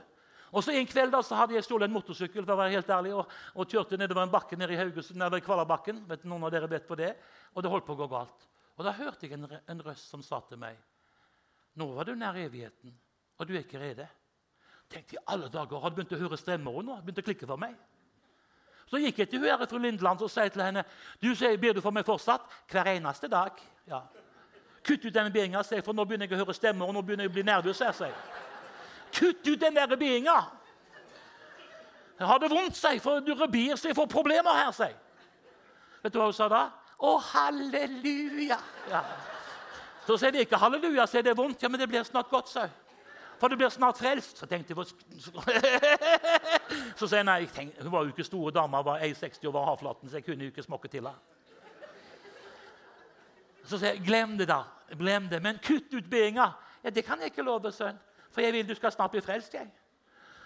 Og 0.51 0.63
så 0.63 0.71
En 0.71 0.87
kveld 0.87 1.11
da, 1.11 1.21
så 1.21 1.35
hadde 1.35 1.53
jeg 1.53 1.63
stjålet 1.63 1.87
en 1.87 1.93
motorsykkel 1.93 2.45
for 2.45 2.53
å 2.53 2.59
være 2.59 2.75
helt 2.75 2.89
ærlig, 2.89 3.13
og, 3.15 3.27
og 3.55 3.67
kjørte 3.67 3.97
nedover 3.97 4.23
en 4.23 4.31
bakke 4.31 4.55
nede 4.55 4.73
i 4.73 4.77
Haugesund, 4.77 5.21
eller 5.21 5.39
Kvalerbakken. 5.39 6.05
vet 6.07 6.23
Noen 6.23 6.43
av 6.43 6.51
dere 6.51 6.69
vet 6.71 6.87
på 6.87 6.95
det. 6.95 7.15
Og 7.55 7.63
det 7.63 7.71
holdt 7.71 7.85
på 7.87 7.95
å 7.95 8.01
gå 8.03 8.07
galt. 8.07 8.47
Og 8.77 8.85
Da 8.85 8.91
hørte 8.95 9.27
jeg 9.27 9.35
en, 9.35 9.47
en 9.67 9.83
røst 9.83 10.09
som 10.09 10.23
sa 10.23 10.39
til 10.47 10.57
meg 10.57 10.79
Nå 11.75 11.87
var 11.95 12.03
du 12.03 12.15
nær 12.15 12.35
evigheten, 12.35 12.91
og 13.39 13.47
du 13.47 13.53
er 13.55 13.61
ikke 13.63 13.79
rede. 13.79 14.07
Tenkte 14.91 15.15
i 15.15 15.23
alle 15.27 15.47
dager, 15.49 15.79
Hadde 15.79 15.95
begynt 15.95 16.13
å 16.15 16.19
høre 16.19 16.37
stemmer 16.39 16.83
nå. 16.83 16.99
Begynte 17.05 17.23
å 17.23 17.27
klikke 17.29 17.47
for 17.47 17.59
meg. 17.61 17.75
Så 18.91 18.99
gikk 18.99 19.21
jeg 19.21 19.29
til 19.31 19.45
hun 19.45 19.67
fru 19.69 19.77
Lindeland 19.79 20.21
og 20.21 20.29
sa 20.29 20.47
til 20.51 20.61
henne 20.61 20.83
du 21.21 21.29
sier, 21.35 21.55
ber 21.57 21.73
du 21.73 21.81
for 21.81 21.95
meg 21.95 22.03
fortsatt 22.05 22.43
hver 22.71 22.89
eneste 22.91 23.29
dag. 23.31 23.55
Ja. 23.87 24.01
Kutt 24.83 25.05
ut 25.05 25.13
denne 25.13 25.31
beinga, 25.31 25.63
sier 25.63 25.79
jeg, 25.79 25.85
for 25.85 25.95
nå 25.95 26.03
begynner 26.05 26.27
jeg 26.27 26.35
å 26.35 26.41
høre 26.43 26.55
stemmer. 26.57 26.87
og 26.87 26.93
nå 26.93 27.01
begynner 27.01 27.23
jeg 27.23 27.31
å 27.31 27.33
bli 27.37 27.43
nervøs. 27.47 27.77
sier 27.77 28.11
Kutt 29.13 29.47
ut 29.47 29.59
den 29.59 29.75
der 29.75 29.95
beinga! 29.95 30.41
Jeg 32.19 32.27
har 32.27 32.37
det 32.39 32.49
vondt, 32.51 32.75
sier 32.75 32.97
jeg, 32.97 33.01
for 33.01 33.19
du 33.19 33.33
rebier, 33.33 33.75
så 33.75 33.87
jeg 33.87 33.95
får 33.95 34.11
problemer 34.11 34.59
her. 34.59 34.71
sier 34.71 34.97
Vet 36.03 36.13
du 36.13 36.19
hva 36.19 36.27
hun 36.27 36.35
sa 36.35 36.49
da? 36.49 36.65
Å, 36.99 37.17
halleluja! 37.31 38.57
Ja. 38.89 39.03
Så 40.05 40.17
sier 40.17 40.33
de 40.35 40.43
ikke 40.43 40.59
halleluja, 40.59 41.07
sier 41.07 41.23
det 41.23 41.31
er 41.31 41.39
vondt. 41.39 41.63
Ja, 41.63 41.69
men 41.69 41.79
det 41.79 41.87
blir 41.87 42.03
snart 42.03 42.29
godt, 42.29 42.51
sier 42.51 42.69
For 43.41 43.49
du 43.49 43.57
blir 43.57 43.71
snart 43.73 43.97
frelst. 43.97 44.37
Så 44.37 44.45
tenkte 44.45 44.75
jeg 44.75 44.77
Så 46.99 47.07
sier 47.07 47.23
jeg 47.23 47.25
nei, 47.25 47.39
jeg 47.41 47.71
hun 47.81 47.91
var 47.91 48.05
jo 48.05 48.13
ikke 48.13 48.27
store 48.27 48.51
dama, 48.53 48.83
var 48.85 49.01
1,60 49.01 49.47
over 49.49 49.65
havflaten, 49.65 50.09
så 50.09 50.19
jeg 50.19 50.25
kunne 50.27 50.45
jo 50.45 50.53
ikke 50.53 50.63
smokke 50.63 50.91
til 50.91 51.01
henne. 51.01 51.15
Så 53.65 53.79
sier 53.79 53.95
jeg, 53.95 54.03
'Glem 54.05 54.37
det, 54.37 54.47
da. 54.47 54.63
Glem 54.97 55.29
det. 55.29 55.41
Men 55.41 55.57
kutt 55.57 55.93
ut 55.93 56.09
beinga.' 56.09 56.53
Ja, 56.83 56.89
'Det 56.89 57.05
kan 57.05 57.19
jeg 57.19 57.31
ikke 57.31 57.41
love, 57.41 57.71
sønn, 57.71 57.97
for 58.31 58.41
jeg 58.41 58.53
vil 58.53 58.67
du 58.67 58.75
skal 58.75 58.91
snart 58.91 59.11
bli 59.11 59.21
frelst.' 59.21 59.53
jeg. 59.53 59.71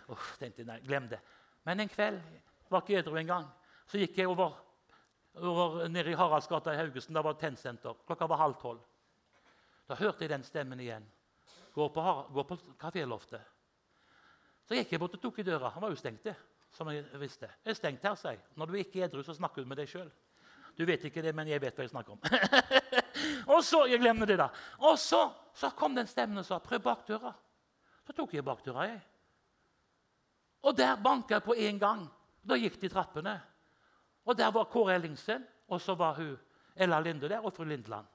Uff, 0.07 0.37
tenkte 0.39 0.61
jeg, 0.61 0.67
nei, 0.67 0.79
glem 0.79 1.09
det. 1.09 1.19
Men 1.65 1.79
en 1.79 1.89
kveld 1.89 2.21
var 2.69 2.81
ikke 2.81 2.99
edru 2.99 3.17
engang. 3.17 3.45
Så 3.87 3.97
gikk 3.97 4.17
jeg 4.17 4.27
over, 4.27 4.53
over 5.35 5.87
nede 5.87 6.11
i 6.11 6.15
Haraldsgata 6.15 6.71
i 6.71 6.77
Haugesund. 6.77 7.15
Da 7.15 7.21
var 7.21 7.33
det 7.33 7.39
tennsenter. 7.39 7.93
Klokka 8.07 8.27
var 8.27 8.37
halv 8.37 8.55
tolv. 8.61 8.79
Da 9.89 9.95
hørte 9.95 10.23
jeg 10.23 10.29
den 10.29 10.43
stemmen 10.43 10.79
igjen. 10.79 11.05
Gå 11.75 11.89
på, 11.89 12.01
går 12.33 12.43
på 12.43 12.57
kaféloftet. 12.79 13.41
Så 14.65 14.77
gikk 14.77 14.93
jeg 14.95 14.99
bort 15.01 15.17
og 15.17 15.21
tok 15.21 15.39
i 15.39 15.45
døra. 15.45 15.73
Han 15.75 15.83
var 15.83 15.91
jo 15.91 15.97
stengt, 15.99 16.29
som 16.73 16.87
jeg 16.89 17.03
visste. 17.19 17.49
Jeg 17.65 17.73
er 17.73 17.77
stengt 17.77 18.05
her, 18.07 18.15
sier 18.15 18.39
Når 18.55 18.71
du 18.71 18.77
ikke 18.79 19.01
er 19.01 19.09
edru, 19.09 19.23
så 19.23 19.35
snakker 19.35 19.61
du 19.61 19.67
med 19.69 19.77
deg 19.81 19.89
sjøl. 19.91 20.07
Du 20.77 20.85
vet 20.87 21.03
ikke 21.07 21.23
det, 21.23 21.33
men 21.35 21.47
jeg 21.47 21.61
vet 21.61 21.75
hva 21.75 21.83
jeg 21.83 21.91
snakker 21.91 22.15
om. 22.15 22.21
og 23.53 23.59
så 23.63 23.85
jeg 23.91 23.99
glemmer 23.99 24.27
det 24.27 24.37
da. 24.39 24.47
Og 24.87 24.97
så, 24.99 25.21
så 25.55 25.69
kom 25.75 25.95
den 25.95 26.07
stemmen 26.07 26.39
og 26.39 26.45
sa 26.47 26.59
'prøv 26.59 26.79
bakdøra'. 26.83 27.33
Så 28.07 28.13
tok 28.13 28.33
jeg 28.33 28.43
bakdøra. 28.43 28.87
jeg. 28.87 29.01
Og 30.61 30.77
der 30.77 30.95
banka 30.95 31.35
jeg 31.35 31.43
på 31.43 31.53
én 31.53 31.79
gang. 31.79 32.07
Da 32.49 32.55
gikk 32.55 32.81
de 32.81 32.89
trappene. 32.89 33.41
Og 34.25 34.37
der 34.37 34.51
var 34.51 34.63
Kåre 34.63 34.95
Ellingsen, 34.95 35.45
og 35.67 35.81
så 35.81 35.95
var 35.95 36.13
hun 36.15 36.37
Ella 36.75 36.99
Linde 36.99 37.29
der, 37.29 37.39
og 37.39 37.53
fru 37.53 37.63
Lindeland. 37.63 38.05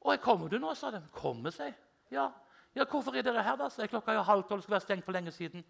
Og 0.00 0.12
jeg 0.12 0.20
'Kommer 0.20 0.48
du 0.48 0.58
nå?' 0.58 0.74
sa 0.74 0.90
de. 0.90 1.08
'Kommer', 1.12 1.50
seg. 1.50 1.74
Ja. 2.12 2.28
ja, 2.74 2.84
'Hvorfor 2.84 3.16
er 3.16 3.22
dere 3.22 3.42
her?' 3.42 3.56
da? 3.56 3.68
Så 3.68 3.86
klokka 3.86 4.12
er 4.12 4.22
halv 4.22 4.42
tolv, 4.44 4.62
skulle 4.62 4.74
være 4.74 4.80
stengt 4.80 5.04
for 5.04 5.12
lenge 5.12 5.30
siden. 5.30 5.64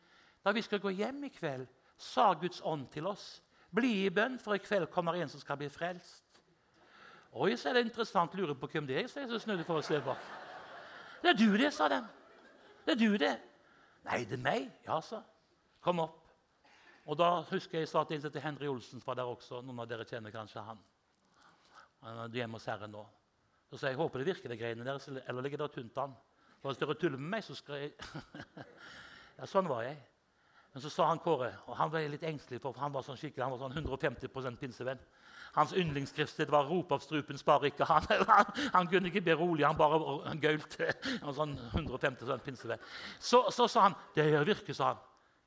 Da 0.45 0.53
vi 0.53 0.63
skal 0.63 0.81
gå 0.81 0.89
hjem 0.89 1.25
i 1.25 1.29
kveld, 1.29 1.67
sa 1.97 2.33
Guds 2.33 2.61
ånd 2.65 2.89
til 2.89 3.07
oss. 3.07 3.43
Bli 3.75 4.07
i 4.07 4.11
bønn, 4.11 4.39
for 4.39 4.55
i 4.55 4.59
kveld 4.59 4.87
kommer 4.87 5.15
en 5.15 5.29
som 5.29 5.41
skal 5.41 5.57
bli 5.57 5.69
frelst. 5.69 6.25
Oi, 7.33 7.57
så 7.57 7.69
er 7.69 7.73
det 7.73 7.87
interessant. 7.87 8.35
Lurer 8.35 8.55
på 8.55 8.67
hvem 8.67 8.87
det 8.87 8.99
er. 9.01 9.07
Så 9.09 9.21
jeg 9.21 9.29
så 9.29 9.39
snudde 9.39 9.65
for 9.65 9.81
å 9.81 9.85
se 9.87 10.01
bak. 10.05 10.19
Det 11.23 11.31
er 11.31 11.39
du, 11.39 11.57
det, 11.57 11.73
sa 11.73 11.89
de. 11.89 12.03
Det 12.85 12.93
er 12.93 12.99
du, 13.01 13.17
det. 13.17 13.33
Nei, 14.05 14.25
det 14.29 14.37
er 14.37 14.43
meg. 14.43 14.69
Ja, 14.87 15.01
sa 15.01 15.23
Kom 15.81 15.99
opp. 15.99 16.19
Og 17.07 17.17
da 17.19 17.41
husker 17.49 17.81
jeg 17.81 17.89
sa 17.91 18.05
til 18.05 18.41
Henry 18.43 18.69
Olsen 18.71 19.01
fra 19.01 19.15
der 19.15 19.27
også. 19.27 19.63
Noen 19.63 19.81
av 19.83 19.89
dere 19.91 20.05
kjenner 20.07 20.31
kanskje 20.31 20.63
han. 20.63 20.79
Han 22.03 22.21
er 22.27 22.37
hjemme 22.43 22.59
hos 22.59 22.67
Herren 22.67 22.93
nå. 22.93 23.03
Så 23.71 23.81
sa 23.81 23.89
jeg 23.89 23.97
håper 23.97 24.21
det 24.21 24.29
virker, 24.29 24.53
det 24.53 24.59
greiene 24.61 24.85
deres, 24.85 25.09
eller 25.09 25.43
ligger 25.43 25.65
det 25.65 25.73
tynt 25.73 25.99
an. 25.99 26.15
Hvis 26.63 26.79
dere 26.79 26.95
tuller 26.95 27.19
med 27.19 27.37
meg, 27.37 27.45
så 27.45 27.57
skal 27.59 27.83
jeg 27.83 27.93
Ja, 29.39 29.49
sånn 29.49 29.67
var 29.71 29.83
jeg. 29.87 29.97
Men 30.73 30.85
så 30.85 30.91
sa 30.93 31.09
han 31.09 31.21
Kåre, 31.21 31.51
og 31.67 31.77
han 31.77 31.91
ble 31.93 32.05
litt 32.15 32.23
engstelig, 32.25 32.61
for 32.63 32.77
han 32.81 32.93
var 32.95 33.05
sånn 33.05 33.19
skikkelig, 33.19 33.45
han 33.45 33.53
var 33.53 33.61
sånn 33.65 33.75
150% 33.83 34.61
pinsevenn. 34.61 35.01
Hans 35.53 35.75
yndlingsskriftsted 35.77 36.49
var 36.49 36.65
'Rop 36.65 36.95
av 36.97 37.03
strupen, 37.05 37.37
spar 37.39 37.67
ikke'. 37.69 37.85
Han, 37.85 38.07
han, 38.29 38.53
han, 38.73 38.89
kunne 38.89 39.11
ikke 39.11 39.25
be 39.25 39.35
rolig, 39.37 39.67
han 39.67 39.77
bare 39.77 39.99
han 40.25 40.41
gaulte. 40.41 40.89
Han 41.21 41.35
sånn 41.37 41.53
150% 41.75 42.47
pinsevenn. 42.47 42.81
Så, 43.19 43.45
så 43.51 43.69
sa 43.69 43.89
han 43.89 43.99
'Det 44.15 44.47
virker', 44.47 44.75
sa 44.75 44.95
han. 44.95 45.03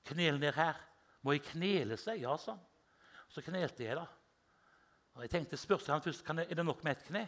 'Knel 0.06 0.38
ned 0.40 0.54
her.' 0.54 0.78
'Må 1.24 1.34
jeg 1.34 1.48
knele 1.50 1.98
seg?' 1.98 2.22
Ja, 2.22 2.38
sa 2.38 2.52
han. 2.52 2.62
Så 3.30 3.42
knelte 3.42 3.84
jeg, 3.84 3.96
da. 3.98 4.06
Og 5.16 5.24
jeg 5.24 5.32
tenkte, 5.32 5.58
spurte 5.58 5.92
han 5.92 6.02
først 6.04 6.30
er 6.30 6.54
det 6.54 6.66
nok 6.66 6.84
med 6.84 6.92
ett 6.92 7.08
kne. 7.08 7.26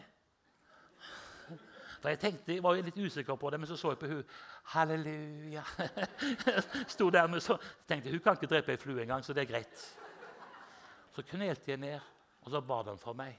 For 2.00 2.08
Jeg 2.08 2.18
tenkte, 2.18 2.54
jeg 2.54 2.62
var 2.62 2.78
litt 2.78 2.98
usikker 2.98 3.36
på 3.36 3.50
det, 3.50 3.58
men 3.60 3.68
så 3.68 3.76
så 3.76 3.90
jeg 3.90 3.98
på 3.98 4.06
hun. 4.06 4.22
Halleluja. 4.74 5.64
Sto 6.94 7.10
der 7.10 7.26
med 7.26 7.40
så 7.42 7.58
tenkte 7.88 8.10
Hun 8.10 8.20
kan 8.20 8.38
ikke 8.38 8.50
drepe 8.54 8.72
ei 8.72 8.78
flue 8.78 9.02
engang, 9.02 9.24
så 9.24 9.34
det 9.34 9.42
er 9.42 9.52
greit. 9.52 9.84
Så 11.14 11.22
knelte 11.22 11.70
jeg 11.70 11.80
ned, 11.82 12.00
og 12.42 12.50
så 12.50 12.60
ba 12.60 12.82
han 12.86 12.98
for 12.98 13.18
meg. 13.18 13.34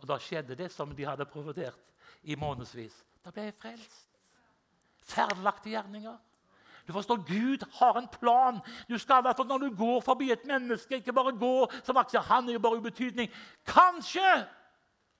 Og 0.00 0.08
da 0.08 0.18
skjedde 0.18 0.56
det 0.58 0.70
som 0.72 0.90
de 0.96 1.06
hadde 1.06 1.28
profetert 1.30 1.78
i 2.22 2.34
månedsvis. 2.34 3.04
Da 3.24 3.30
ble 3.30 3.46
jeg 3.50 3.54
frelst. 3.54 4.08
Ferdelagte 5.06 5.70
gjerninger. 5.70 6.18
Du 6.88 6.92
forstår, 6.92 7.20
Gud 7.28 7.62
har 7.78 7.98
en 7.98 8.08
plan. 8.08 8.58
Du 8.88 8.98
skal 8.98 9.22
derfor 9.22 9.44
Når 9.44 9.58
du 9.58 9.76
går 9.76 10.00
forbi 10.00 10.32
et 10.32 10.44
menneske, 10.44 10.96
ikke 10.96 11.12
bare 11.12 11.36
gå 11.38 11.70
som 11.84 11.96
aksjer. 11.96 12.20
Han 12.20 12.48
er 12.48 12.52
jo 12.52 12.58
bare 12.58 12.76
ubetydning. 12.76 13.30
Kanskje 13.66 14.46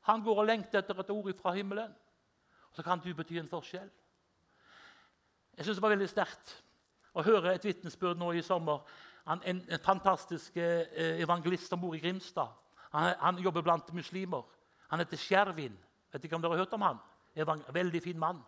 han 0.00 0.22
går 0.22 0.38
og 0.38 0.46
lengter 0.46 0.78
etter 0.78 1.00
et 1.00 1.10
ord 1.10 1.34
fra 1.42 1.52
himmelen 1.52 1.92
så 2.72 2.82
kan 2.82 3.00
du 3.00 3.14
bety 3.14 3.38
en 3.38 3.48
forskjell. 3.48 3.90
Jeg 5.56 5.66
syns 5.66 5.76
det 5.76 5.82
var 5.82 5.92
veldig 5.92 6.08
sterkt 6.08 6.52
å 7.12 7.24
høre 7.26 7.54
et 7.54 7.64
vitnesbyrd 7.66 8.18
nå 8.20 8.32
i 8.38 8.42
sommer. 8.42 8.84
Han, 9.26 9.42
en, 9.44 9.60
en 9.68 9.82
fantastisk 9.84 10.56
eh, 10.56 11.20
evangelist 11.20 11.68
som 11.68 11.80
bor 11.82 11.94
i 11.94 12.00
Grimstad. 12.00 12.54
Han, 12.94 13.14
han, 13.20 13.42
jobber 13.42 13.62
blant 13.62 13.92
muslimer. 13.94 14.46
Han 14.88 15.02
heter 15.02 15.20
Skjervin. 15.20 15.76
Vet 16.12 16.24
ikke 16.24 16.38
om 16.38 16.42
dere 16.42 16.56
har 16.56 16.64
hørt 16.64 16.74
om 16.74 16.86
han? 16.86 17.02
En 17.34 17.62
veldig 17.74 18.02
fin 18.02 18.18
mann. 18.18 18.40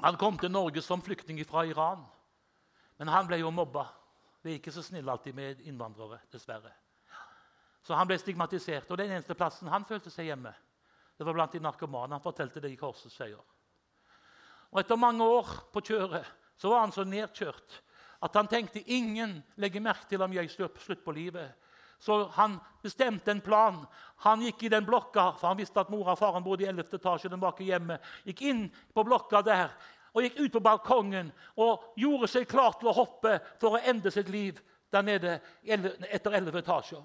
Han 0.00 0.16
kom 0.16 0.38
til 0.38 0.50
Norge 0.50 0.82
som 0.82 1.02
flyktning 1.02 1.42
fra 1.48 1.66
Iran. 1.68 2.04
Men 2.98 3.08
han 3.08 3.26
ble 3.28 3.40
jo 3.40 3.50
mobba. 3.52 3.86
Vi 4.42 4.54
er 4.54 4.60
ikke 4.60 4.72
så 4.72 4.82
snille 4.82 5.12
alltid 5.12 5.36
med 5.36 5.60
innvandrere, 5.68 6.22
dessverre. 6.32 6.72
Så 7.82 7.96
han 7.96 8.08
ble 8.08 8.16
stigmatisert. 8.20 8.88
Og 8.90 8.98
den 8.98 9.12
eneste 9.12 9.36
plassen 9.36 9.68
han 9.68 9.84
følte 9.88 10.12
seg 10.12 10.30
hjemme, 10.30 10.52
det 11.20 11.26
var 11.26 11.34
blant 11.36 11.52
de 11.52 11.60
narkomane. 11.60 12.14
Han 12.14 12.22
fortalte 12.24 12.62
det 12.64 12.70
i 12.72 12.76
Korsets 12.80 13.18
seier. 13.20 13.40
Og 14.72 14.78
Etter 14.80 14.96
mange 14.96 15.26
år 15.28 15.50
på 15.68 15.82
kjøret 15.84 16.24
så 16.56 16.70
var 16.72 16.86
han 16.86 16.94
så 16.96 17.04
nedkjørt 17.04 17.74
at 18.24 18.38
han 18.38 18.48
tenkte 18.48 18.80
ingen 18.88 19.34
legger 19.60 19.84
merke 19.84 20.08
til 20.08 20.24
om 20.24 20.32
jeg 20.32 20.48
slår 20.48 20.72
slutt 20.80 21.04
på 21.04 21.12
livet. 21.12 21.52
Så 22.00 22.22
han 22.38 22.56
bestemte 22.80 23.34
en 23.34 23.44
plan. 23.44 23.82
Han 24.24 24.46
gikk 24.46 24.64
i 24.64 24.72
den 24.72 24.88
blokka, 24.88 25.34
for 25.36 25.50
han 25.50 25.60
visste 25.60 25.84
at 25.84 25.92
mora 25.92 26.16
og 26.16 26.22
faren 26.22 26.44
bodde 26.46 26.64
i 26.64 26.70
11. 26.72 26.88
etasje. 26.96 27.28
den 27.28 27.44
var 27.44 27.52
ikke 27.52 27.68
hjemme. 27.68 28.00
Gikk 28.24 28.42
inn 28.48 28.64
på 28.96 29.04
blokka 29.04 29.44
der 29.44 29.76
og 30.16 30.24
gikk 30.24 30.40
ut 30.40 30.56
på 30.56 30.64
balkongen 30.64 31.28
og 31.60 31.92
gjorde 32.00 32.32
seg 32.32 32.48
klar 32.48 32.80
til 32.80 32.88
å 32.88 32.96
hoppe 32.96 33.36
for 33.60 33.76
å 33.76 33.84
ende 33.84 34.08
sitt 34.08 34.32
liv 34.32 34.56
der 34.88 35.04
nede 35.04 35.38
etter 35.68 36.32
11 36.32 36.62
etasjer. 36.64 37.04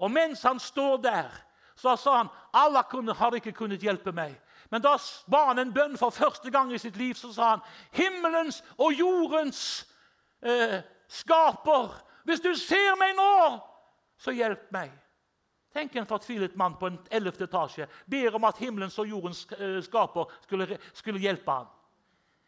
Og 0.00 0.10
mens 0.16 0.48
han 0.48 0.56
står 0.56 1.02
der 1.04 1.42
så 1.76 1.96
sa 1.96 2.16
han 2.16 2.30
Allah 2.52 2.84
kunne, 2.90 3.14
har 3.14 3.34
ikke 3.36 3.54
kunnet 3.56 3.82
hjelpe 3.82 4.12
meg. 4.12 4.34
Men 4.70 4.82
da 4.82 4.96
ba 5.28 5.46
han 5.50 5.60
en 5.60 5.72
bønn 5.74 5.98
for 6.00 6.14
første 6.14 6.50
gang 6.50 6.72
i 6.72 6.80
sitt 6.80 6.96
liv. 6.96 7.14
Så 7.14 7.32
sa 7.34 7.54
han 7.54 7.64
himmelens 7.92 8.62
og 8.78 8.94
jordens 8.96 9.84
eh, 10.40 10.80
skaper, 11.12 11.92
hvis 12.24 12.40
du 12.40 12.54
ser 12.56 12.96
meg 13.00 13.16
nå, 13.18 13.58
så 14.22 14.32
hjelp 14.32 14.70
meg. 14.72 14.92
Tenk 15.72 15.94
en 15.96 16.08
fortvilet 16.08 16.56
mann 16.56 16.76
på 16.80 16.88
en 16.90 16.98
11. 17.10 17.46
etasje 17.46 17.86
ber 18.10 18.36
om 18.36 18.44
at 18.44 18.60
himmelens 18.60 18.98
og 19.00 19.08
jordens 19.08 19.46
eh, 19.56 19.80
skaper 19.84 20.32
skulle, 20.44 20.78
skulle 20.92 21.20
hjelpe 21.20 21.50
ham. 21.50 21.70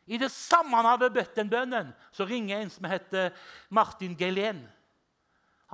I 0.06 0.18
det 0.20 0.30
samme 0.32 0.76
han 0.76 0.90
hadde 0.90 1.12
bedt 1.12 1.37
den 1.37 1.48
bønnen, 1.48 1.92
så 2.12 2.26
ringer 2.28 2.60
en 2.60 2.70
som 2.70 2.88
heter 2.88 3.32
Martin 3.72 4.16
Gelen. 4.16 4.60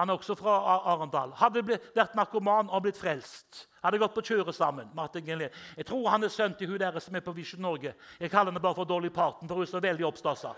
Han 0.00 0.08
er 0.08 0.16
også 0.16 0.32
fra 0.38 0.54
Arendal. 0.88 1.34
Hadde 1.36 1.60
vært 1.66 2.14
narkoman 2.16 2.70
og 2.72 2.86
blitt 2.86 2.96
frelst. 2.96 3.66
Hadde 3.84 3.98
gått 4.00 4.14
på 4.16 4.22
kjøret 4.24 4.56
sammen. 4.56 4.88
Martin 4.96 5.26
Glenn. 5.26 5.42
Jeg 5.76 5.86
tror 5.90 6.08
han 6.08 6.24
er 6.24 6.32
sønn 6.32 6.54
til 6.56 6.72
hun 6.72 6.80
deres 6.80 7.04
som 7.04 7.18
er 7.18 7.24
på 7.24 7.34
Vision 7.36 7.60
Norge. 7.60 7.92
Jeg 8.16 8.32
kaller 8.32 8.48
henne 8.48 8.62
bare 8.64 8.78
for 8.78 8.88
Dolly 8.88 9.10
Parton, 9.12 9.48
for 9.48 9.60
hun 9.60 9.68
er 9.68 9.72
så 9.74 9.82
veldig 9.84 10.06
oppstasa. 10.08 10.54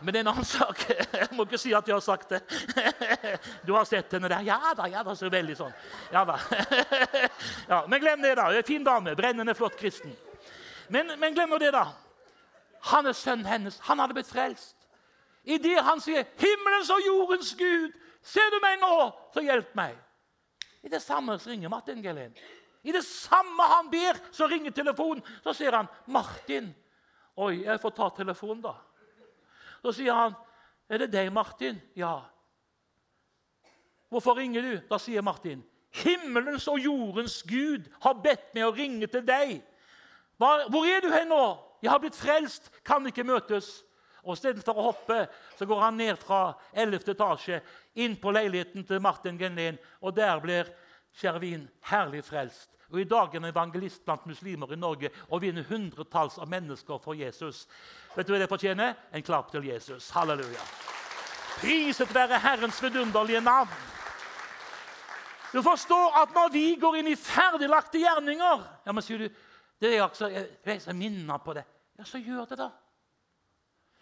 Men 0.00 0.12
det 0.12 0.20
er 0.20 0.26
en 0.26 0.32
annen 0.34 0.46
sak. 0.46 0.84
Jeg 1.16 1.32
må 1.32 1.48
ikke 1.48 1.58
si 1.58 1.72
at 1.74 1.88
jeg 1.88 1.96
har 1.96 2.04
sagt 2.04 2.30
det. 2.30 2.42
Du 3.66 3.72
har 3.74 3.88
sett 3.88 4.12
henne 4.12 4.28
der? 4.30 4.44
Ja 4.46 4.74
da, 4.76 4.86
ja 4.86 5.02
da, 5.02 5.16
så 5.18 5.30
veldig 5.32 5.56
sånn. 5.58 5.72
Ja 6.12 6.22
da. 6.28 6.36
Ja, 7.72 7.80
men 7.88 8.04
glem 8.04 8.22
det, 8.22 8.36
da. 8.38 8.50
Hun 8.52 8.60
er 8.60 8.68
Fin 8.68 8.84
dame. 8.86 9.16
Brennende 9.18 9.56
flott 9.58 9.80
kristen. 9.80 10.12
Men, 10.92 11.16
men 11.18 11.34
glem 11.34 11.50
nå 11.50 11.58
det, 11.58 11.72
da. 11.74 11.88
Han 12.92 13.10
er 13.10 13.16
sønnen 13.16 13.48
hennes. 13.48 13.80
Han 13.88 13.98
hadde 13.98 14.14
blitt 14.20 14.30
frelst. 14.30 14.77
Idet 15.44 15.84
han 15.84 16.00
sier 16.00 16.24
'Himmelens 16.36 16.90
og 16.90 17.00
jordens 17.06 17.54
Gud, 17.54 17.92
ser 18.22 18.50
du 18.50 18.58
meg 18.62 18.80
nå, 18.80 19.10
så 19.34 19.40
hjelp 19.40 19.74
meg'. 19.74 19.96
I 20.82 20.88
det 20.88 21.02
samme 21.02 21.38
så 21.38 21.50
ringer 21.50 21.68
Martin 21.68 22.04
Gelén. 22.04 22.34
I 22.82 22.92
det 22.92 23.04
samme 23.04 23.62
han 23.62 23.90
ber, 23.90 24.18
så 24.32 24.46
ringer 24.46 24.70
telefonen. 24.70 25.22
Så 25.42 25.52
sier 25.52 25.76
han 25.76 25.86
'Martin'. 26.06 26.74
Oi, 27.36 27.64
jeg 27.64 27.80
får 27.80 27.90
ta 27.90 28.08
telefonen, 28.16 28.62
da. 28.62 28.74
Så 29.82 29.92
sier 29.92 30.12
han 30.12 30.34
'Er 30.88 30.98
det 30.98 31.12
deg, 31.12 31.32
Martin?' 31.32 31.80
'Ja.' 31.96 32.22
'Hvorfor 34.08 34.36
ringer 34.36 34.62
du?' 34.62 34.80
Da 34.90 34.98
sier 34.98 35.22
Martin 35.22 35.64
'Himmelens 35.90 36.68
og 36.68 36.78
jordens 36.78 37.42
Gud 37.42 37.88
har 38.02 38.12
bedt 38.12 38.54
meg 38.54 38.64
å 38.64 38.74
ringe 38.74 39.06
til 39.06 39.26
deg.' 39.26 39.62
'Hvor 40.38 40.86
er 40.86 41.00
du 41.00 41.10
hen 41.10 41.28
nå?' 41.28 41.58
'Jeg 41.82 41.90
har 41.90 41.98
blitt 41.98 42.16
frelst, 42.16 42.70
kan 42.84 43.06
ikke 43.06 43.24
møtes.' 43.24 43.84
Og 44.28 44.36
Istedenfor 44.36 44.76
å 44.76 44.88
hoppe 44.90 45.22
så 45.56 45.64
går 45.64 45.80
han 45.86 45.96
ned 45.96 46.18
fra 46.20 46.52
11. 46.76 47.00
etasje 47.14 47.62
inn 48.04 48.18
på 48.20 48.32
leiligheten 48.36 48.84
til 48.84 49.00
Martin 49.00 49.38
Genlin, 49.40 49.78
og 50.04 50.12
der 50.16 50.42
blir 50.44 50.68
Skjervin 51.16 51.64
herlig 51.88 52.20
frelst. 52.26 52.74
Og 52.92 53.00
I 53.00 53.08
dag 53.08 53.32
er 53.32 53.40
han 53.40 53.48
evangelist 53.48 54.04
blant 54.04 54.26
muslimer 54.28 54.72
i 54.72 54.78
Norge 54.80 55.10
og 55.28 55.40
vinner 55.42 55.64
hundretalls 55.68 56.38
av 56.40 56.48
mennesker 56.48 57.00
for 57.04 57.16
Jesus. 57.16 57.66
Vet 58.14 58.28
du 58.28 58.32
hva 58.34 58.40
det 58.40 58.48
fortjener? 58.52 58.94
En 59.12 59.24
klapp 59.24 59.50
til 59.52 59.64
Jesus. 59.64 60.10
Halleluja. 60.12 60.62
Priset 61.58 62.12
være 62.14 62.38
Herrens 62.40 62.80
vidunderlige 62.84 63.40
navn. 63.44 63.72
Du 65.52 65.62
forstår 65.64 66.20
at 66.22 66.36
når 66.36 66.52
vi 66.52 66.66
går 66.80 67.00
inn 67.00 67.08
i 67.08 67.16
ferdiglagte 67.16 68.00
gjerninger 68.02 68.64
ja, 68.84 68.92
men 68.92 69.04
sier 69.04 69.24
du, 69.24 69.40
det 69.80 69.94
er 69.94 70.02
jeg, 70.02 70.48
jeg, 70.64 70.82
jeg 70.84 70.96
minner 70.96 71.40
på 71.40 71.56
det. 71.56 71.64
Ja, 71.98 72.04
så 72.04 72.20
gjør 72.20 72.44
det, 72.50 72.60
da. 72.60 72.68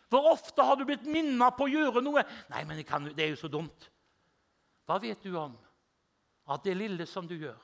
Hvor 0.09 0.31
ofte 0.31 0.63
har 0.63 0.79
du 0.79 0.85
blitt 0.87 1.07
minnet 1.11 1.57
på 1.59 1.67
å 1.67 1.71
gjøre 1.71 2.03
noe? 2.05 2.23
Nei, 2.53 2.63
men 2.69 2.83
kan, 2.87 3.09
det 3.11 3.25
er 3.25 3.33
jo 3.33 3.41
så 3.41 3.51
dumt. 3.51 3.89
Hva 4.87 5.01
vet 5.03 5.23
du 5.27 5.33
om 5.39 5.57
at 6.55 6.63
det 6.63 6.77
lille 6.79 7.07
som 7.11 7.27
du 7.27 7.35
gjør, 7.35 7.59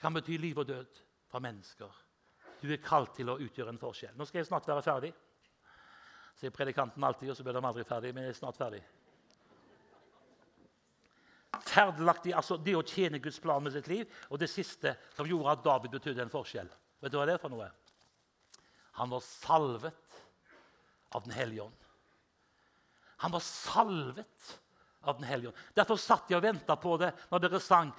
kan 0.00 0.12
bety 0.12 0.36
liv 0.36 0.58
og 0.60 0.68
død 0.68 1.00
for 1.32 1.44
mennesker? 1.44 2.02
Du 2.60 2.68
er 2.72 2.82
kalt 2.84 3.14
til 3.16 3.32
å 3.32 3.38
utgjøre 3.40 3.72
en 3.72 3.80
forskjell. 3.80 4.12
Nå 4.16 4.26
skal 4.28 4.42
jeg 4.42 4.50
snart 4.50 4.68
være 4.68 4.84
ferdig. 4.84 5.12
Sier 6.40 6.52
predikanten 6.52 7.04
alltid, 7.04 7.30
og 7.32 7.38
så 7.38 7.46
blir 7.46 7.56
de 7.56 7.64
aldri 7.64 7.84
ferdig. 7.88 8.12
Men 8.16 8.26
jeg 8.26 8.34
er 8.34 8.38
snart 8.38 8.60
ferdig. 8.60 8.82
Ferdelaktig, 11.64 12.32
altså 12.34 12.56
Det 12.58 12.74
å 12.76 12.82
tjene 12.82 13.20
Guds 13.22 13.38
plan 13.40 13.62
med 13.62 13.72
sitt 13.72 13.88
liv, 13.88 14.08
og 14.28 14.40
det 14.42 14.50
siste 14.50 14.96
som 15.14 15.28
gjorde 15.28 15.54
at 15.54 15.64
David 15.64 15.94
betydde 15.94 16.24
en 16.24 16.32
forskjell. 16.32 16.70
Vet 17.00 17.12
du 17.12 17.18
hva 17.20 17.26
det 17.28 17.36
er 17.36 17.42
for 17.42 17.52
noe? 17.52 17.68
Han 18.98 19.10
var 19.10 19.22
salvet 19.24 20.20
av 21.14 21.24
Den 21.26 21.36
hellige 21.36 21.62
ånd. 21.62 21.86
Han 23.24 23.32
var 23.32 23.40
salvet 23.40 24.60
av 25.00 25.16
Den 25.20 25.28
hellige 25.28 25.52
ånd. 25.52 25.62
Derfor 25.76 26.00
satt 26.00 26.30
jeg 26.30 26.40
og 26.40 26.46
venta 26.46 26.76
på 26.80 26.96
det 27.00 27.12
når 27.30 27.44
dere 27.46 27.60
sang. 27.62 27.92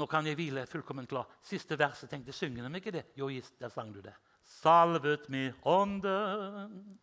Nå 0.00 0.06
kan 0.08 0.26
jeg 0.26 0.38
hvile 0.38 0.64
fullkomment 0.70 1.10
klar. 1.10 1.28
Siste 1.44 1.76
verset 1.78 2.10
tenkte 2.10 2.32
synger 2.32 2.66
de 2.66 2.80
ikke 2.80 2.94
det? 2.94 3.04
Jo, 3.18 3.28
der 3.60 3.72
sang 3.72 3.92
du 3.92 4.00
det. 4.00 4.14
Salvet 4.50 5.28
med 5.30 5.52
ånden, 5.68 6.98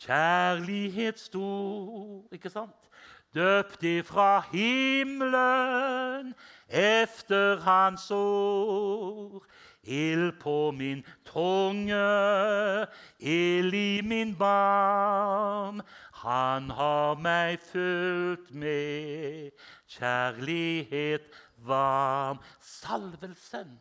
kjærlighet 0.00 1.20
stor. 1.20 2.24
Ikke 2.32 2.50
sant? 2.50 2.88
Døpt 3.34 3.82
ifra 3.82 4.44
himmelen 4.52 6.34
efter 6.68 7.58
hans 7.66 8.10
ord. 8.14 9.42
Ild 9.84 10.38
på 10.40 10.70
min 10.72 11.04
tunge, 11.28 12.86
ild 13.18 13.74
i 13.74 14.00
min 14.04 14.34
barm. 14.36 15.82
Han 16.24 16.70
har 16.70 17.20
meg 17.20 17.60
fulgt 17.60 18.50
med 18.50 19.52
kjærlighet 19.92 21.28
varm. 21.68 22.40
Salvelsen 22.60 23.76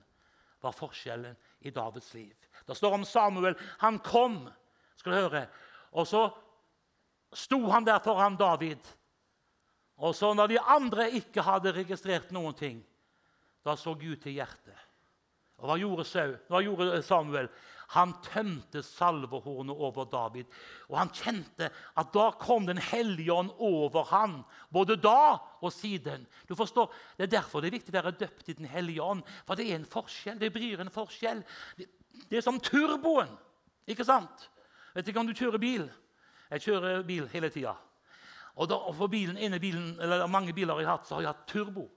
var 0.63 0.75
forskjellen 0.75 1.35
i 1.63 1.71
Davids 1.71 2.13
liv. 2.13 2.35
Det 2.67 2.77
står 2.77 2.99
om 2.99 3.05
Samuel. 3.05 3.55
Han 3.79 3.99
kom, 3.99 4.49
skal 4.95 5.11
du 5.11 5.17
høre, 5.17 5.45
og 5.91 6.07
så 6.07 6.27
sto 7.33 7.59
han 7.71 7.85
der 7.85 8.03
foran 8.03 8.37
David. 8.39 8.79
Og 9.97 10.15
så 10.15 10.33
når 10.33 10.47
de 10.47 10.59
andre 10.59 11.11
ikke 11.11 11.43
hadde 11.45 11.75
registrert 11.75 12.31
noen 12.33 12.55
ting, 12.57 12.81
da 13.63 13.75
så 13.79 13.93
Gud 13.95 14.17
til 14.23 14.35
hjertet. 14.39 14.79
Og 15.63 15.69
hva 15.69 15.77
gjorde, 15.79 16.03
Saul? 16.03 16.33
hva 16.51 16.59
gjorde 16.59 16.99
Samuel? 17.07 17.47
Han 17.93 18.11
tømte 18.25 18.81
salvehornet 18.83 19.79
over 19.85 20.07
David. 20.11 20.49
Og 20.89 20.97
han 20.97 21.11
kjente 21.15 21.69
at 21.69 22.11
da 22.13 22.25
kom 22.41 22.65
Den 22.67 22.81
hellige 22.81 23.31
ånd 23.31 23.51
over 23.63 24.03
han, 24.09 24.41
både 24.73 24.97
da 24.99 25.37
og 25.61 25.71
siden. 25.71 26.27
Du 26.49 26.55
forstår, 26.55 26.91
Det 27.17 27.23
er 27.23 27.39
derfor 27.39 27.61
det 27.61 27.69
er 27.69 27.77
viktig 27.79 27.93
å 27.93 28.01
være 28.01 28.17
døpt 28.19 28.49
i 28.49 28.53
Den 28.53 28.65
hellige 28.65 29.01
ånd. 29.01 29.23
For 29.47 29.55
det 29.55 29.71
er 29.71 29.75
en 29.75 29.85
forskjell. 29.85 30.39
Det 30.39 30.51
bryr 30.53 30.81
en 30.81 30.91
forskjell. 30.91 31.43
Det, 31.77 31.87
er 32.37 32.41
som 32.41 32.59
turboen. 32.59 33.31
Ikke 33.87 34.03
sant? 34.03 34.49
Vet 34.95 35.07
ikke 35.07 35.19
om 35.19 35.27
du 35.27 35.33
kjører 35.33 35.59
bil. 35.59 35.89
Jeg 36.51 36.61
kjører 36.61 37.03
bil 37.03 37.27
hele 37.31 37.49
tida. 37.49 37.77
Og, 38.55 38.67
da, 38.69 38.77
for 38.93 39.07
bilen, 39.07 39.59
bilen, 39.61 39.95
mange 40.29 40.53
biler 40.53 40.79
jeg 40.79 40.87
har 40.87 40.97
hatt, 40.97 41.07
så 41.07 41.15
har 41.15 41.21
jeg 41.21 41.31
hatt 41.31 41.47
turbo. 41.47 41.87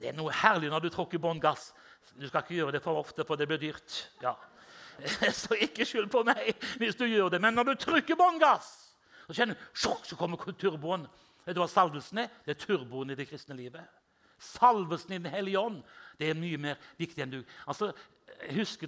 Det 0.00 0.08
er 0.08 0.16
noe 0.16 0.32
herlig 0.32 0.70
når 0.72 0.86
du 0.86 0.88
tråkker 0.88 1.20
bånn 1.20 1.40
gass. 1.40 1.74
Du 2.18 2.26
skal 2.28 2.44
ikke 2.44 2.58
gjøre 2.58 2.74
det 2.76 2.82
for 2.84 3.00
ofte, 3.00 3.24
for 3.26 3.38
det 3.38 3.48
blir 3.50 3.60
dyrt. 3.60 3.98
Ja. 4.22 4.34
Så 5.42 5.56
ikke 5.56 5.86
skyld 5.88 6.10
på 6.12 6.24
meg 6.26 6.52
hvis 6.80 6.98
du 6.98 7.06
gjør 7.06 7.30
det. 7.32 7.40
Men 7.42 7.56
når 7.56 7.70
du 7.70 7.74
trykker 7.86 8.18
bånn 8.18 8.40
gass, 8.42 8.70
så 9.26 9.36
kjenner 9.36 9.54
du, 9.54 9.66
så 9.78 10.16
kommer 10.18 10.40
turboen. 10.58 11.06
Vet 11.44 11.56
du 11.56 11.62
hva 11.62 11.68
salvelsen 11.70 12.24
er? 12.24 12.32
Det 12.44 12.56
er 12.56 12.60
turboen 12.60 13.12
i 13.12 13.16
det 13.18 13.28
kristne 13.30 13.54
livet. 13.56 13.84
Salvelsen 14.40 15.14
i 15.14 15.20
Den 15.22 15.32
hellige 15.32 15.60
ånd 15.60 15.82
det 16.20 16.30
er 16.30 16.38
mye 16.38 16.58
mer 16.60 16.80
viktig 17.00 17.22
enn 17.24 17.32
du 17.32 17.40
Altså, 17.66 17.92
Husk, 18.56 18.86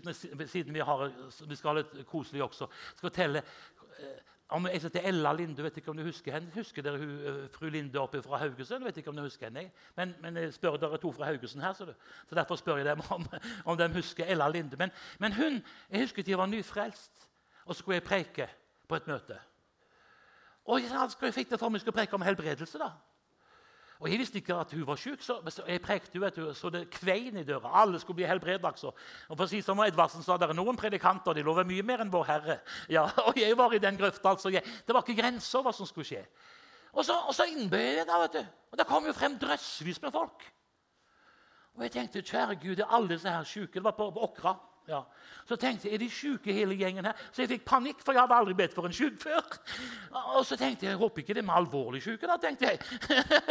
siden 0.48 0.72
vi, 0.72 0.80
har, 0.80 1.10
vi 1.48 1.56
skal 1.58 1.68
ha 1.68 1.80
litt 1.82 2.06
koselig 2.08 2.40
også, 2.44 2.68
skal 2.94 3.08
fortelle 3.10 3.42
eh, 3.42 4.20
jeg 4.66 4.82
heter 4.82 5.00
Ella 5.08 5.32
Linde, 5.32 5.62
vet 5.62 5.76
ikke 5.76 5.90
om 5.90 5.96
du 5.96 6.02
husker 6.02 6.32
henne. 6.32 6.50
Husker 6.54 6.82
dere 6.82 6.98
hun, 6.98 7.12
eh, 7.26 7.48
fru 7.50 7.68
Linde 7.68 8.00
oppe 8.00 8.22
fra 8.22 8.36
Haugesund? 8.36 8.84
vet 8.84 8.96
ikke 8.96 9.10
om 9.10 9.16
du 9.16 9.22
husker 9.22 9.46
henne. 9.46 9.70
Men, 9.96 10.14
men 10.20 10.36
jeg 10.36 10.54
spør 10.54 10.76
dere 10.76 10.98
to 10.98 11.12
fra 11.12 11.24
Haugesund 11.24 11.62
her, 11.62 11.72
så, 11.72 11.94
så 12.28 12.34
derfor 12.34 12.56
spør 12.56 12.76
jeg 12.76 12.86
dem 12.86 13.00
om, 13.16 13.26
om 13.64 13.78
de 13.78 13.88
husker 13.94 14.24
Ella 14.24 14.48
Linde. 14.48 14.76
Men, 14.76 14.90
men 15.18 15.32
hun, 15.32 15.62
jeg 15.90 16.00
husker 16.00 16.22
de 16.22 16.38
var 16.38 16.46
nyfrelst, 16.46 17.28
og 17.64 17.74
så 17.74 17.78
skulle 17.78 17.94
jeg 17.94 18.02
preike 18.02 18.48
på 18.88 18.96
et 18.96 19.06
møte. 19.06 19.38
Og 20.64 20.82
jeg 20.82 21.34
fikk 21.34 21.50
det 21.50 21.58
for 21.58 21.68
meg 21.68 21.80
skulle 21.80 21.96
preike 21.96 22.14
om 22.14 22.22
helbredelse. 22.22 22.78
da. 22.78 22.90
Og 24.02 24.08
Jeg 24.10 24.18
visste 24.18 24.40
ikke 24.40 24.56
at 24.58 24.72
hun 24.74 24.82
var 24.86 24.98
syk, 24.98 25.20
så 25.22 25.36
jeg 25.68 25.80
prekte 25.82 26.18
vet 26.18 26.34
du, 26.34 26.48
så 26.58 26.70
det 26.74 26.88
kvein 26.90 27.36
i 27.38 27.44
døra. 27.46 27.70
Alle 27.82 28.00
skulle 28.02 28.18
bli 28.18 28.26
helbredet. 28.26 28.64
Altså. 28.66 28.90
Og 29.28 29.36
for 29.36 29.44
å 29.46 29.50
si 29.50 29.60
som 29.62 29.78
Edvardsen 29.84 30.24
sa, 30.26 30.34
det 30.36 30.48
er 30.50 30.58
noen 30.58 30.78
predikanter 30.78 31.38
de 31.38 31.44
lover 31.46 31.68
mye 31.68 31.84
mer 31.86 32.02
enn 32.02 32.10
Vår 32.10 32.26
Herre. 32.26 32.58
Ja, 32.96 33.04
og 33.22 33.38
jeg 33.38 33.54
var 33.56 33.74
i 33.74 33.78
den 33.82 34.00
grøfta. 34.00 34.34
Altså. 34.34 34.50
det 34.50 34.96
var 34.96 35.06
ikke 35.06 35.20
grenser 35.22 35.62
hva 35.62 35.70
som 35.76 35.86
skulle 35.86 36.08
skje. 36.08 36.24
Og 36.92 37.06
så, 37.06 37.14
og 37.14 37.30
så 37.34 37.46
innbød 37.46 38.00
jeg 38.00 38.08
da, 38.10 38.18
vet 38.24 38.40
du. 38.40 38.42
Og 38.72 38.80
det 38.80 38.88
kom 38.90 39.06
jo 39.06 39.14
frem 39.14 39.38
drøssevis 39.38 40.02
med 40.02 40.12
folk. 40.12 40.50
Og 41.78 41.86
jeg 41.86 41.94
tenkte, 41.94 42.26
kjære 42.26 42.58
Gud, 42.58 42.74
det 42.76 42.84
er 42.84 42.96
alle 42.98 43.14
disse 43.14 43.30
her 43.30 43.46
syke. 43.48 43.78
Det 43.78 43.86
var 43.86 43.94
på, 43.96 44.10
på 44.10 44.26
Åkra. 44.26 44.56
Ja. 44.88 45.02
Så 45.46 45.56
tenkte 45.56 45.88
jeg 45.88 45.94
er 45.94 46.00
de 46.02 46.08
syke 46.10 46.52
hele 46.54 46.74
gjengen 46.78 47.06
her? 47.06 47.18
Så 47.32 47.42
jeg 47.42 47.50
fikk 47.50 47.64
panikk, 47.66 48.00
for 48.02 48.14
jeg 48.14 48.22
hadde 48.22 48.36
aldri 48.38 48.54
bedt 48.58 48.74
for 48.74 48.86
en 48.86 48.94
syk 48.94 49.18
før. 49.22 49.40
Og 50.36 50.44
så 50.46 50.56
tenkte 50.58 50.86
jeg 50.86 50.92
jeg 50.92 51.00
håper 51.00 51.22
ikke 51.22 51.34
det 51.36 51.42
er 51.42 51.46
med 51.46 51.54
alvorlig 51.56 52.02
syke. 52.02 52.26
da, 52.26 52.36
tenkte 52.40 52.70
jeg. 52.70 52.78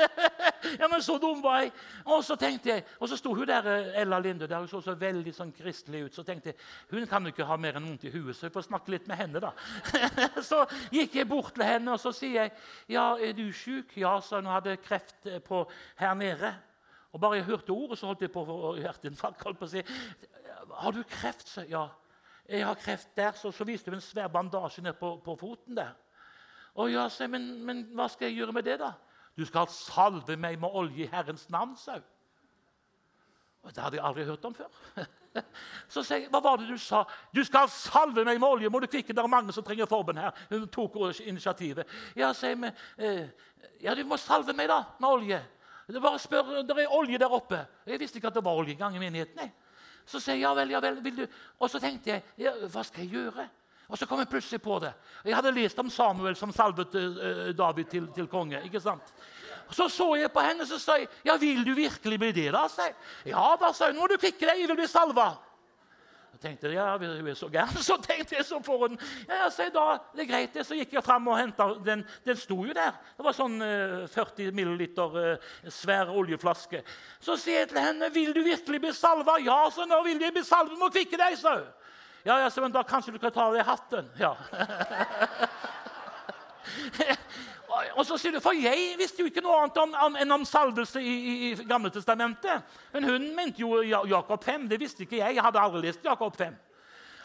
ja, 0.82 0.88
men 0.88 1.01
Så 1.01 1.17
dum 1.21 1.43
var 1.43 1.61
jeg. 1.61 1.71
Og 2.05 2.23
så 2.23 2.36
tenkte 2.39 2.69
jeg, 2.69 2.86
og 2.99 3.09
så 3.09 3.19
sto 3.19 3.34
hun 3.36 3.47
der, 3.47 3.67
Ella 4.01 4.19
Linde 4.19 4.47
der, 4.47 4.59
hun 4.59 4.67
så 4.67 4.82
så 4.82 4.95
veldig 4.95 5.34
sånn 5.36 5.53
kristelig 5.55 6.05
ut. 6.05 6.15
Så 6.15 6.23
tenkte 6.23 6.51
jeg 6.51 6.59
hun 6.91 7.07
kan 7.07 7.23
jo 7.23 7.36
ikke 7.36 7.47
ha 7.47 7.57
mer 7.57 7.79
enn 7.79 7.88
vondt 7.88 8.07
i 8.07 8.13
huet, 8.13 8.36
så 8.36 8.47
jeg 8.47 8.55
får 8.55 8.67
snakke 8.69 8.91
litt 8.91 9.07
med 9.07 9.19
henne. 9.19 9.39
da. 9.39 9.53
så 10.51 10.65
gikk 10.91 11.15
jeg 11.15 11.29
bort 11.29 11.55
til 11.55 11.67
henne 11.67 11.95
og 11.95 11.99
så 11.99 12.11
sier 12.15 12.43
jeg, 12.43 12.51
ja, 12.91 13.15
er 13.19 13.34
du 13.38 13.47
syk? 13.55 13.95
Ja, 13.99 14.19
så 14.21 14.41
hun 14.41 14.51
hadde 14.51 14.77
kreft 14.84 15.27
på 15.47 15.63
her 15.99 16.13
nede. 16.15 16.53
Og 17.11 17.19
bare 17.19 17.41
jeg 17.41 17.43
hørte 17.43 17.71
ordet, 17.71 17.97
så 17.99 18.07
holdt 18.07 18.21
jeg 18.23 18.32
på 18.32 18.41
å 18.41 18.47
få 18.47 18.75
hjerteinfarkt. 18.79 19.43
holdt 19.43 19.59
på 19.59 19.67
å 19.67 19.71
si. 19.71 19.82
'Har 20.70 20.91
du 20.91 21.03
kreft?' 21.03 21.49
Så, 21.49 21.62
ja. 21.70 21.88
'Jeg 22.49 22.66
har 22.66 22.74
kreft 22.74 23.16
der.' 23.16 23.32
Så, 23.32 23.51
så 23.51 23.64
viste 23.64 23.91
hun 23.91 23.95
en 23.95 24.01
svær 24.01 24.28
bandasje 24.28 24.84
ned 24.84 24.93
på, 24.93 25.22
på 25.26 25.36
foten 25.36 25.78
der. 25.78 25.93
Og 26.74 26.91
ja, 26.91 27.09
så, 27.09 27.28
men, 27.28 27.64
men, 27.64 27.84
hva 27.95 28.07
skal 28.07 28.26
jeg 28.28 28.36
gjøre 28.36 28.51
med 28.51 28.64
det, 28.64 28.80
da? 28.80 28.91
Du 29.38 29.45
skal 29.45 29.68
salve 29.68 30.38
meg 30.38 30.59
med 30.59 30.70
olje 30.72 31.03
i 31.03 31.09
Herrens 31.12 31.49
navn, 31.49 31.78
sa 31.78 31.99
hun. 31.99 32.07
Det 33.70 33.84
hadde 33.84 33.97
jeg 33.99 34.05
aldri 34.05 34.24
hørt 34.26 34.45
om 34.45 34.55
før. 34.55 34.70
Så 35.93 36.01
sier 36.03 36.24
jeg, 36.24 36.30
hva 36.34 36.41
var 36.43 36.57
det 36.57 36.68
du 36.68 36.78
sa? 36.82 37.03
Du 37.36 37.43
skal 37.45 37.70
salve 37.70 38.24
meg 38.26 38.39
med 38.39 38.47
olje. 38.47 38.70
må 38.70 38.80
du 38.80 38.88
kvikke, 38.88 39.14
Det 39.14 39.22
er 39.22 39.28
mange 39.28 39.53
som 39.53 39.64
trenger 39.64 39.86
forbønn 39.86 40.18
her. 40.18 40.32
Hun 40.49 40.68
tok 40.68 40.97
initiativet. 41.20 41.88
Ja, 42.16 42.34
sier 42.34 42.55
vi, 42.55 42.72
eh, 42.97 43.30
ja, 43.82 43.95
du 43.95 44.03
må 44.03 44.18
salve 44.18 44.53
meg 44.53 44.68
da, 44.68 44.84
med 44.99 45.09
olje. 45.09 45.41
Det 45.88 46.01
bare 46.01 46.20
spør, 46.20 46.62
det 46.64 46.78
er 46.78 46.93
olje 46.93 47.18
der 47.20 47.32
oppe. 47.32 47.66
Jeg 47.86 47.99
visste 47.99 48.18
ikke 48.18 48.28
at 48.28 48.36
det 48.36 48.45
var 48.45 48.55
olje 48.55 48.74
engang 48.74 48.95
i 48.95 48.99
menigheten. 48.99 49.39
Jeg. 49.39 49.51
Så 50.06 50.20
sier 50.20 50.36
jeg 50.36 50.45
ja 50.45 50.54
vel, 50.58 50.72
ja 50.74 50.80
vel, 50.84 51.02
vil 51.04 51.24
du? 51.24 51.26
Og 51.60 51.70
så 51.72 51.80
tenkte 51.80 52.16
jeg 52.16 52.24
ja, 52.38 52.54
hva 52.68 52.84
skal 52.88 53.06
jeg 53.06 53.14
gjøre? 53.18 53.47
Og 53.91 53.99
så 53.99 54.08
kom 54.08 54.22
jeg 54.22 54.30
plutselig 54.32 54.62
på 54.64 54.78
det. 54.80 54.93
Jeg 55.28 55.36
hadde 55.36 55.52
lest 55.52 55.80
om 55.84 55.89
Samuel 55.91 56.36
som 56.39 56.54
salvet 56.56 56.95
uh, 56.95 57.49
David 57.58 57.89
til, 57.91 58.08
til, 58.16 58.28
konge. 58.32 58.62
ikke 58.64 58.80
sant? 58.80 59.14
Så 59.72 59.89
så 59.91 60.08
jeg 60.16 60.32
på 60.32 60.43
henne 60.43 60.66
så 60.68 60.80
sa 60.80 60.97
jeg, 60.99 61.08
ja, 61.26 61.36
'Vil 61.38 61.66
du 61.66 61.74
virkelig 61.76 62.20
bli 62.20 62.32
det?' 62.32 62.52
da, 62.54 62.68
sa 62.68 62.88
jeg. 62.88 62.95
'Ja 63.26 63.56
da', 63.60 63.74
sa 63.74 63.88
hun. 63.88 63.95
'Nå 63.95 64.02
må 64.02 64.08
du 64.08 64.18
kvikke 64.18 64.47
deg, 64.47 64.60
jeg 64.60 64.68
vil 64.68 64.80
bli 64.80 64.88
salva' 64.88 65.36
tenkte 66.42 66.72
ja, 66.74 66.98
hun 66.98 67.28
er 67.28 67.36
så 67.38 67.50
gæren. 67.52 67.84
Så 67.84 67.98
tenkte 68.02 68.36
jeg 68.36 68.46
så 68.46 68.60
for 68.66 68.88
den. 68.88 69.00
Ja, 69.30 69.50
så 69.54 69.68
da, 69.74 69.98
det 70.16 70.26
er 70.26 70.32
greit, 70.32 70.54
det. 70.54 70.66
Så 70.68 70.76
gikk 70.78 70.94
jeg 70.98 71.04
fram 71.06 71.28
og 71.30 71.39
henta 71.39 71.68
den. 71.86 72.06
Den 72.26 72.39
sto 72.39 72.58
jo 72.66 72.74
der. 72.76 72.92
Det 73.18 73.26
var 73.26 73.38
sånn 73.38 73.62
uh, 73.62 74.08
40 74.12 74.52
milliliter 74.58 75.18
uh, 75.18 75.36
svær 75.70 76.12
oljeflaske. 76.14 76.84
Så 77.22 77.38
sier 77.39 77.64
jeg 77.64 77.70
til 77.74 77.82
henne, 77.82 78.10
'Vil 78.14 78.34
du 78.34 78.44
virkelig 78.44 78.82
bli 78.82 78.94
salva?' 78.94 79.39
'Ja', 79.39 79.70
så 79.72 79.86
nå 79.86 80.04
vil 80.08 80.22
jeg 80.22 80.34
bli 80.34 80.44
salva. 80.44 80.76
Må 80.80 80.89
kvikke 80.89 81.20
deg', 81.20 81.38
hun. 81.46 81.64
Ja, 82.26 82.38
ja, 82.38 82.50
så, 82.50 82.62
men 82.62 82.72
da 82.72 82.84
kanskje 82.86 83.14
du 83.14 83.20
kan 83.20 83.32
ta 83.34 83.48
av 83.48 83.54
deg 83.58 83.66
hatten. 83.66 84.10
Ja. 84.20 84.36
Og 87.95 88.05
så 88.05 88.17
sier 88.17 88.36
du, 88.36 88.39
For 88.43 88.57
jeg 88.57 88.95
visste 88.99 89.24
jo 89.24 89.30
ikke 89.30 89.43
noe 89.43 89.61
annet 89.61 89.78
om, 89.82 89.93
om, 90.07 90.17
enn 90.19 90.36
om 90.36 90.43
salvelse 90.47 91.01
i, 91.01 91.13
i, 91.13 91.36
i 91.51 91.67
Gamle 91.69 91.91
testamentet. 91.93 92.67
Men 92.93 93.07
hun 93.07 93.30
mente 93.36 93.63
jo 93.63 93.82
Jakob 93.84 94.43
5. 94.43 94.67
Det 94.72 94.80
visste 94.82 95.05
ikke 95.05 95.22
jeg. 95.22 95.38
Jeg 95.38 95.45
hadde 95.45 95.61
aldri 95.61 95.86
lest 95.88 96.05
Jakob 96.05 96.36
5. 96.38 96.57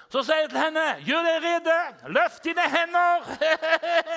Så 0.06 0.22
sier 0.22 0.44
jeg 0.44 0.50
til 0.52 0.60
henne, 0.62 0.82
'Gjør 1.02 1.24
deg 1.26 1.44
rede. 1.44 1.78
Løft 2.14 2.44
dine 2.44 2.62
hender.' 2.62 3.24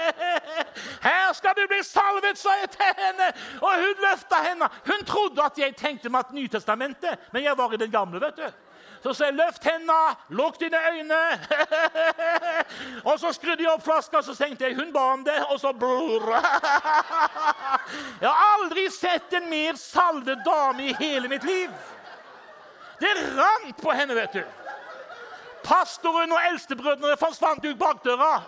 'Her 1.06 1.34
skal 1.34 1.56
du 1.58 1.64
bli 1.68 1.82
salvet', 1.84 2.38
sa 2.38 2.50
jeg 2.62 2.70
til 2.70 2.92
henne. 2.98 3.32
Og 3.62 3.72
hun 3.74 4.04
løfta 4.06 4.44
henne. 4.50 4.70
Hun 4.86 5.06
trodde 5.06 5.44
at 5.44 5.58
jeg 5.58 5.76
tenkte 5.76 6.10
meg 6.10 6.20
at 6.20 6.34
Nytestamentet, 6.34 7.18
men 7.34 7.44
jeg 7.44 7.58
var 7.58 7.74
i 7.74 7.78
den 7.78 7.92
gamle. 7.92 8.22
vet 8.22 8.38
du. 8.38 8.52
Så 9.04 9.14
sa 9.14 9.26
jeg 9.26 9.34
'løft 9.34 9.64
hendene, 9.64 10.16
lukk 10.30 10.60
dine 10.60 10.78
øyne'. 10.78 11.40
og 13.10 13.20
så 13.20 13.32
skrudde 13.34 13.64
jeg 13.64 13.72
opp 13.72 13.84
flaska, 13.84 14.22
så 14.22 14.36
tenkte 14.36 14.66
jeg 14.66 14.76
'hun 14.76 14.94
ba 14.94 15.00
om 15.00 15.24
det', 15.26 15.46
og 15.50 15.60
så 15.60 15.72
brrr. 15.72 16.34
Jeg 18.22 18.30
har 18.30 18.58
aldri 18.60 18.90
sett 18.92 19.34
en 19.34 19.50
mer 19.50 19.76
salvet 19.76 20.40
dame 20.46 20.84
i 20.84 20.96
hele 21.00 21.28
mitt 21.28 21.44
liv. 21.44 21.70
Det 23.00 23.14
rant 23.38 23.82
på 23.82 23.92
henne, 23.92 24.16
vet 24.16 24.34
du. 24.34 24.44
Pastoren 25.64 26.32
og 26.32 26.40
eldstebrødrene 26.52 27.18
forsvant 27.18 27.66
ut 27.66 27.80
bakdøra. 27.80 28.42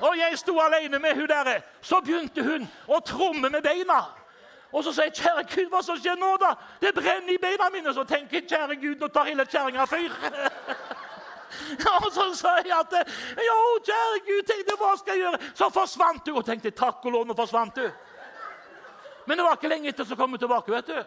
Og 0.00 0.18
jeg 0.18 0.38
sto 0.38 0.58
alene 0.60 0.98
med 0.98 1.14
hun 1.14 1.28
der. 1.28 1.60
Så 1.80 2.00
begynte 2.00 2.42
hun 2.42 2.68
å 2.88 3.00
tromme 3.00 3.50
med 3.50 3.62
beina. 3.62 4.19
Og 4.72 4.84
så 4.84 4.92
sier 4.92 5.04
jeg, 5.04 5.14
'Kjære 5.14 5.44
Gud, 5.54 5.68
hva 5.70 5.82
som 5.82 5.96
skjer 5.98 6.16
nå, 6.16 6.36
da?' 6.36 6.54
'Det 6.80 6.94
brenner 6.94 7.32
i 7.32 7.38
beina 7.38 7.70
mine.' 7.70 7.94
Så 7.94 8.04
tenker 8.04 8.36
jeg, 8.36 8.48
'Kjære 8.48 8.76
Gud, 8.80 8.96
nå 9.00 9.08
tar 9.08 9.24
hele 9.24 9.44
kjerringa 9.46 9.86
fyr.' 9.86 10.14
og 12.04 12.12
så 12.12 12.34
sa 12.34 12.54
jeg 12.64 12.76
at 12.78 12.92
'Jo, 13.46 13.58
kjære 13.88 14.20
Gud, 14.28 14.42
tenkte, 14.46 14.76
hva 14.78 14.96
skal 14.98 15.12
jeg 15.14 15.22
gjøre?' 15.22 15.54
Så 15.54 15.70
forsvant 15.70 16.26
du. 16.26 16.36
Og 16.36 16.44
tenkte 16.44 16.70
'Takk 16.70 17.04
og 17.04 17.12
lov, 17.12 17.26
nå 17.26 17.34
forsvant 17.34 17.76
du'. 17.76 17.90
Men 19.26 19.38
det 19.38 19.44
var 19.44 19.52
ikke 19.52 19.68
lenge 19.68 19.88
etter 19.88 20.04
så 20.04 20.16
kom 20.16 20.30
hun 20.30 20.38
tilbake. 20.38 20.72
vet 20.72 20.86
du. 20.86 21.04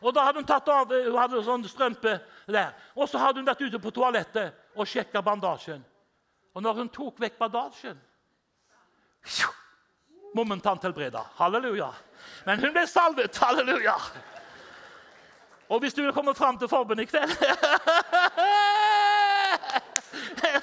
Og 0.00 0.14
da 0.14 0.24
hadde 0.24 0.38
Hun 0.38 0.46
tatt 0.46 0.68
av, 0.68 0.92
hun 0.92 1.18
hadde 1.18 1.44
sånn 1.44 1.64
strømpe 1.68 2.20
der. 2.46 2.72
Og 2.94 3.08
så 3.08 3.18
hadde 3.18 3.40
hun 3.40 3.46
vært 3.46 3.60
ute 3.60 3.78
på 3.78 3.90
toalettet 3.90 4.52
og 4.76 4.86
sjekka 4.86 5.22
bandasjen. 5.22 5.84
Og 6.54 6.62
når 6.62 6.74
hun 6.74 6.88
tok 6.88 7.20
vekk 7.20 7.38
bandasjen 7.38 8.00
Momentant 10.34 10.82
helbreda. 10.82 11.22
Halleluja. 11.38 11.92
Men 12.46 12.60
hun 12.60 12.72
ble 12.74 12.86
salvet. 12.86 13.38
Halleluja. 13.42 13.96
Og 15.68 15.80
hvis 15.80 15.94
du 15.96 16.02
vil 16.02 16.12
komme 16.12 16.34
fram 16.34 16.58
til 16.58 16.68
forbundet 16.68 17.06
i 17.06 17.10
kveld 17.10 17.32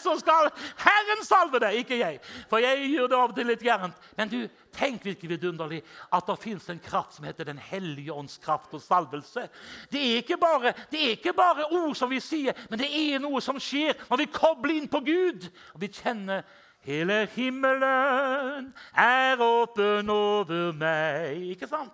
så 0.01 0.14
skal 0.20 0.49
Herren 0.82 1.24
salve 1.26 1.59
deg, 1.62 1.82
ikke 1.82 1.99
jeg. 1.99 2.20
For 2.49 2.62
jeg 2.64 2.89
gjør 2.91 3.09
det 3.12 3.18
av 3.18 3.32
og 3.32 3.38
til 3.38 3.49
litt 3.51 3.64
gærent. 3.66 4.07
Men 4.18 4.32
du, 4.32 4.39
tenk 4.76 5.03
hvilket 5.05 5.34
vidunderlig 5.34 5.82
at 6.14 6.28
det 6.28 6.38
fins 6.41 6.70
en 6.72 6.82
kraft 6.84 7.18
som 7.18 7.28
heter 7.28 7.49
Den 7.49 7.59
hellige 7.62 8.14
ånds 8.14 8.38
kraft 8.41 8.74
og 8.78 8.84
salvelse. 8.84 9.47
Det 9.91 10.01
er, 10.01 10.22
ikke 10.24 10.39
bare, 10.41 10.74
det 10.91 11.03
er 11.03 11.16
ikke 11.18 11.36
bare 11.38 11.70
ord 11.72 11.95
som 11.97 12.12
vi 12.12 12.22
sier, 12.24 12.57
men 12.70 12.82
det 12.82 12.89
er 12.89 13.22
noe 13.24 13.41
som 13.43 13.59
skjer 13.62 13.97
når 14.09 14.24
vi 14.24 14.32
kobler 14.34 14.78
inn 14.78 14.91
på 14.91 15.03
Gud. 15.05 15.49
Og 15.76 15.84
vi 15.84 15.91
kjenner 15.91 16.45
Hele 16.82 17.27
himmelen 17.36 18.73
er 18.97 19.38
åpen 19.39 20.09
over 20.09 20.71
meg. 20.73 21.41
Ikke 21.53 21.67
sant? 21.69 21.93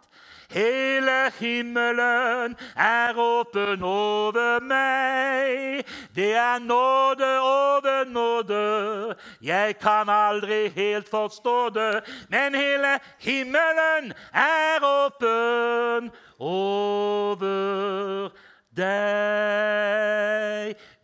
Hele 0.50 1.32
himmelen 1.40 2.56
er 2.76 3.18
åpen 3.20 3.84
over 3.84 4.60
meg. 4.64 5.84
Det 6.16 6.36
er 6.36 6.60
nåde 6.60 7.40
over 7.40 8.06
nåde. 8.06 9.16
Jeg 9.42 9.78
kan 9.78 10.10
aldri 10.10 10.70
helt 10.70 11.10
forstå 11.10 11.70
det, 11.70 12.04
men 12.30 12.56
hele 12.56 13.00
himmelen 13.20 14.14
er 14.34 14.80
åpen 14.84 16.12
over 16.40 18.30
deg. 18.78 18.88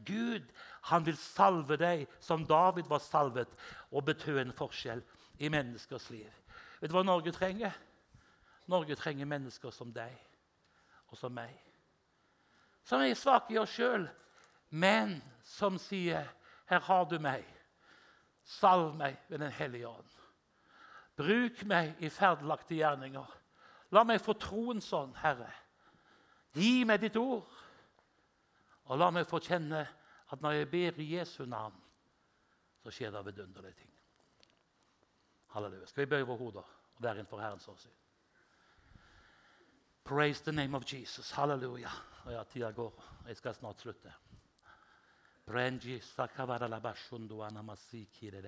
Gud 0.07 0.52
han 0.89 1.05
vil 1.05 1.17
salve 1.17 1.77
deg 1.79 2.07
som 2.19 2.43
David 2.45 2.89
var 2.91 2.99
salvet, 2.99 3.51
og 3.91 4.05
betø 4.05 4.35
en 4.41 4.53
forskjell 4.55 5.03
i 5.39 5.49
menneskers 5.51 6.09
liv. 6.11 6.29
Vet 6.81 6.91
du 6.91 6.97
hva 6.97 7.05
Norge 7.07 7.31
trenger? 7.31 7.71
Norge 8.67 8.95
trenger 8.99 9.29
mennesker 9.29 9.71
som 9.71 9.93
deg 9.95 10.11
og 11.11 11.19
som 11.19 11.31
meg. 11.35 11.53
Som 12.83 13.03
er 13.03 13.15
svake 13.15 13.55
i 13.55 13.59
oss 13.61 13.71
sjøl, 13.77 14.07
men 14.69 15.21
som 15.43 15.77
sier, 15.77 16.27
'Her 16.65 16.79
har 16.79 17.05
du 17.05 17.19
meg. 17.19 17.45
Salv 18.43 18.95
meg 18.95 19.17
ved 19.29 19.39
Den 19.39 19.51
hellige 19.51 19.87
ånd.' 19.87 20.19
Bruk 21.15 21.65
meg 21.65 21.95
i 21.99 22.09
ferdelagte 22.09 22.75
gjerninger. 22.75 23.25
La 23.91 24.03
meg 24.03 24.21
få 24.21 24.33
troen 24.33 24.81
sånn, 24.81 25.13
Herre. 25.15 25.51
Gi 26.53 26.83
meg 26.83 27.01
ditt 27.01 27.15
ord, 27.15 27.45
og 28.85 28.97
la 28.97 29.11
meg 29.11 29.27
få 29.29 29.39
kjenne 29.39 29.87
at 30.33 30.41
når 30.41 30.51
jeg 30.57 30.69
ber 30.69 30.99
i 30.99 31.09
Jesu 31.15 31.45
navn, 31.45 31.75
så 32.83 32.91
skjer 32.91 33.11
det 33.13 33.25
vidunderlige 33.25 33.77
ting. 33.77 33.91
Halleluja. 35.53 35.85
Skal 35.85 36.05
vi 36.05 36.09
bøye 36.15 36.25
våre 36.25 36.37
hoder 36.41 36.71
og 36.95 37.03
være 37.05 37.21
innenfor 37.21 37.41
Herrens 37.41 37.67
åsyn? 37.69 37.93
Praise 40.03 40.43
the 40.43 40.51
name 40.51 40.77
of 40.77 40.83
Jesus. 40.93 41.31
Halleluja. 41.31 41.91
Ja, 42.25 42.43
tida 42.43 42.71
går. 42.71 43.03
Jeg 43.27 43.37
skal 43.37 43.55
snart 43.55 43.79
slutte. 43.79 44.13
Prengi 45.45 45.99
sakavara 45.99 46.67
labashundu 46.67 47.41
anamasi 47.43 48.05
kire 48.13 48.41